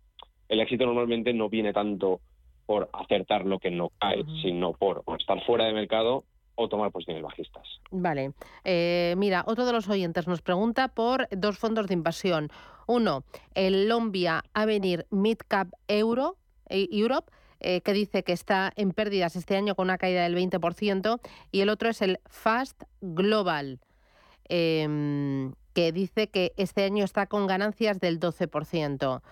el 0.49 0.61
éxito 0.61 0.87
normalmente 0.87 1.33
no 1.35 1.49
viene 1.49 1.73
tanto 1.73 2.21
por 2.65 2.89
acertar 2.93 3.45
lo 3.45 3.59
que 3.59 3.71
no 3.71 3.91
cae, 3.99 4.25
sino 4.43 4.73
por 4.73 5.05
estar 5.19 5.45
fuera 5.45 5.67
de 5.67 5.73
mercado 5.73 6.25
o 6.57 6.69
tomar 6.69 6.91
posiciones 6.91 7.23
bajistas. 7.23 7.63
Vale. 7.91 8.33
Eh, 8.65 9.15
mira, 9.17 9.45
otro 9.47 9.65
de 9.65 9.73
los 9.73 9.89
oyentes 9.89 10.27
nos 10.27 10.43
pregunta 10.43 10.89
por 10.89 11.29
dos 11.31 11.59
fondos 11.59 11.87
de 11.87 11.95
inversión. 11.95 12.51
Uno, 12.87 13.25
el 13.55 13.89
Lombia 13.89 14.43
Avenir 14.55 15.07
Mid 15.11 15.39
Cap 15.47 15.69
Euro, 15.87 16.37
eh, 16.69 16.89
Europe, 16.91 17.31
eh, 17.61 17.81
que 17.81 17.93
dice 17.93 18.23
que 18.23 18.33
está 18.33 18.73
en 18.77 18.93
pérdidas 18.93 19.37
este 19.37 19.57
año 19.57 19.75
con 19.75 19.87
una 19.87 19.99
caída 19.99 20.23
del 20.23 20.35
20%, 20.35 21.21
y 21.53 21.61
el 21.61 21.69
otro 21.69 21.89
es 21.89 22.03
el 22.03 22.21
Fast 22.27 22.83
Global, 23.01 23.81
em, 24.49 25.53
que 25.73 25.93
dice 25.93 26.29
que 26.29 26.53
este 26.57 26.85
año 26.85 27.05
está 27.05 27.27
con 27.27 27.47
ganancias 27.47 27.99
del 27.99 28.19
12%. 28.19 29.23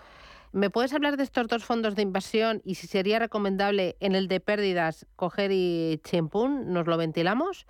¿Me 0.55 0.69
puedes 0.69 0.93
hablar 0.93 1.17
de 1.17 1.23
estos 1.23 1.49
dos 1.49 1.65
fondos 1.65 1.97
de 1.97 2.01
inversión 2.01 2.61
y 2.63 2.75
si 2.75 2.87
sería 2.87 3.19
recomendable 3.19 3.97
en 3.99 4.15
el 4.15 4.29
de 4.29 4.39
pérdidas 4.39 5.05
coger 5.17 5.51
y 5.51 5.99
chimpún? 6.05 6.71
¿Nos 6.71 6.87
lo 6.87 6.95
ventilamos? 6.95 7.67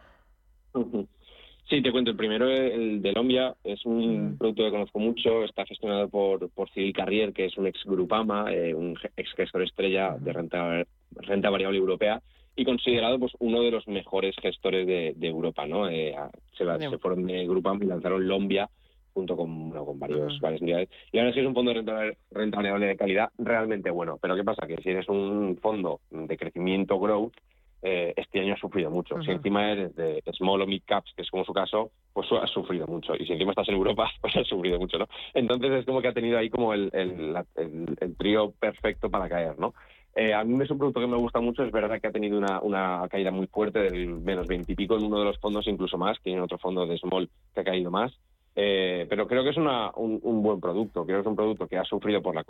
Sí, 1.68 1.82
te 1.82 1.92
cuento. 1.92 2.12
El 2.12 2.16
primero, 2.16 2.48
el 2.48 3.02
de 3.02 3.12
Lombia, 3.12 3.56
es 3.64 3.84
un 3.88 4.34
mm. 4.34 4.38
producto 4.38 4.66
que 4.66 4.70
conozco 4.70 5.00
mucho. 5.00 5.44
Está 5.44 5.66
gestionado 5.66 6.10
por, 6.10 6.48
por 6.52 6.70
Civil 6.70 6.94
Carrier, 6.94 7.34
que 7.34 7.46
es 7.46 7.58
un 7.58 7.66
ex 7.66 7.84
Grupama, 7.86 8.54
eh, 8.54 8.76
un 8.76 8.96
ex 9.18 9.34
gestor 9.34 9.64
estrella 9.64 10.16
de 10.20 10.32
renta, 10.32 10.86
renta 11.10 11.50
variable 11.50 11.80
europea 11.80 12.22
y 12.56 12.66
considerado 12.66 13.18
pues 13.18 13.32
uno 13.40 13.64
de 13.64 13.72
los 13.72 13.88
mejores 13.88 14.36
gestores 14.40 14.86
de, 14.86 15.28
Europa. 15.28 15.66
¿no? 15.66 15.90
Eh, 15.90 16.14
se, 16.56 16.66
se, 16.66 16.98
fueron 17.00 17.26
de 17.26 17.48
Grupama 17.48 17.84
y 17.84 17.88
lanzaron 17.88 18.28
Lombia 18.28 18.70
junto 19.16 19.36
con, 19.36 19.72
con 19.72 19.98
varios, 19.98 20.40
varias 20.42 20.62
unidades. 20.62 20.90
Y 21.12 21.18
ahora 21.18 21.34
sí 21.34 21.40
es 21.40 21.48
un 21.48 21.56
fondo 21.56 21.72
de 21.72 21.78
renta, 21.78 22.02
renta 22.32 22.58
variable 22.58 22.86
de 22.88 22.98
calidad 22.98 23.30
realmente 23.40 23.90
bueno. 23.90 24.20
Pero 24.22 24.36
¿qué 24.36 24.44
pasa? 24.44 24.68
Que 24.68 24.76
si 24.84 24.90
eres 24.90 25.10
un 25.10 25.58
fondo 25.62 26.02
de 26.12 26.38
crecimiento 26.38 27.00
growth, 27.00 27.34
eh, 27.82 28.14
este 28.18 28.40
año 28.40 28.56
ha 28.56 28.58
sufrido 28.58 28.90
mucho. 28.90 29.22
Si 29.22 29.32
encima 29.32 29.72
eres 29.72 29.96
de 29.96 30.22
small 30.34 30.62
o 30.62 30.68
mid 30.68 30.82
caps, 30.86 31.14
que 31.16 31.22
es 31.22 31.30
como 31.30 31.46
su 31.46 31.54
caso, 31.54 31.92
pues 32.14 32.28
ha 32.32 32.48
sufrido 32.48 32.88
mucho. 32.88 33.14
Y 33.16 33.26
si 33.26 33.34
encima 33.34 33.52
estás 33.52 33.70
en 33.70 33.76
Europa, 33.76 34.10
pues 34.22 34.36
ha 34.36 34.44
sufrido 34.44 34.80
mucho, 34.80 34.98
¿no? 34.98 35.08
Entonces 35.34 35.72
es 35.72 35.86
como 35.86 36.02
que 36.02 36.10
ha 36.10 36.14
tenido 36.14 36.38
ahí 36.38 36.50
como 36.50 36.74
el, 36.74 36.90
el, 36.94 38.16
trío 38.18 38.52
perfecto 38.60 39.10
para 39.10 39.30
caer, 39.30 39.58
¿no? 39.60 39.74
Eh, 40.16 40.34
a 40.34 40.44
mí 40.44 40.64
es 40.64 40.72
un 40.72 40.78
producto 40.78 41.00
que 41.00 41.08
me 41.08 41.18
gusta 41.18 41.42
mucho, 41.42 41.64
es 41.64 41.72
verdad 41.72 42.02
que 42.02 42.08
ha 42.08 42.12
tenido 42.12 42.38
una, 42.38 42.60
una 42.62 43.08
caída 43.10 43.32
muy 43.32 43.48
fuerte 43.48 43.80
del 43.80 44.08
menos 44.08 44.48
20 44.48 44.72
y 44.72 44.76
pico 44.76 44.98
en 44.98 45.04
uno 45.04 45.20
de 45.20 45.26
los 45.26 45.38
fondos, 45.40 45.68
incluso 45.68 45.98
más, 45.98 46.18
que 46.22 46.32
en 46.32 46.40
otro 46.40 46.58
fondo 46.58 46.88
de 46.88 46.98
small 46.98 47.30
que 47.54 47.62
ha 47.62 47.66
caído 47.66 47.92
más. 47.92 48.18
Eh, 48.56 49.06
pero 49.10 49.28
creo 49.28 49.44
que 49.44 49.50
es 49.50 49.58
una, 49.58 49.92
un, 49.96 50.20
un, 50.24 50.42
buen 50.42 50.62
producto. 50.62 51.06
Creo 51.06 51.18
que 51.18 51.22
es 51.22 51.28
un 51.28 51.36
producto 51.36 51.68
que 51.68 51.78
ha 51.78 51.84
sufrido 51.84 52.22
por 52.22 52.36
la, 52.36 52.46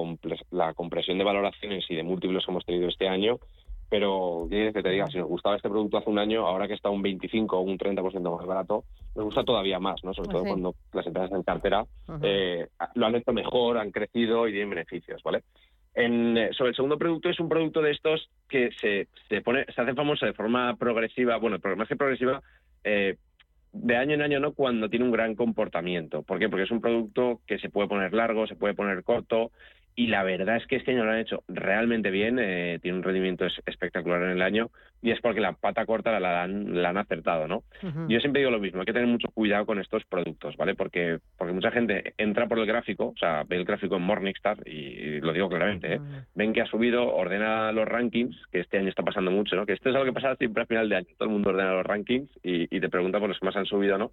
la 0.51 0.74
compresión 0.74 1.18
de 1.18 1.24
valoraciones 1.24 1.84
y 1.89 1.95
de 1.95 2.03
múltiplos 2.03 2.45
que 2.45 2.51
hemos 2.51 2.66
tenido 2.66 2.88
este 2.89 3.08
año 3.08 3.39
pero 3.89 4.47
quieres 4.49 4.74
que 4.74 4.82
te 4.82 4.89
diga, 4.89 5.08
si 5.08 5.18
nos 5.18 5.28
gustaba 5.28 5.56
este 5.56 5.70
producto 5.70 5.97
hace 5.97 6.10
un 6.10 6.20
año, 6.20 6.45
ahora 6.45 6.68
que 6.68 6.74
está 6.74 6.89
un 6.89 7.01
25 7.01 7.58
o 7.58 7.62
un 7.62 7.78
30% 7.78 8.36
más 8.36 8.45
barato, 8.45 8.84
nos 9.16 9.26
gusta 9.26 9.43
todavía 9.43 9.80
más, 9.80 10.03
¿no? 10.03 10.14
Sobre 10.14 10.30
pues 10.30 10.38
todo 10.38 10.49
cuando 10.49 10.76
las 10.93 11.06
empresas 11.06 11.32
en 11.32 11.43
cartera 11.43 11.86
eh, 12.22 12.68
lo 12.95 13.06
han 13.06 13.16
hecho 13.16 13.32
mejor, 13.32 13.78
han 13.78 13.91
crecido 13.91 14.47
y 14.47 14.51
tienen 14.51 14.72
beneficios, 14.72 15.22
¿vale? 15.24 15.43
En, 15.93 16.38
eh, 16.38 16.49
sobre 16.51 16.72
el 16.72 16.76
segundo 16.76 16.97
producto 16.97 17.30
es 17.30 17.39
un 17.39 17.47
producto 17.47 17.82
de 17.82 17.91
estos 17.91 18.30
que 18.49 18.70
se, 18.82 19.08
se 19.30 19.41
pone 19.41 19.66
se 19.74 19.82
hace 19.82 19.93
famoso 19.93 20.26
de 20.26 20.34
forma 20.34 20.76
progresiva, 20.76 21.38
bueno, 21.38 21.58
más 21.78 21.88
que 21.88 21.95
progresiva, 21.95 22.41
eh, 22.84 23.16
de 23.76 23.97
año 23.97 24.13
en 24.13 24.21
año 24.21 24.39
no 24.39 24.53
cuando 24.53 24.89
tiene 24.89 25.05
un 25.05 25.11
gran 25.11 25.36
comportamiento. 25.36 26.23
¿Por 26.23 26.39
qué? 26.39 26.49
Porque 26.49 26.63
es 26.63 26.71
un 26.71 26.82
producto 26.82 27.41
que 27.45 27.59
se 27.59 27.69
puede 27.69 27.88
poner 27.88 28.13
largo, 28.13 28.47
se 28.47 28.55
puede 28.55 28.73
poner 28.73 29.03
corto 29.03 29.51
y 29.95 30.07
la 30.07 30.23
verdad 30.23 30.57
es 30.57 30.67
que 30.67 30.75
este 30.75 30.91
año 30.91 31.05
lo 31.05 31.11
han 31.11 31.19
hecho 31.19 31.43
realmente 31.47 32.11
bien, 32.11 32.37
eh, 32.39 32.79
tiene 32.81 32.97
un 32.97 33.03
rendimiento 33.03 33.45
espectacular 33.65 34.23
en 34.23 34.31
el 34.31 34.41
año 34.41 34.69
y 35.01 35.11
es 35.11 35.21
porque 35.21 35.39
la 35.39 35.53
pata 35.53 35.85
corta 35.85 36.19
la 36.19 36.43
han, 36.43 36.81
la 36.81 36.89
han 36.89 36.97
acertado, 36.97 37.47
¿no? 37.47 37.63
Yo 38.09 38.19
siempre 38.19 38.39
digo 38.39 38.51
lo 38.51 38.59
mismo, 38.59 38.79
hay 38.79 38.85
que 38.85 38.93
tener 38.93 39.07
mucho 39.07 39.29
cuidado 39.29 39.65
con 39.65 39.79
estos 39.79 40.03
productos, 40.05 40.57
¿vale? 40.57 40.73
Porque, 40.73 41.19
porque 41.37 41.53
mucha 41.53 41.69
gente 41.69 42.13
entra 42.17 42.47
por 42.47 42.57
el 42.57 42.65
gráfico, 42.65 43.13
o 43.15 43.17
sea, 43.17 43.43
ve 43.47 43.57
el 43.57 43.65
gráfico 43.65 43.97
en 43.97 44.01
Morningstar 44.01 44.67
y, 44.67 45.21
lo 45.21 45.31
digo 45.31 45.47
claramente, 45.47 45.95
¿eh? 45.95 45.99
ven 46.33 46.53
que 46.53 46.61
ha 46.61 46.65
subido, 46.65 47.13
ordena 47.15 47.71
los 47.71 47.87
rankings, 47.87 48.35
que 48.51 48.61
este 48.61 48.79
año 48.79 48.89
está 48.89 49.03
pasando 49.03 49.29
mucho, 49.29 49.55
¿no? 49.55 49.65
Que 49.65 49.73
esto 49.73 49.89
es 49.89 49.95
algo 49.95 50.05
que 50.05 50.13
pasa 50.13 50.35
siempre 50.37 50.63
a 50.63 50.65
final 50.65 50.89
de 50.89 50.95
año, 50.95 51.07
todo 51.17 51.29
el 51.29 51.33
mundo 51.33 51.51
ordena 51.51 51.73
los 51.73 51.85
rankings 51.85 52.29
y, 52.43 52.67
te 52.67 52.89
pregunta 52.89 53.19
por 53.19 53.29
los 53.29 53.39
que 53.39 53.45
más 53.45 53.55
han 53.55 53.65
subido, 53.65 53.97
¿no? 53.97 54.11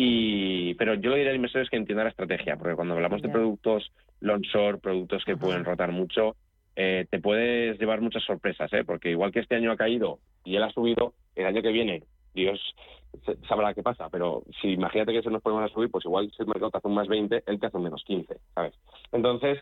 Y, 0.00 0.74
pero 0.74 0.94
yo 0.94 1.10
le 1.10 1.16
diría 1.16 1.32
a 1.32 1.34
inversores 1.34 1.68
que 1.68 1.76
entienda 1.76 2.04
la 2.04 2.10
estrategia, 2.10 2.56
porque 2.56 2.76
cuando 2.76 2.94
hablamos 2.94 3.20
de 3.20 3.30
productos 3.30 3.90
long 4.20 4.42
short, 4.42 4.80
productos 4.80 5.24
que 5.24 5.36
pueden 5.36 5.64
rotar 5.64 5.90
mucho, 5.90 6.36
eh, 6.76 7.06
te 7.10 7.18
puedes 7.18 7.80
llevar 7.80 8.00
muchas 8.00 8.22
sorpresas, 8.22 8.72
¿eh? 8.74 8.84
porque 8.84 9.10
igual 9.10 9.32
que 9.32 9.40
este 9.40 9.56
año 9.56 9.72
ha 9.72 9.76
caído 9.76 10.20
y 10.44 10.54
él 10.54 10.62
ha 10.62 10.70
subido, 10.70 11.14
el 11.34 11.46
año 11.46 11.62
que 11.62 11.72
viene, 11.72 12.04
Dios 12.32 12.60
sabrá 13.48 13.74
qué 13.74 13.82
pasa, 13.82 14.08
pero 14.08 14.44
si 14.62 14.68
imagínate 14.68 15.12
que 15.12 15.22
se 15.22 15.30
nos 15.30 15.42
podemos 15.42 15.68
a 15.68 15.74
subir, 15.74 15.90
pues 15.90 16.04
igual 16.04 16.30
si 16.30 16.42
el 16.42 16.46
mercado 16.46 16.70
te 16.70 16.78
hace 16.78 16.86
un 16.86 16.94
más 16.94 17.08
20, 17.08 17.42
él 17.44 17.58
te 17.58 17.66
hace 17.66 17.76
un 17.76 17.82
menos 17.82 18.04
15, 18.04 18.36
¿sabes? 18.54 18.74
Entonces, 19.10 19.58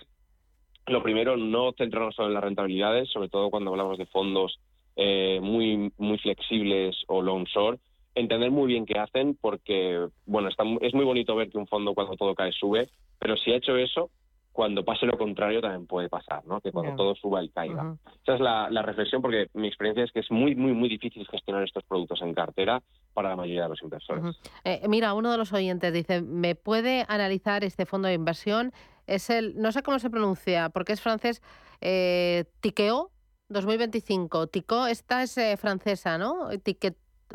lo 0.87 1.03
primero, 1.03 1.39
no 1.39 1.73
centrarnos 1.79 2.15
solo 2.15 2.29
en 2.29 2.35
las 2.35 2.45
rentabilidades, 2.45 3.09
sobre 3.09 3.31
todo 3.31 3.49
cuando 3.49 3.71
hablamos 3.71 3.97
de 3.97 4.05
fondos 4.05 4.61
eh, 4.97 5.41
muy, 5.41 5.91
muy 5.97 6.19
flexibles 6.19 6.95
o 7.07 7.23
long 7.23 7.47
short, 7.47 7.81
entender 8.17 8.51
muy 8.51 8.67
bien 8.67 8.87
qué 8.87 8.99
hacen, 8.99 9.39
porque, 9.41 10.09
bueno, 10.25 10.49
está, 10.49 10.65
es 10.81 10.95
muy 10.95 11.05
bonito 11.05 11.37
ver 11.37 11.51
que 11.51 11.59
un 11.59 11.69
fondo 11.69 11.95
cuando 11.95 12.17
todo 12.17 12.35
cae 12.35 12.51
sube, 12.51 12.89
pero 13.19 13.37
si 13.37 13.53
ha 13.53 13.57
hecho 13.57 13.77
eso, 13.77 14.11
cuando 14.57 14.87
pase 14.87 15.05
lo 15.05 15.19
contrario 15.19 15.61
también 15.61 15.87
puede 15.87 16.09
pasar, 16.09 16.47
¿no? 16.47 16.63
Que 16.63 16.73
cuando 16.73 16.97
todo 16.97 17.15
suba 17.15 17.45
y 17.45 17.51
caiga. 17.51 17.95
Esa 18.23 18.35
es 18.35 18.41
la, 18.41 18.83
reflexión, 18.83 19.21
porque 19.21 19.49
mi 19.53 19.69
experiencia 19.69 20.03
es 20.03 20.13
que 20.13 20.21
es 20.21 20.31
muy, 20.31 20.55
muy, 20.55 20.73
muy 20.73 20.89
difícil 20.89 21.27
gestionar 21.27 21.63
estos 21.63 21.85
productos 21.85 22.23
en 22.23 22.33
cartera 22.33 22.83
para 23.13 23.29
la 23.29 23.37
mayoría 23.37 23.65
de 23.65 23.69
los 23.69 23.83
inversores. 23.83 24.41
Eh, 24.65 24.81
mira, 24.89 25.13
uno 25.13 25.31
de 25.31 25.37
los 25.37 25.53
oyentes 25.53 25.93
dice, 25.93 26.23
¿me 26.23 26.55
puede 26.55 27.05
analizar 27.07 27.65
este 27.65 27.85
fondo 27.85 28.09
de 28.09 28.15
inversión? 28.15 28.73
Es 29.07 29.29
el, 29.29 29.61
no 29.61 29.73
sé 29.73 29.83
cómo 29.83 29.99
se 29.99 30.09
pronuncia, 30.09 30.71
porque 30.71 30.95
es 30.95 31.03
francés, 31.03 31.43
eh, 31.83 32.45
Tikeo 32.61 33.11
2025. 33.51 34.47
Tikeo, 34.47 34.87
esta 34.87 35.23
es 35.23 35.37
eh, 35.37 35.59
francesa, 35.59 36.17
¿no? 36.17 36.49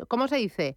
¿Cómo 0.08 0.28
se 0.28 0.36
dice? 0.36 0.76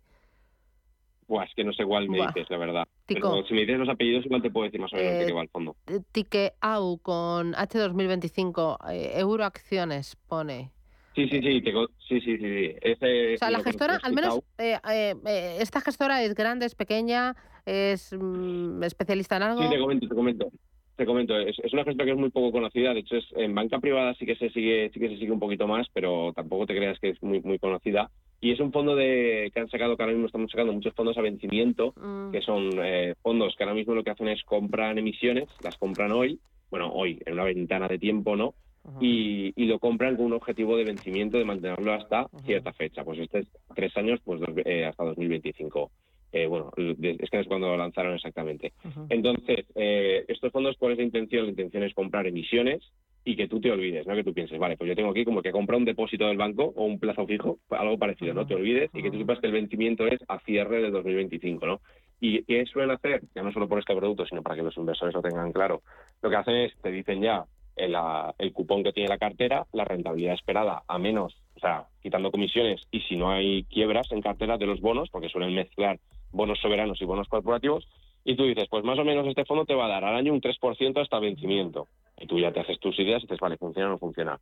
Buah, 1.27 1.45
es 1.45 1.53
que 1.55 1.63
no 1.63 1.73
sé 1.73 1.83
cuál 1.85 2.07
me 2.09 2.19
dices, 2.19 2.47
la 2.49 2.57
verdad. 2.57 2.87
Pero 3.07 3.43
si 3.45 3.53
me 3.53 3.61
dices 3.61 3.79
los 3.79 3.89
apellidos, 3.89 4.25
igual 4.25 4.41
te 4.41 4.51
puedo 4.51 4.65
decir 4.65 4.79
más 4.79 4.93
o 4.93 4.95
menos 4.95 5.19
de 5.19 5.25
qué 5.25 5.33
va 5.33 5.41
al 5.41 5.49
fondo. 5.49 5.75
Eh, 5.87 5.99
Tikeau 6.11 6.99
con 6.99 7.53
H2025, 7.53 8.77
eh, 8.91 9.13
Euroacciones 9.15 10.15
pone. 10.27 10.71
Sí, 11.15 11.29
sí, 11.29 11.39
sí, 11.41 11.61
sí, 12.09 12.21
sí, 12.21 12.37
sí. 12.37 12.75
o 12.83 13.37
sea, 13.37 13.49
la 13.49 13.63
gestora, 13.63 13.99
al 14.03 14.13
menos, 14.13 14.41
eh, 14.57 14.77
eh, 14.89 15.57
esta 15.61 15.79
gestora 15.79 16.21
es 16.21 16.35
grande, 16.35 16.65
es 16.65 16.75
pequeña, 16.75 17.35
es 17.65 18.11
mm, 18.11 18.83
especialista 18.83 19.37
en 19.37 19.43
algo. 19.43 19.63
Sí, 19.63 19.69
te 19.69 19.79
comento, 19.79 20.07
te 20.09 20.15
comento. 20.15 20.51
Te 20.95 21.05
comento, 21.05 21.37
es, 21.37 21.57
una 21.73 21.83
gestora 21.83 22.05
que 22.05 22.11
es 22.11 22.17
muy 22.17 22.29
poco 22.29 22.51
conocida, 22.51 22.93
de 22.93 23.01
hecho 23.01 23.17
es, 23.17 23.25
en 23.35 23.53
banca 23.53 23.79
privada 23.79 24.13
sí 24.15 24.25
que 24.25 24.35
se 24.35 24.49
sigue, 24.49 24.89
sí 24.93 24.99
que 24.99 25.09
se 25.09 25.17
sigue 25.17 25.31
un 25.31 25.39
poquito 25.39 25.67
más, 25.67 25.87
pero 25.93 26.31
tampoco 26.33 26.65
te 26.65 26.75
creas 26.75 26.99
que 26.99 27.09
es 27.09 27.21
muy, 27.21 27.41
muy 27.41 27.59
conocida. 27.59 28.09
Y 28.39 28.51
es 28.51 28.59
un 28.59 28.71
fondo 28.71 28.95
de 28.95 29.51
que 29.53 29.59
han 29.59 29.69
sacado, 29.69 29.97
que 29.97 30.03
ahora 30.03 30.13
mismo 30.13 30.27
estamos 30.27 30.51
sacando 30.51 30.71
muchos 30.71 30.93
fondos 30.93 31.17
a 31.17 31.21
vencimiento, 31.21 31.93
mm. 31.97 32.31
que 32.31 32.41
son 32.41 32.69
eh, 32.83 33.15
fondos 33.21 33.55
que 33.55 33.63
ahora 33.63 33.75
mismo 33.75 33.93
lo 33.93 34.03
que 34.03 34.11
hacen 34.11 34.27
es 34.29 34.43
compran 34.43 34.97
emisiones, 34.97 35.49
las 35.63 35.77
compran 35.77 36.11
hoy, 36.11 36.39
bueno, 36.69 36.91
hoy, 36.93 37.21
en 37.25 37.33
una 37.33 37.43
ventana 37.43 37.87
de 37.87 37.97
tiempo, 37.97 38.35
¿no? 38.35 38.53
y, 38.99 39.65
lo 39.65 39.79
compran 39.79 40.15
con 40.15 40.27
un 40.27 40.33
objetivo 40.33 40.77
de 40.77 40.83
vencimiento 40.83 41.37
de 41.37 41.45
mantenerlo 41.45 41.93
hasta 41.93 42.27
cierta 42.45 42.71
fecha. 42.73 43.03
Pues 43.03 43.19
este 43.19 43.39
es 43.39 43.47
tres 43.75 43.95
años, 43.97 44.19
pues 44.23 44.41
eh, 44.65 44.85
hasta 44.85 45.03
2025. 45.03 45.91
Eh, 46.35 46.47
bueno, 46.47 46.69
es 46.75 47.29
que 47.29 47.39
es 47.39 47.47
cuando 47.47 47.67
lo 47.67 47.77
lanzaron 47.77 48.13
exactamente. 48.13 48.73
Entonces, 49.07 49.65
eh, 49.73 50.25
estos 50.27 50.51
fondos, 50.51 50.75
¿cuál 50.77 50.91
es 50.91 50.97
la 50.97 51.05
intención? 51.05 51.45
La 51.45 51.51
intención 51.51 51.83
es 51.83 51.93
comprar 51.93 52.27
emisiones 52.27 52.81
y 53.23 53.37
que 53.37 53.47
tú 53.47 53.61
te 53.61 53.71
olvides, 53.71 54.05
¿no? 54.05 54.15
Que 54.15 54.23
tú 54.25 54.33
pienses, 54.33 54.59
vale, 54.59 54.75
pues 54.75 54.89
yo 54.89 54.97
tengo 54.97 55.11
aquí 55.11 55.23
como 55.23 55.41
que 55.41 55.53
comprar 55.53 55.79
un 55.79 55.85
depósito 55.85 56.27
del 56.27 56.35
banco 56.35 56.73
o 56.75 56.83
un 56.83 56.99
plazo 56.99 57.25
fijo, 57.25 57.59
algo 57.69 57.97
parecido, 57.97 58.33
¿no? 58.33 58.45
Te 58.45 58.53
olvides 58.53 58.89
y 58.93 59.01
que 59.01 59.11
tú 59.11 59.17
sepas 59.17 59.39
que 59.39 59.47
el 59.47 59.53
vencimiento 59.53 60.05
es 60.07 60.19
a 60.27 60.39
cierre 60.39 60.81
de 60.81 60.91
2025, 60.91 61.65
¿no? 61.65 61.79
¿Y 62.19 62.43
qué 62.43 62.65
suelen 62.65 62.91
hacer? 62.91 63.21
Ya 63.33 63.41
no 63.41 63.53
solo 63.53 63.69
por 63.69 63.79
este 63.79 63.95
producto, 63.95 64.25
sino 64.25 64.43
para 64.43 64.57
que 64.57 64.63
los 64.63 64.75
inversores 64.75 65.15
lo 65.15 65.21
tengan 65.21 65.53
claro. 65.53 65.83
Lo 66.21 66.29
que 66.29 66.35
hacen 66.35 66.55
es, 66.55 66.73
te 66.81 66.91
dicen 66.91 67.21
ya 67.21 67.45
el, 67.77 67.95
el 68.39 68.51
cupón 68.51 68.83
que 68.83 68.91
tiene 68.91 69.07
la 69.07 69.17
cartera, 69.17 69.65
la 69.71 69.85
rentabilidad 69.85 70.33
esperada 70.33 70.83
a 70.85 70.99
menos, 70.99 71.33
o 71.55 71.59
sea, 71.61 71.85
quitando 72.01 72.29
comisiones 72.29 72.81
y 72.91 72.99
si 72.99 73.15
no 73.15 73.31
hay 73.31 73.63
quiebras 73.63 74.11
en 74.11 74.21
cartera 74.21 74.57
de 74.57 74.65
los 74.65 74.81
bonos, 74.81 75.09
porque 75.09 75.29
suelen 75.29 75.55
mezclar 75.55 75.97
bonos 76.31 76.59
soberanos 76.59 77.01
y 77.01 77.05
bonos 77.05 77.27
corporativos, 77.27 77.87
y 78.23 78.35
tú 78.35 78.43
dices, 78.43 78.67
pues 78.69 78.83
más 78.83 78.97
o 78.97 79.05
menos 79.05 79.27
este 79.27 79.45
fondo 79.45 79.65
te 79.65 79.75
va 79.75 79.85
a 79.85 79.89
dar 79.89 80.03
al 80.03 80.15
año 80.15 80.33
un 80.33 80.41
3% 80.41 81.01
hasta 81.01 81.19
vencimiento. 81.19 81.87
Y 82.17 82.25
tú 82.25 82.39
ya 82.39 82.51
te 82.51 82.59
haces 82.59 82.79
tus 82.79 82.97
ideas 82.99 83.21
y 83.21 83.27
dices, 83.27 83.39
vale, 83.39 83.57
funciona 83.57 83.87
o 83.87 83.91
no 83.91 83.97
funciona. 83.99 84.39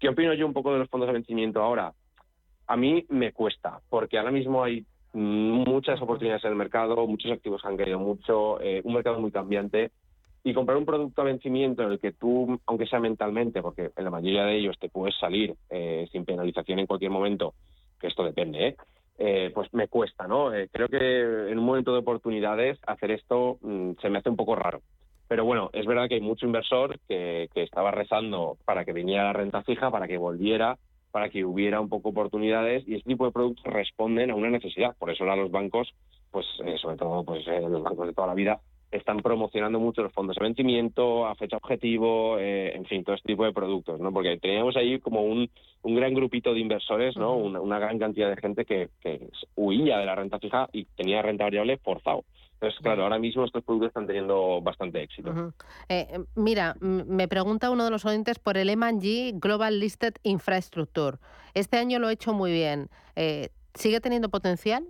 ¿Qué 0.00 0.08
opino 0.08 0.32
yo 0.34 0.46
un 0.46 0.54
poco 0.54 0.72
de 0.72 0.78
los 0.78 0.88
fondos 0.88 1.06
de 1.08 1.12
vencimiento 1.12 1.62
ahora? 1.62 1.92
A 2.66 2.76
mí 2.76 3.04
me 3.10 3.32
cuesta, 3.32 3.80
porque 3.90 4.18
ahora 4.18 4.30
mismo 4.30 4.64
hay 4.64 4.84
muchas 5.12 6.00
oportunidades 6.00 6.44
en 6.44 6.50
el 6.50 6.56
mercado, 6.56 7.06
muchos 7.06 7.30
activos 7.30 7.64
han 7.64 7.76
caído 7.76 7.98
mucho, 7.98 8.60
eh, 8.60 8.80
un 8.84 8.94
mercado 8.94 9.20
muy 9.20 9.30
cambiante, 9.30 9.90
y 10.44 10.54
comprar 10.54 10.78
un 10.78 10.86
producto 10.86 11.22
a 11.22 11.24
vencimiento 11.24 11.82
en 11.82 11.92
el 11.92 11.98
que 11.98 12.12
tú, 12.12 12.60
aunque 12.66 12.86
sea 12.86 13.00
mentalmente, 13.00 13.62
porque 13.62 13.90
en 13.96 14.04
la 14.04 14.10
mayoría 14.10 14.44
de 14.44 14.56
ellos 14.56 14.78
te 14.78 14.88
puedes 14.88 15.18
salir 15.18 15.54
eh, 15.70 16.06
sin 16.12 16.24
penalización 16.24 16.78
en 16.78 16.86
cualquier 16.86 17.10
momento, 17.10 17.54
que 17.98 18.06
esto 18.06 18.22
depende, 18.22 18.68
¿eh? 18.68 18.76
Eh, 19.18 19.50
pues 19.54 19.72
me 19.72 19.88
cuesta, 19.88 20.26
¿no? 20.26 20.52
Eh, 20.52 20.68
creo 20.70 20.88
que 20.88 21.50
en 21.50 21.58
un 21.58 21.64
momento 21.64 21.92
de 21.92 22.00
oportunidades 22.00 22.78
hacer 22.86 23.10
esto 23.10 23.58
mm, 23.62 23.92
se 24.00 24.10
me 24.10 24.18
hace 24.18 24.28
un 24.28 24.36
poco 24.36 24.54
raro. 24.54 24.82
Pero 25.28 25.44
bueno, 25.44 25.70
es 25.72 25.86
verdad 25.86 26.08
que 26.08 26.16
hay 26.16 26.20
mucho 26.20 26.46
inversor 26.46 26.98
que, 27.08 27.48
estaba 27.54 27.90
rezando 27.90 28.58
para 28.64 28.84
que 28.84 28.92
viniera 28.92 29.24
la 29.24 29.32
renta 29.32 29.62
fija, 29.62 29.90
para 29.90 30.06
que 30.06 30.18
volviera, 30.18 30.78
para 31.10 31.30
que 31.30 31.44
hubiera 31.44 31.80
un 31.80 31.88
poco 31.88 32.10
oportunidades 32.10 32.86
y 32.86 32.94
este 32.94 33.10
tipo 33.10 33.26
de 33.26 33.32
productos 33.32 33.64
responden 33.64 34.30
a 34.30 34.34
una 34.34 34.50
necesidad. 34.50 34.94
Por 34.98 35.10
eso 35.10 35.24
ahora 35.24 35.36
los 35.36 35.50
bancos, 35.50 35.92
pues 36.30 36.46
eh, 36.64 36.76
sobre 36.78 36.96
todo 36.96 37.24
pues 37.24 37.46
eh, 37.48 37.60
los 37.60 37.82
bancos 37.82 38.06
de 38.06 38.12
toda 38.12 38.28
la 38.28 38.34
vida, 38.34 38.60
están 38.90 39.18
promocionando 39.18 39.80
mucho 39.80 40.02
los 40.02 40.12
fondos 40.12 40.36
de 40.36 40.44
vencimiento, 40.44 41.26
a 41.26 41.34
fecha 41.34 41.56
objetivo, 41.56 42.38
eh, 42.38 42.74
en 42.74 42.84
fin, 42.84 43.04
todo 43.04 43.16
este 43.16 43.28
tipo 43.28 43.44
de 43.44 43.52
productos, 43.52 44.00
¿no? 44.00 44.12
Porque 44.12 44.38
teníamos 44.38 44.76
ahí 44.76 44.98
como 45.00 45.22
un, 45.22 45.50
un 45.82 45.94
gran 45.96 46.14
grupito 46.14 46.54
de 46.54 46.60
inversores, 46.60 47.16
¿no? 47.16 47.36
Una, 47.36 47.60
una, 47.60 47.78
gran 47.78 47.98
cantidad 47.98 48.30
de 48.30 48.36
gente 48.36 48.64
que, 48.64 48.88
que 49.00 49.28
huía 49.56 49.98
de 49.98 50.06
la 50.06 50.14
renta 50.14 50.38
fija 50.38 50.68
y 50.72 50.84
tenía 50.96 51.22
renta 51.22 51.44
variable 51.44 51.78
forzado. 51.78 52.24
Entonces, 52.54 52.80
claro, 52.80 53.02
ahora 53.02 53.18
mismo 53.18 53.44
estos 53.44 53.62
productos 53.62 53.88
están 53.88 54.06
teniendo 54.06 54.62
bastante 54.62 55.02
éxito. 55.02 55.30
Uh 55.30 55.34
-huh. 55.34 55.52
eh, 55.90 56.24
mira, 56.34 56.74
me 56.80 57.28
pregunta 57.28 57.70
uno 57.70 57.84
de 57.84 57.90
los 57.90 58.06
oyentes 58.06 58.38
por 58.38 58.56
el 58.56 58.70
M&G 58.70 59.34
Global 59.34 59.78
Listed 59.78 60.14
Infrastructure. 60.22 61.18
Este 61.52 61.76
año 61.76 61.98
lo 61.98 62.08
he 62.08 62.14
hecho 62.14 62.32
muy 62.32 62.52
bien. 62.52 62.88
Eh, 63.14 63.50
¿Sigue 63.74 64.00
teniendo 64.00 64.30
potencial? 64.30 64.84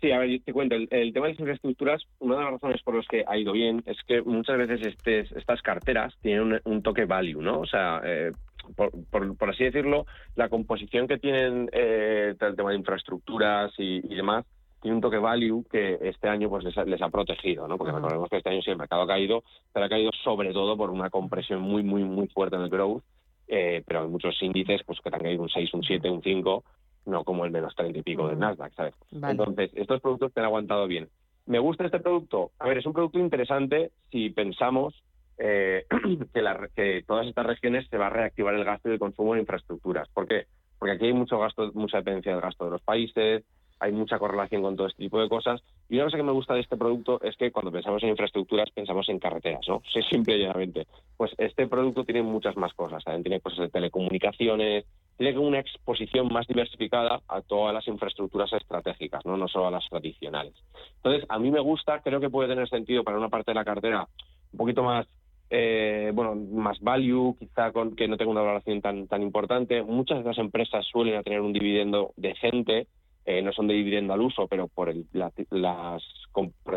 Sí, 0.00 0.12
a 0.12 0.18
ver, 0.18 0.30
yo 0.30 0.42
te 0.42 0.52
cuento, 0.54 0.74
el, 0.76 0.88
el, 0.90 1.12
tema 1.12 1.26
de 1.26 1.32
las 1.32 1.40
infraestructuras, 1.40 2.02
una 2.20 2.36
de 2.36 2.42
las 2.42 2.52
razones 2.52 2.82
por 2.82 2.94
las 2.94 3.06
que 3.06 3.22
ha 3.26 3.36
ido 3.36 3.52
bien 3.52 3.82
es 3.84 3.98
que 4.06 4.22
muchas 4.22 4.56
veces 4.56 4.86
este, 4.86 5.20
estas 5.38 5.60
carteras 5.60 6.14
tienen 6.22 6.42
un, 6.42 6.60
un, 6.64 6.82
toque 6.82 7.04
value, 7.04 7.42
¿no? 7.42 7.60
O 7.60 7.66
sea, 7.66 8.00
eh, 8.02 8.32
por, 8.76 8.90
por, 9.10 9.36
por, 9.36 9.50
así 9.50 9.64
decirlo, 9.64 10.06
la 10.36 10.48
composición 10.48 11.06
que 11.06 11.18
tienen 11.18 11.68
eh, 11.72 12.34
el 12.38 12.56
tema 12.56 12.70
de 12.70 12.76
infraestructuras 12.76 13.72
y, 13.76 14.00
y, 14.10 14.14
demás 14.14 14.46
tiene 14.80 14.94
un 14.94 15.02
toque 15.02 15.18
value 15.18 15.66
que 15.70 15.98
este 16.00 16.28
año 16.28 16.48
pues 16.48 16.64
les 16.64 16.78
ha, 16.78 16.84
les 16.84 17.02
ha 17.02 17.10
protegido, 17.10 17.68
¿no? 17.68 17.76
Porque 17.76 17.92
uh 17.92 17.96
-huh. 17.96 17.98
recordemos 17.98 18.30
que 18.30 18.38
este 18.38 18.48
año 18.48 18.62
sí 18.62 18.70
el 18.70 18.78
mercado 18.78 19.02
ha 19.02 19.06
caído, 19.06 19.44
pero 19.72 19.84
ha 19.84 19.88
caído 19.90 20.10
sobre 20.24 20.54
todo 20.54 20.78
por 20.78 20.88
una 20.88 21.10
compresión 21.10 21.60
muy, 21.60 21.82
muy, 21.82 22.04
muy 22.04 22.26
fuerte 22.28 22.56
en 22.56 22.62
el 22.62 22.70
growth, 22.70 23.02
eh, 23.48 23.82
pero 23.86 24.00
hay 24.00 24.08
muchos 24.08 24.40
índices 24.42 24.80
pues 24.86 24.98
que 25.00 25.10
han 25.12 25.20
caído 25.20 25.42
un 25.42 25.50
6, 25.50 25.74
un 25.74 25.82
7, 25.82 26.08
un 26.08 26.22
5, 26.22 26.64
no 27.06 27.24
como 27.24 27.44
el 27.44 27.50
menos 27.50 27.74
30 27.74 27.98
y 27.98 28.02
pico 28.02 28.28
del 28.28 28.38
Nasdaq, 28.38 28.72
¿sabes? 28.74 28.94
Vale. 29.10 29.32
Entonces, 29.32 29.70
estos 29.74 30.00
productos 30.00 30.32
te 30.32 30.40
han 30.40 30.46
aguantado 30.46 30.86
bien. 30.86 31.08
¿Me 31.46 31.58
gusta 31.58 31.84
este 31.84 32.00
producto? 32.00 32.52
A 32.58 32.68
ver, 32.68 32.78
es 32.78 32.86
un 32.86 32.92
producto 32.92 33.18
interesante 33.18 33.90
si 34.10 34.30
pensamos 34.30 35.02
eh, 35.38 35.86
que, 36.34 36.42
la, 36.42 36.68
que 36.74 37.02
todas 37.06 37.26
estas 37.26 37.46
regiones 37.46 37.88
se 37.88 37.96
va 37.96 38.06
a 38.06 38.10
reactivar 38.10 38.54
el 38.54 38.64
gasto 38.64 38.88
y 38.88 38.92
el 38.92 38.98
consumo 38.98 39.34
en 39.34 39.40
infraestructuras. 39.40 40.08
¿Por 40.10 40.28
qué? 40.28 40.46
Porque 40.78 40.94
aquí 40.94 41.06
hay 41.06 41.12
mucho 41.12 41.38
gasto, 41.38 41.70
mucha 41.74 41.98
dependencia 41.98 42.32
del 42.32 42.40
gasto 42.40 42.66
de 42.66 42.70
los 42.70 42.82
países, 42.82 43.44
hay 43.80 43.92
mucha 43.92 44.18
correlación 44.18 44.62
con 44.62 44.76
todo 44.76 44.86
este 44.86 45.02
tipo 45.02 45.20
de 45.20 45.28
cosas. 45.28 45.62
Y 45.88 45.96
una 45.96 46.04
cosa 46.04 46.18
que 46.18 46.22
me 46.22 46.32
gusta 46.32 46.54
de 46.54 46.60
este 46.60 46.76
producto 46.76 47.20
es 47.22 47.36
que 47.36 47.50
cuando 47.50 47.72
pensamos 47.72 48.02
en 48.02 48.10
infraestructuras 48.10 48.70
pensamos 48.70 49.08
en 49.08 49.18
carreteras, 49.18 49.62
¿no? 49.66 49.82
Sí, 49.90 50.02
simple 50.02 50.36
y 50.36 50.42
llanamente. 50.42 50.86
Pues 51.16 51.32
este 51.38 51.66
producto 51.66 52.04
tiene 52.04 52.22
muchas 52.22 52.56
más 52.56 52.74
cosas. 52.74 53.02
También 53.02 53.22
tiene 53.22 53.40
cosas 53.40 53.60
de 53.60 53.68
telecomunicaciones, 53.70 54.84
tiene 55.20 55.38
una 55.38 55.58
exposición 55.58 56.32
más 56.32 56.46
diversificada 56.46 57.20
a 57.28 57.42
todas 57.42 57.74
las 57.74 57.86
infraestructuras 57.86 58.50
estratégicas, 58.54 59.22
¿no? 59.26 59.46
Solo 59.48 59.66
a 59.66 59.70
las 59.70 59.86
tradicionales. 59.90 60.54
Entonces, 60.96 61.26
a 61.28 61.38
mí 61.38 61.50
me 61.50 61.60
gusta, 61.60 62.00
creo 62.00 62.20
que 62.20 62.30
puede 62.30 62.48
tener 62.48 62.66
sentido 62.70 63.04
para 63.04 63.18
una 63.18 63.28
parte 63.28 63.50
de 63.50 63.56
la 63.56 63.64
cartera 63.66 64.08
un 64.52 64.56
poquito 64.56 64.82
más 64.82 65.06
eh, 65.50 66.10
bueno, 66.14 66.36
más 66.36 66.80
value, 66.80 67.36
quizá 67.38 67.70
que 67.98 68.08
no 68.08 68.16
tenga 68.16 68.30
una 68.30 68.40
valoración 68.40 68.80
tan, 68.80 69.08
tan 69.08 69.20
importante. 69.20 69.82
Muchas 69.82 70.20
de 70.20 70.24
las 70.24 70.38
empresas 70.38 70.86
suelen 70.86 71.22
tener 71.22 71.42
un 71.42 71.52
dividendo 71.52 72.14
decente, 72.16 72.86
eh, 73.26 73.42
no 73.42 73.52
son 73.52 73.66
de 73.66 73.74
dividendo 73.74 74.14
al 74.14 74.22
uso, 74.22 74.48
pero 74.48 74.68
por 74.68 74.88
el 74.88 75.04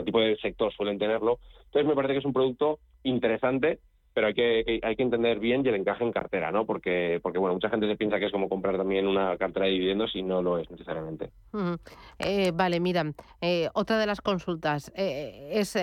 tipo 0.03 0.19
de 0.19 0.37
sector 0.41 0.73
suelen 0.73 0.99
tenerlo. 0.99 1.39
Entonces 1.67 1.87
me 1.87 1.95
parece 1.95 2.15
que 2.15 2.19
es 2.19 2.25
un 2.25 2.33
producto 2.33 2.79
interesante, 3.03 3.79
pero 4.13 4.27
hay 4.27 4.33
que, 4.33 4.79
hay 4.81 4.95
que 4.95 5.03
entender 5.03 5.39
bien 5.39 5.65
y 5.65 5.69
el 5.69 5.75
encaje 5.75 6.03
en 6.03 6.11
cartera, 6.11 6.51
¿no? 6.51 6.65
Porque, 6.65 7.19
porque 7.21 7.39
bueno, 7.39 7.55
mucha 7.55 7.69
gente 7.69 7.87
se 7.87 7.95
piensa 7.95 8.19
que 8.19 8.27
es 8.27 8.31
como 8.31 8.49
comprar 8.49 8.77
también 8.77 9.07
una 9.07 9.37
cartera 9.37 9.65
de 9.65 9.71
dividendos 9.71 10.15
y 10.15 10.21
no 10.21 10.41
lo 10.41 10.59
es 10.59 10.69
necesariamente. 10.69 11.31
Uh 11.51 11.57
-huh. 11.57 11.79
eh, 12.19 12.51
vale, 12.53 12.79
mira, 12.79 13.11
eh, 13.41 13.69
otra 13.73 13.97
de 13.97 14.05
las 14.05 14.21
consultas 14.21 14.91
eh, 14.95 15.49
es 15.53 15.77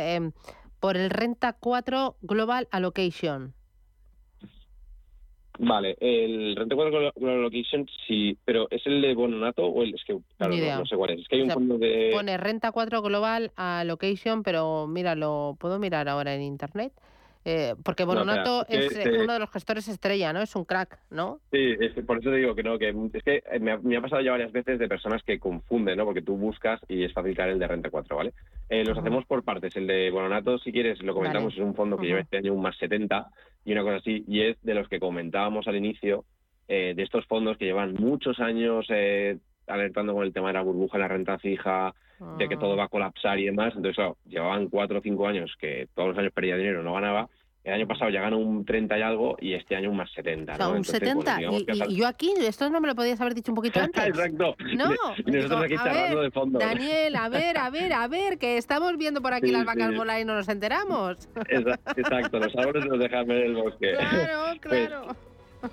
por 0.79 0.97
el 0.97 1.11
Renta 1.11 1.55
4 1.59 2.17
Global 2.23 2.69
Allocation. 2.71 3.55
Vale, 5.59 5.97
el 6.01 6.57
Renta 6.57 6.75
4 6.75 6.91
Global 6.91 7.13
Allocation 7.17 7.87
sí, 8.07 8.39
pero 8.47 8.67
¿es 8.71 8.81
el 8.87 9.03
de 9.03 9.13
Bononato 9.13 9.67
o 9.67 9.83
el 9.83 9.95
es 9.95 10.03
que 10.05 10.19
claro, 10.39 10.55
no, 10.57 10.79
no, 10.79 10.87
sé 10.87 10.97
cuál 10.97 11.11
es? 11.11 11.21
Es 11.21 11.29
que 11.29 11.37
hay 11.37 11.43
un 11.43 11.49
o 11.49 11.51
sea, 11.51 11.55
fondo 11.55 11.79
de 11.79 12.11
pone 12.15 12.39
Renta 12.39 12.73
4 12.73 13.03
Global 13.03 13.53
Allocation, 13.57 14.43
pero 14.43 14.87
mira, 14.87 15.15
lo 15.15 15.57
puedo 15.61 15.79
mirar 15.79 16.09
ahora 16.09 16.35
en 16.35 16.43
internet. 16.43 16.93
Eh, 17.45 17.75
porque 17.83 18.05
Bononato 18.05 18.67
no, 18.69 18.77
es, 18.77 18.95
es 18.95 19.19
uno 19.19 19.33
de 19.33 19.39
los 19.39 19.51
gestores 19.51 19.89
estrella, 19.89 20.33
¿no? 20.33 20.43
Es 20.43 20.55
un 20.57 20.67
crack, 20.67 20.99
¿no? 21.11 21.41
Sí, 21.51 21.75
es, 21.81 21.93
por 22.05 22.19
eso 22.19 22.31
te 22.31 22.37
digo 22.37 22.55
que 22.55 22.63
no, 22.63 22.79
que 22.79 22.91
es 23.15 23.23
que 23.23 23.43
me 23.61 23.73
ha, 23.73 23.79
me 23.79 23.97
ha, 23.97 24.03
pasado 24.03 24.21
ya 24.21 24.33
varias 24.33 24.53
veces 24.53 24.79
de 24.79 24.89
personas 24.89 25.23
que 25.23 25.39
confunden, 25.39 25.97
¿no? 25.97 26.05
Porque 26.05 26.21
tú 26.21 26.37
buscas 26.37 26.81
y 26.87 27.05
es 27.05 27.13
fácil 27.15 27.35
caer 27.35 27.51
el 27.51 27.59
de 27.59 27.67
Renta 27.67 27.89
4, 27.89 28.15
¿vale? 28.15 28.35
Eh, 28.69 28.85
los 28.85 28.91
uh 28.91 29.01
-huh. 29.01 29.01
hacemos 29.01 29.25
por 29.25 29.43
partes. 29.43 29.75
El 29.77 29.87
de 29.87 30.11
Bononato, 30.11 30.59
si 30.59 30.71
quieres, 30.71 31.03
lo 31.03 31.15
comentamos, 31.15 31.55
vale. 31.55 31.63
es 31.63 31.67
un 31.67 31.75
fondo 31.75 31.97
que 31.97 32.03
uh 32.03 32.05
-huh. 32.05 32.09
lleva 32.09 32.21
este 32.21 32.37
año 32.37 32.53
un 32.53 32.63
más 32.63 32.77
70 32.77 33.27
y 33.65 33.73
una 33.73 33.83
cosa 33.83 33.97
así, 33.97 34.25
y 34.29 34.43
es 34.43 34.57
de 34.63 34.75
los 34.75 34.89
que 34.89 35.01
comentábamos 35.01 35.67
al 35.67 35.77
inicio, 35.77 36.25
eh, 36.69 36.93
de 36.95 37.03
estos 37.03 37.27
fondos 37.27 37.57
que 37.57 37.65
llevan 37.65 37.95
muchos 37.95 38.39
años 38.39 38.87
eh, 38.91 39.39
alertando 39.67 40.15
con 40.15 40.25
el 40.25 40.33
tema 40.33 40.49
de 40.49 40.55
la 40.55 40.63
burbuja 40.63 40.99
la 40.99 41.09
renta 41.09 41.39
fija, 41.39 41.95
de 42.39 42.49
que 42.49 42.57
todo 42.57 42.77
va 42.77 42.85
a 42.85 42.89
colapsar 42.89 43.39
y 43.39 43.47
demás. 43.47 43.69
Entonces, 43.77 43.97
claro, 43.97 44.17
llevaban 44.27 44.69
cuatro 44.69 44.99
o 44.99 45.03
cinco 45.03 45.27
años 45.27 45.53
que 45.59 45.89
todos 45.95 46.11
los 46.11 46.19
años 46.19 46.33
perdía 46.33 46.57
dinero, 46.57 46.83
no 46.83 46.95
ganaba. 46.95 47.29
El 47.63 47.75
año 47.75 47.87
pasado 47.87 48.11
ya 48.11 48.23
ganó 48.23 48.39
un 48.39 48.65
30 48.65 48.99
y 48.99 49.03
algo 49.03 49.37
y 49.39 49.53
este 49.53 49.77
año 49.77 49.91
un 49.91 49.99
más 49.99 50.11
70. 50.13 50.55
O 50.55 50.57
sea, 50.57 50.65
¿no? 50.65 50.71
un 50.71 50.77
Entonces, 50.79 50.99
70. 50.99 51.35
bueno, 51.35 51.59
y, 51.59 51.93
y, 51.93 51.97
yo 51.97 52.07
aquí, 52.07 52.33
esto 52.41 52.71
no 52.71 52.81
me 52.81 52.89
lo 52.89 52.95
podías 52.95 53.21
haber 53.21 53.35
dicho 53.35 53.53
un 53.53 53.57
poquito 53.57 53.81
antes. 53.83 54.03
Exacto. 54.03 54.57
No. 54.77 54.91
Y 55.27 55.31
nosotros 55.31 55.61
aquí 55.65 55.73
digo, 55.73 55.85
charlando 55.85 56.17
ver, 56.17 56.25
de 56.25 56.31
fondo. 56.31 56.59
Daniel, 56.59 57.17
a 57.17 57.29
ver, 57.29 57.59
a 57.59 57.69
ver, 57.69 57.93
a 57.93 58.09
ver, 58.09 58.39
que 58.39 58.57
estamos 58.57 58.97
viendo 58.97 59.21
por 59.21 59.35
aquí 59.35 59.49
Sí, 59.49 59.53
las 59.53 59.67
vacas 59.67 59.91
sí. 59.91 59.97
volar 59.97 60.21
y 60.21 60.25
no 60.25 60.35
nos 60.35 60.49
enteramos. 60.49 61.29
Exacto, 61.97 62.39
los 62.39 62.57
árboles 62.57 62.87
nos 62.87 62.99
dejan 62.99 63.27
ver 63.27 63.43
el 63.45 63.55
bosque. 63.55 63.93
Claro, 63.93 64.59
Pues, 64.63 64.89
claro. 64.89 65.07
Pues 65.61 65.73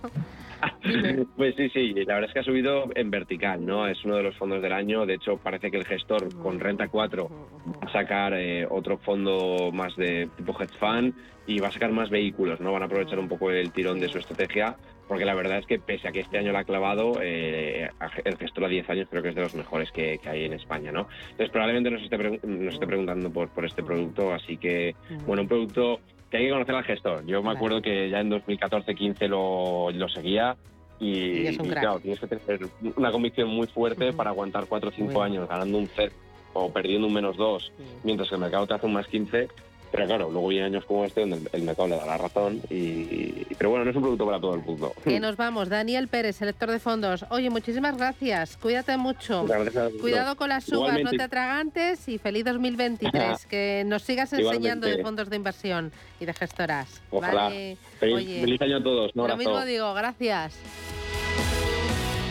sí, 1.58 1.70
sí, 1.70 1.94
la 2.06 2.16
verdad 2.16 2.30
es 2.30 2.34
que 2.34 2.40
ha 2.40 2.44
subido 2.44 2.86
en 2.96 3.10
vertical, 3.10 3.66
¿no? 3.66 3.88
Es 3.88 4.04
uno 4.06 4.16
de 4.18 4.24
los 4.24 4.36
fondos 4.38 4.62
del 4.62 4.74
año. 4.74 5.06
De 5.06 5.16
hecho, 5.16 5.38
parece 5.38 5.70
que 5.72 5.78
el 5.78 5.86
gestor 5.86 6.32
con 6.42 6.60
Renta 6.60 6.88
4 6.88 7.30
va 7.30 7.88
a 7.88 7.92
sacar 7.92 8.34
eh, 8.34 8.66
otro 8.70 8.98
fondo 9.00 9.72
más 9.74 9.96
de 9.96 10.30
tipo 10.38 10.56
hedge 10.60 10.78
fund 10.80 11.14
y 11.46 11.60
va 11.60 11.68
a 11.70 11.72
sacar 11.72 11.92
más 11.92 12.10
vehículos, 12.10 12.60
¿no? 12.60 12.72
Van 12.74 12.82
a 12.84 12.86
aprovechar 12.86 13.20
un 13.20 13.28
poco 13.30 13.52
el 13.52 13.72
tirón 13.72 14.00
de 14.00 14.10
su 14.10 14.18
estrategia, 14.18 14.76
porque 15.08 15.24
la 15.26 15.34
verdad 15.36 15.60
es 15.60 15.66
que 15.66 15.80
pese 15.80 16.08
a 16.08 16.12
que 16.12 16.20
este 16.22 16.38
año 16.38 16.52
la 16.52 16.60
ha 16.60 16.64
clavado, 16.66 17.20
eh, 17.22 17.90
el 18.26 18.38
gestor 18.38 18.66
a 18.66 18.68
10 18.68 18.90
años 18.90 19.08
creo 19.10 19.24
que 19.24 19.30
es 19.30 19.36
de 19.36 19.42
los 19.42 19.56
mejores 19.56 19.90
que, 19.92 20.18
que 20.22 20.30
hay 20.30 20.44
en 20.46 20.54
España, 20.54 20.92
¿no? 20.92 21.08
Entonces 21.32 21.50
probablemente 21.52 21.90
nos 21.92 22.02
esté, 22.02 22.18
pre- 22.18 22.40
nos 22.44 22.74
esté 22.74 22.86
preguntando 22.86 23.32
por, 23.32 23.50
por 23.50 23.66
este 23.66 23.82
producto, 23.84 24.34
así 24.34 24.58
que, 24.58 24.96
bueno, 25.26 25.44
un 25.44 25.48
producto 25.48 26.02
que 26.30 26.38
hay 26.38 26.46
que 26.46 26.52
conocer 26.52 26.76
al 26.76 26.84
gestor. 26.84 27.26
Yo 27.26 27.42
me 27.42 27.52
acuerdo 27.52 27.82
que 27.82 28.10
ya 28.10 28.20
en 28.20 28.32
2014-15 28.32 29.28
lo, 29.28 29.92
lo 29.92 30.10
seguía 30.10 30.58
y, 31.00 31.10
Y 31.10 31.48
y 31.48 31.58
claro, 31.58 32.00
tienes 32.00 32.20
que 32.20 32.28
tener 32.28 32.68
una 32.96 33.12
convicción 33.12 33.50
muy 33.50 33.68
fuerte 33.68 34.14
para 34.14 34.32
aguantar 34.32 34.66
4 34.68 34.90
o 34.90 34.92
5 34.92 35.22
años 35.22 35.48
ganando 35.48 35.78
un 35.78 35.88
cero 35.96 36.12
o 36.54 36.72
perdiendo 36.72 37.08
un 37.08 37.14
menos 37.14 37.38
2, 37.38 37.72
mientras 38.04 38.30
que 38.30 38.36
el 38.36 38.42
mercado 38.42 38.66
te 38.66 38.74
hace 38.74 38.86
un 38.88 38.94
más 38.94 39.08
15. 39.08 39.48
Pero 39.92 40.06
claro, 40.06 40.30
luego 40.32 40.48
vienen 40.48 40.74
años 40.74 40.86
como 40.86 41.06
este 41.06 41.22
donde 41.22 41.50
el 41.54 41.64
mercado 41.64 41.88
le 41.88 41.96
da 41.96 42.06
la 42.06 42.18
razón. 42.18 42.62
Y, 42.70 43.46
pero 43.56 43.70
bueno, 43.70 43.86
no 43.86 43.92
es 43.92 43.96
un 43.96 44.02
producto 44.04 44.26
para 44.26 44.40
todo 44.40 44.56
el 44.56 44.62
mundo. 44.62 44.94
Que 45.04 45.20
nos 45.22 45.36
vamos. 45.38 45.70
Daniel 45.70 46.08
Pérez, 46.08 46.36
selector 46.36 46.70
de 46.72 46.80
fondos. 46.80 47.26
Oye, 47.30 47.50
muchísimas 47.50 47.98
gracias. 47.98 48.58
Cuídate 48.58 48.98
mucho. 48.98 49.46
Gracias. 49.46 49.94
Cuidado 50.02 50.36
con 50.36 50.50
las 50.50 50.68
uvas, 50.70 51.00
no 51.02 51.12
te 51.12 51.24
atragantes 51.24 52.08
y 52.10 52.18
feliz 52.18 52.46
2023. 52.46 53.46
que 53.50 53.84
nos 53.86 54.04
sigas 54.04 54.32
enseñando 54.34 54.88
de 54.88 55.02
fondos 55.02 55.30
de 55.30 55.36
inversión 55.36 55.92
y 56.20 56.26
de 56.26 56.34
gestoras. 56.34 57.02
Ojalá. 57.10 57.44
Vale. 57.44 57.78
Feliz, 58.00 58.16
Oye, 58.16 58.42
feliz 58.42 58.62
año 58.62 58.78
a 58.78 58.84
todos. 58.84 59.12
Un 59.16 59.28
lo 59.28 59.38
mismo 59.38 59.66
digo, 59.66 59.94
gracias. 59.94 60.58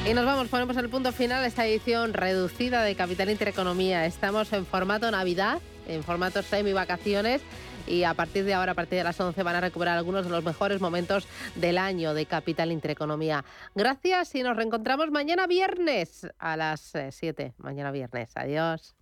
Y 0.08 0.14
nos 0.14 0.24
vamos, 0.24 0.46
ponemos 0.46 0.76
el 0.76 0.88
punto 0.88 1.10
final 1.10 1.42
a 1.42 1.46
esta 1.48 1.66
edición 1.66 2.14
reducida 2.14 2.84
de 2.84 2.94
Capital 2.94 3.28
Intereconomía. 3.28 4.06
Estamos 4.06 4.52
en 4.52 4.64
formato 4.64 5.10
Navidad, 5.10 5.58
en 5.86 6.02
formato 6.02 6.42
semi-vacaciones. 6.42 7.42
Y 7.86 8.02
a 8.02 8.14
partir 8.14 8.44
de 8.44 8.54
ahora, 8.54 8.72
a 8.72 8.74
partir 8.74 8.98
de 8.98 9.04
las 9.04 9.20
11, 9.20 9.42
van 9.42 9.56
a 9.56 9.60
recuperar 9.60 9.96
algunos 9.96 10.24
de 10.24 10.30
los 10.30 10.42
mejores 10.42 10.80
momentos 10.80 11.28
del 11.54 11.78
año 11.78 12.14
de 12.14 12.26
Capital 12.26 12.72
Intereconomía. 12.72 13.44
Gracias 13.74 14.34
y 14.34 14.42
nos 14.42 14.56
reencontramos 14.56 15.10
mañana 15.10 15.46
viernes 15.46 16.26
a 16.38 16.56
las 16.56 16.94
eh, 16.94 17.12
7. 17.12 17.54
Mañana 17.58 17.92
viernes. 17.92 18.32
Adiós. 18.34 18.96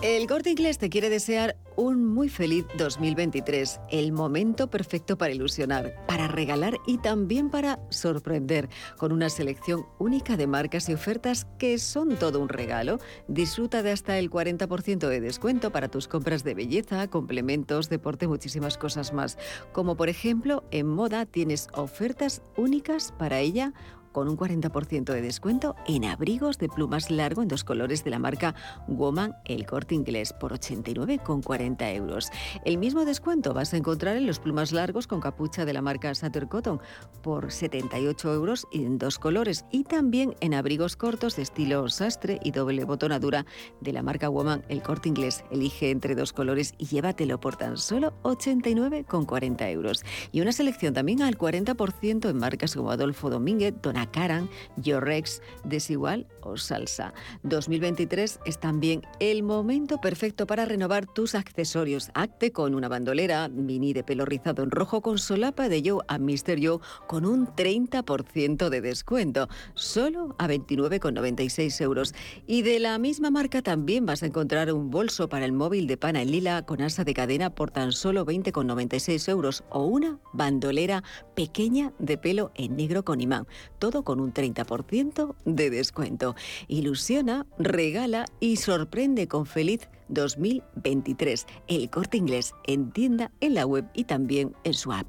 El 0.00 0.28
Corte 0.28 0.50
Inglés 0.50 0.78
te 0.78 0.90
quiere 0.90 1.10
desear 1.10 1.56
un 1.74 2.06
muy 2.06 2.28
feliz 2.28 2.66
2023, 2.76 3.80
el 3.90 4.12
momento 4.12 4.70
perfecto 4.70 5.18
para 5.18 5.32
ilusionar, 5.32 5.92
para 6.06 6.28
regalar 6.28 6.76
y 6.86 6.98
también 6.98 7.50
para 7.50 7.80
sorprender, 7.90 8.68
con 8.96 9.10
una 9.10 9.28
selección 9.28 9.86
única 9.98 10.36
de 10.36 10.46
marcas 10.46 10.88
y 10.88 10.94
ofertas 10.94 11.48
que 11.58 11.78
son 11.78 12.16
todo 12.16 12.38
un 12.38 12.48
regalo. 12.48 13.00
Disfruta 13.26 13.82
de 13.82 13.90
hasta 13.90 14.18
el 14.18 14.30
40% 14.30 15.08
de 15.08 15.20
descuento 15.20 15.72
para 15.72 15.88
tus 15.88 16.06
compras 16.06 16.44
de 16.44 16.54
belleza, 16.54 17.08
complementos, 17.08 17.88
deporte, 17.88 18.28
muchísimas 18.28 18.78
cosas 18.78 19.12
más. 19.12 19.36
Como 19.72 19.96
por 19.96 20.08
ejemplo, 20.08 20.62
en 20.70 20.86
moda 20.86 21.26
tienes 21.26 21.66
ofertas 21.74 22.42
únicas 22.56 23.12
para 23.18 23.40
ella 23.40 23.72
con 24.12 24.28
un 24.28 24.36
40% 24.36 25.12
de 25.12 25.22
descuento 25.22 25.76
en 25.86 26.04
abrigos 26.04 26.58
de 26.58 26.68
plumas 26.68 27.10
largo 27.10 27.42
en 27.42 27.48
dos 27.48 27.64
colores 27.64 28.04
de 28.04 28.10
la 28.10 28.18
marca 28.18 28.54
Woman 28.86 29.36
El 29.44 29.66
Corte 29.66 29.94
Inglés 29.94 30.32
por 30.32 30.52
89,40 30.52 31.94
euros. 31.94 32.30
El 32.64 32.78
mismo 32.78 33.04
descuento 33.04 33.54
vas 33.54 33.74
a 33.74 33.76
encontrar 33.76 34.16
en 34.16 34.26
los 34.26 34.38
plumas 34.38 34.72
largos 34.72 35.06
con 35.06 35.20
capucha 35.20 35.64
de 35.64 35.72
la 35.72 35.82
marca 35.82 36.14
Sutter 36.14 36.48
Cotton 36.48 36.80
por 37.22 37.52
78 37.52 38.32
euros 38.32 38.66
en 38.72 38.98
dos 38.98 39.18
colores 39.18 39.64
y 39.70 39.84
también 39.84 40.34
en 40.40 40.54
abrigos 40.54 40.96
cortos 40.96 41.36
de 41.36 41.42
estilo 41.42 41.88
sastre 41.88 42.38
y 42.42 42.50
doble 42.50 42.84
botonadura 42.84 43.46
de 43.80 43.92
la 43.92 44.02
marca 44.02 44.28
Woman 44.28 44.64
El 44.68 44.82
Corte 44.82 45.08
Inglés. 45.08 45.44
Elige 45.50 45.90
entre 45.90 46.14
dos 46.14 46.32
colores 46.32 46.74
y 46.78 46.86
llévatelo 46.86 47.40
por 47.40 47.56
tan 47.56 47.76
solo 47.76 48.14
89,40 48.22 49.70
euros. 49.70 50.04
Y 50.32 50.40
una 50.40 50.52
selección 50.52 50.94
también 50.94 51.22
al 51.22 51.36
40% 51.36 52.30
en 52.30 52.36
marcas 52.36 52.74
como 52.74 52.90
Adolfo 52.90 53.30
Domínguez, 53.30 53.74
Dona 53.82 53.97
Caran, 54.06 54.48
Yorex, 54.76 55.42
Desigual 55.64 56.26
o 56.42 56.56
Salsa. 56.56 57.12
2023 57.42 58.40
es 58.44 58.58
también 58.58 59.02
el 59.20 59.42
momento 59.42 60.00
perfecto 60.00 60.46
para 60.46 60.64
renovar 60.64 61.06
tus 61.06 61.34
accesorios. 61.34 62.10
Acte 62.14 62.52
con 62.52 62.74
una 62.74 62.88
bandolera 62.88 63.48
mini 63.48 63.92
de 63.92 64.04
pelo 64.04 64.24
rizado 64.24 64.62
en 64.62 64.70
rojo 64.70 65.02
con 65.02 65.18
solapa 65.18 65.68
de 65.68 65.82
Joe 65.84 66.02
a 66.08 66.18
Mr. 66.18 66.58
Con 67.06 67.24
un 67.24 67.46
30% 67.46 68.68
de 68.68 68.80
descuento, 68.80 69.48
solo 69.74 70.34
a 70.38 70.48
29,96 70.48 71.80
euros. 71.82 72.14
Y 72.46 72.62
de 72.62 72.78
la 72.78 72.98
misma 72.98 73.30
marca 73.30 73.62
también 73.62 74.06
vas 74.06 74.22
a 74.22 74.26
encontrar 74.26 74.72
un 74.72 74.90
bolso 74.90 75.28
para 75.28 75.44
el 75.44 75.52
móvil 75.52 75.86
de 75.86 75.96
pana 75.96 76.22
en 76.22 76.30
lila 76.30 76.62
con 76.62 76.82
asa 76.82 77.04
de 77.04 77.14
cadena 77.14 77.50
por 77.50 77.70
tan 77.70 77.92
solo 77.92 78.26
20,96 78.26 79.28
euros 79.28 79.64
o 79.70 79.84
una 79.84 80.18
bandolera 80.32 81.02
pequeña 81.34 81.92
de 81.98 82.18
pelo 82.18 82.50
en 82.54 82.76
negro 82.76 83.04
con 83.04 83.20
imán 83.20 83.46
todo 83.90 84.02
con 84.02 84.20
un 84.20 84.34
30% 84.34 85.34
de 85.46 85.70
descuento. 85.70 86.36
Ilusiona, 86.68 87.46
regala 87.58 88.26
y 88.38 88.56
sorprende 88.56 89.28
con 89.28 89.46
feliz 89.46 89.88
2023. 90.08 91.46
El 91.68 91.88
corte 91.88 92.18
inglés 92.18 92.52
en 92.66 92.90
tienda, 92.92 93.32
en 93.40 93.54
la 93.54 93.64
web 93.64 93.86
y 93.94 94.04
también 94.04 94.54
en 94.64 94.74
su 94.74 94.92
app. 94.92 95.06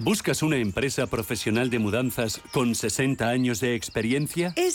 ¿Buscas 0.00 0.42
una 0.42 0.58
empresa 0.58 1.08
profesional 1.08 1.70
de 1.70 1.80
mudanzas 1.80 2.40
con 2.52 2.74
60 2.74 3.28
años 3.28 3.58
de 3.58 3.74
experiencia? 3.74 4.52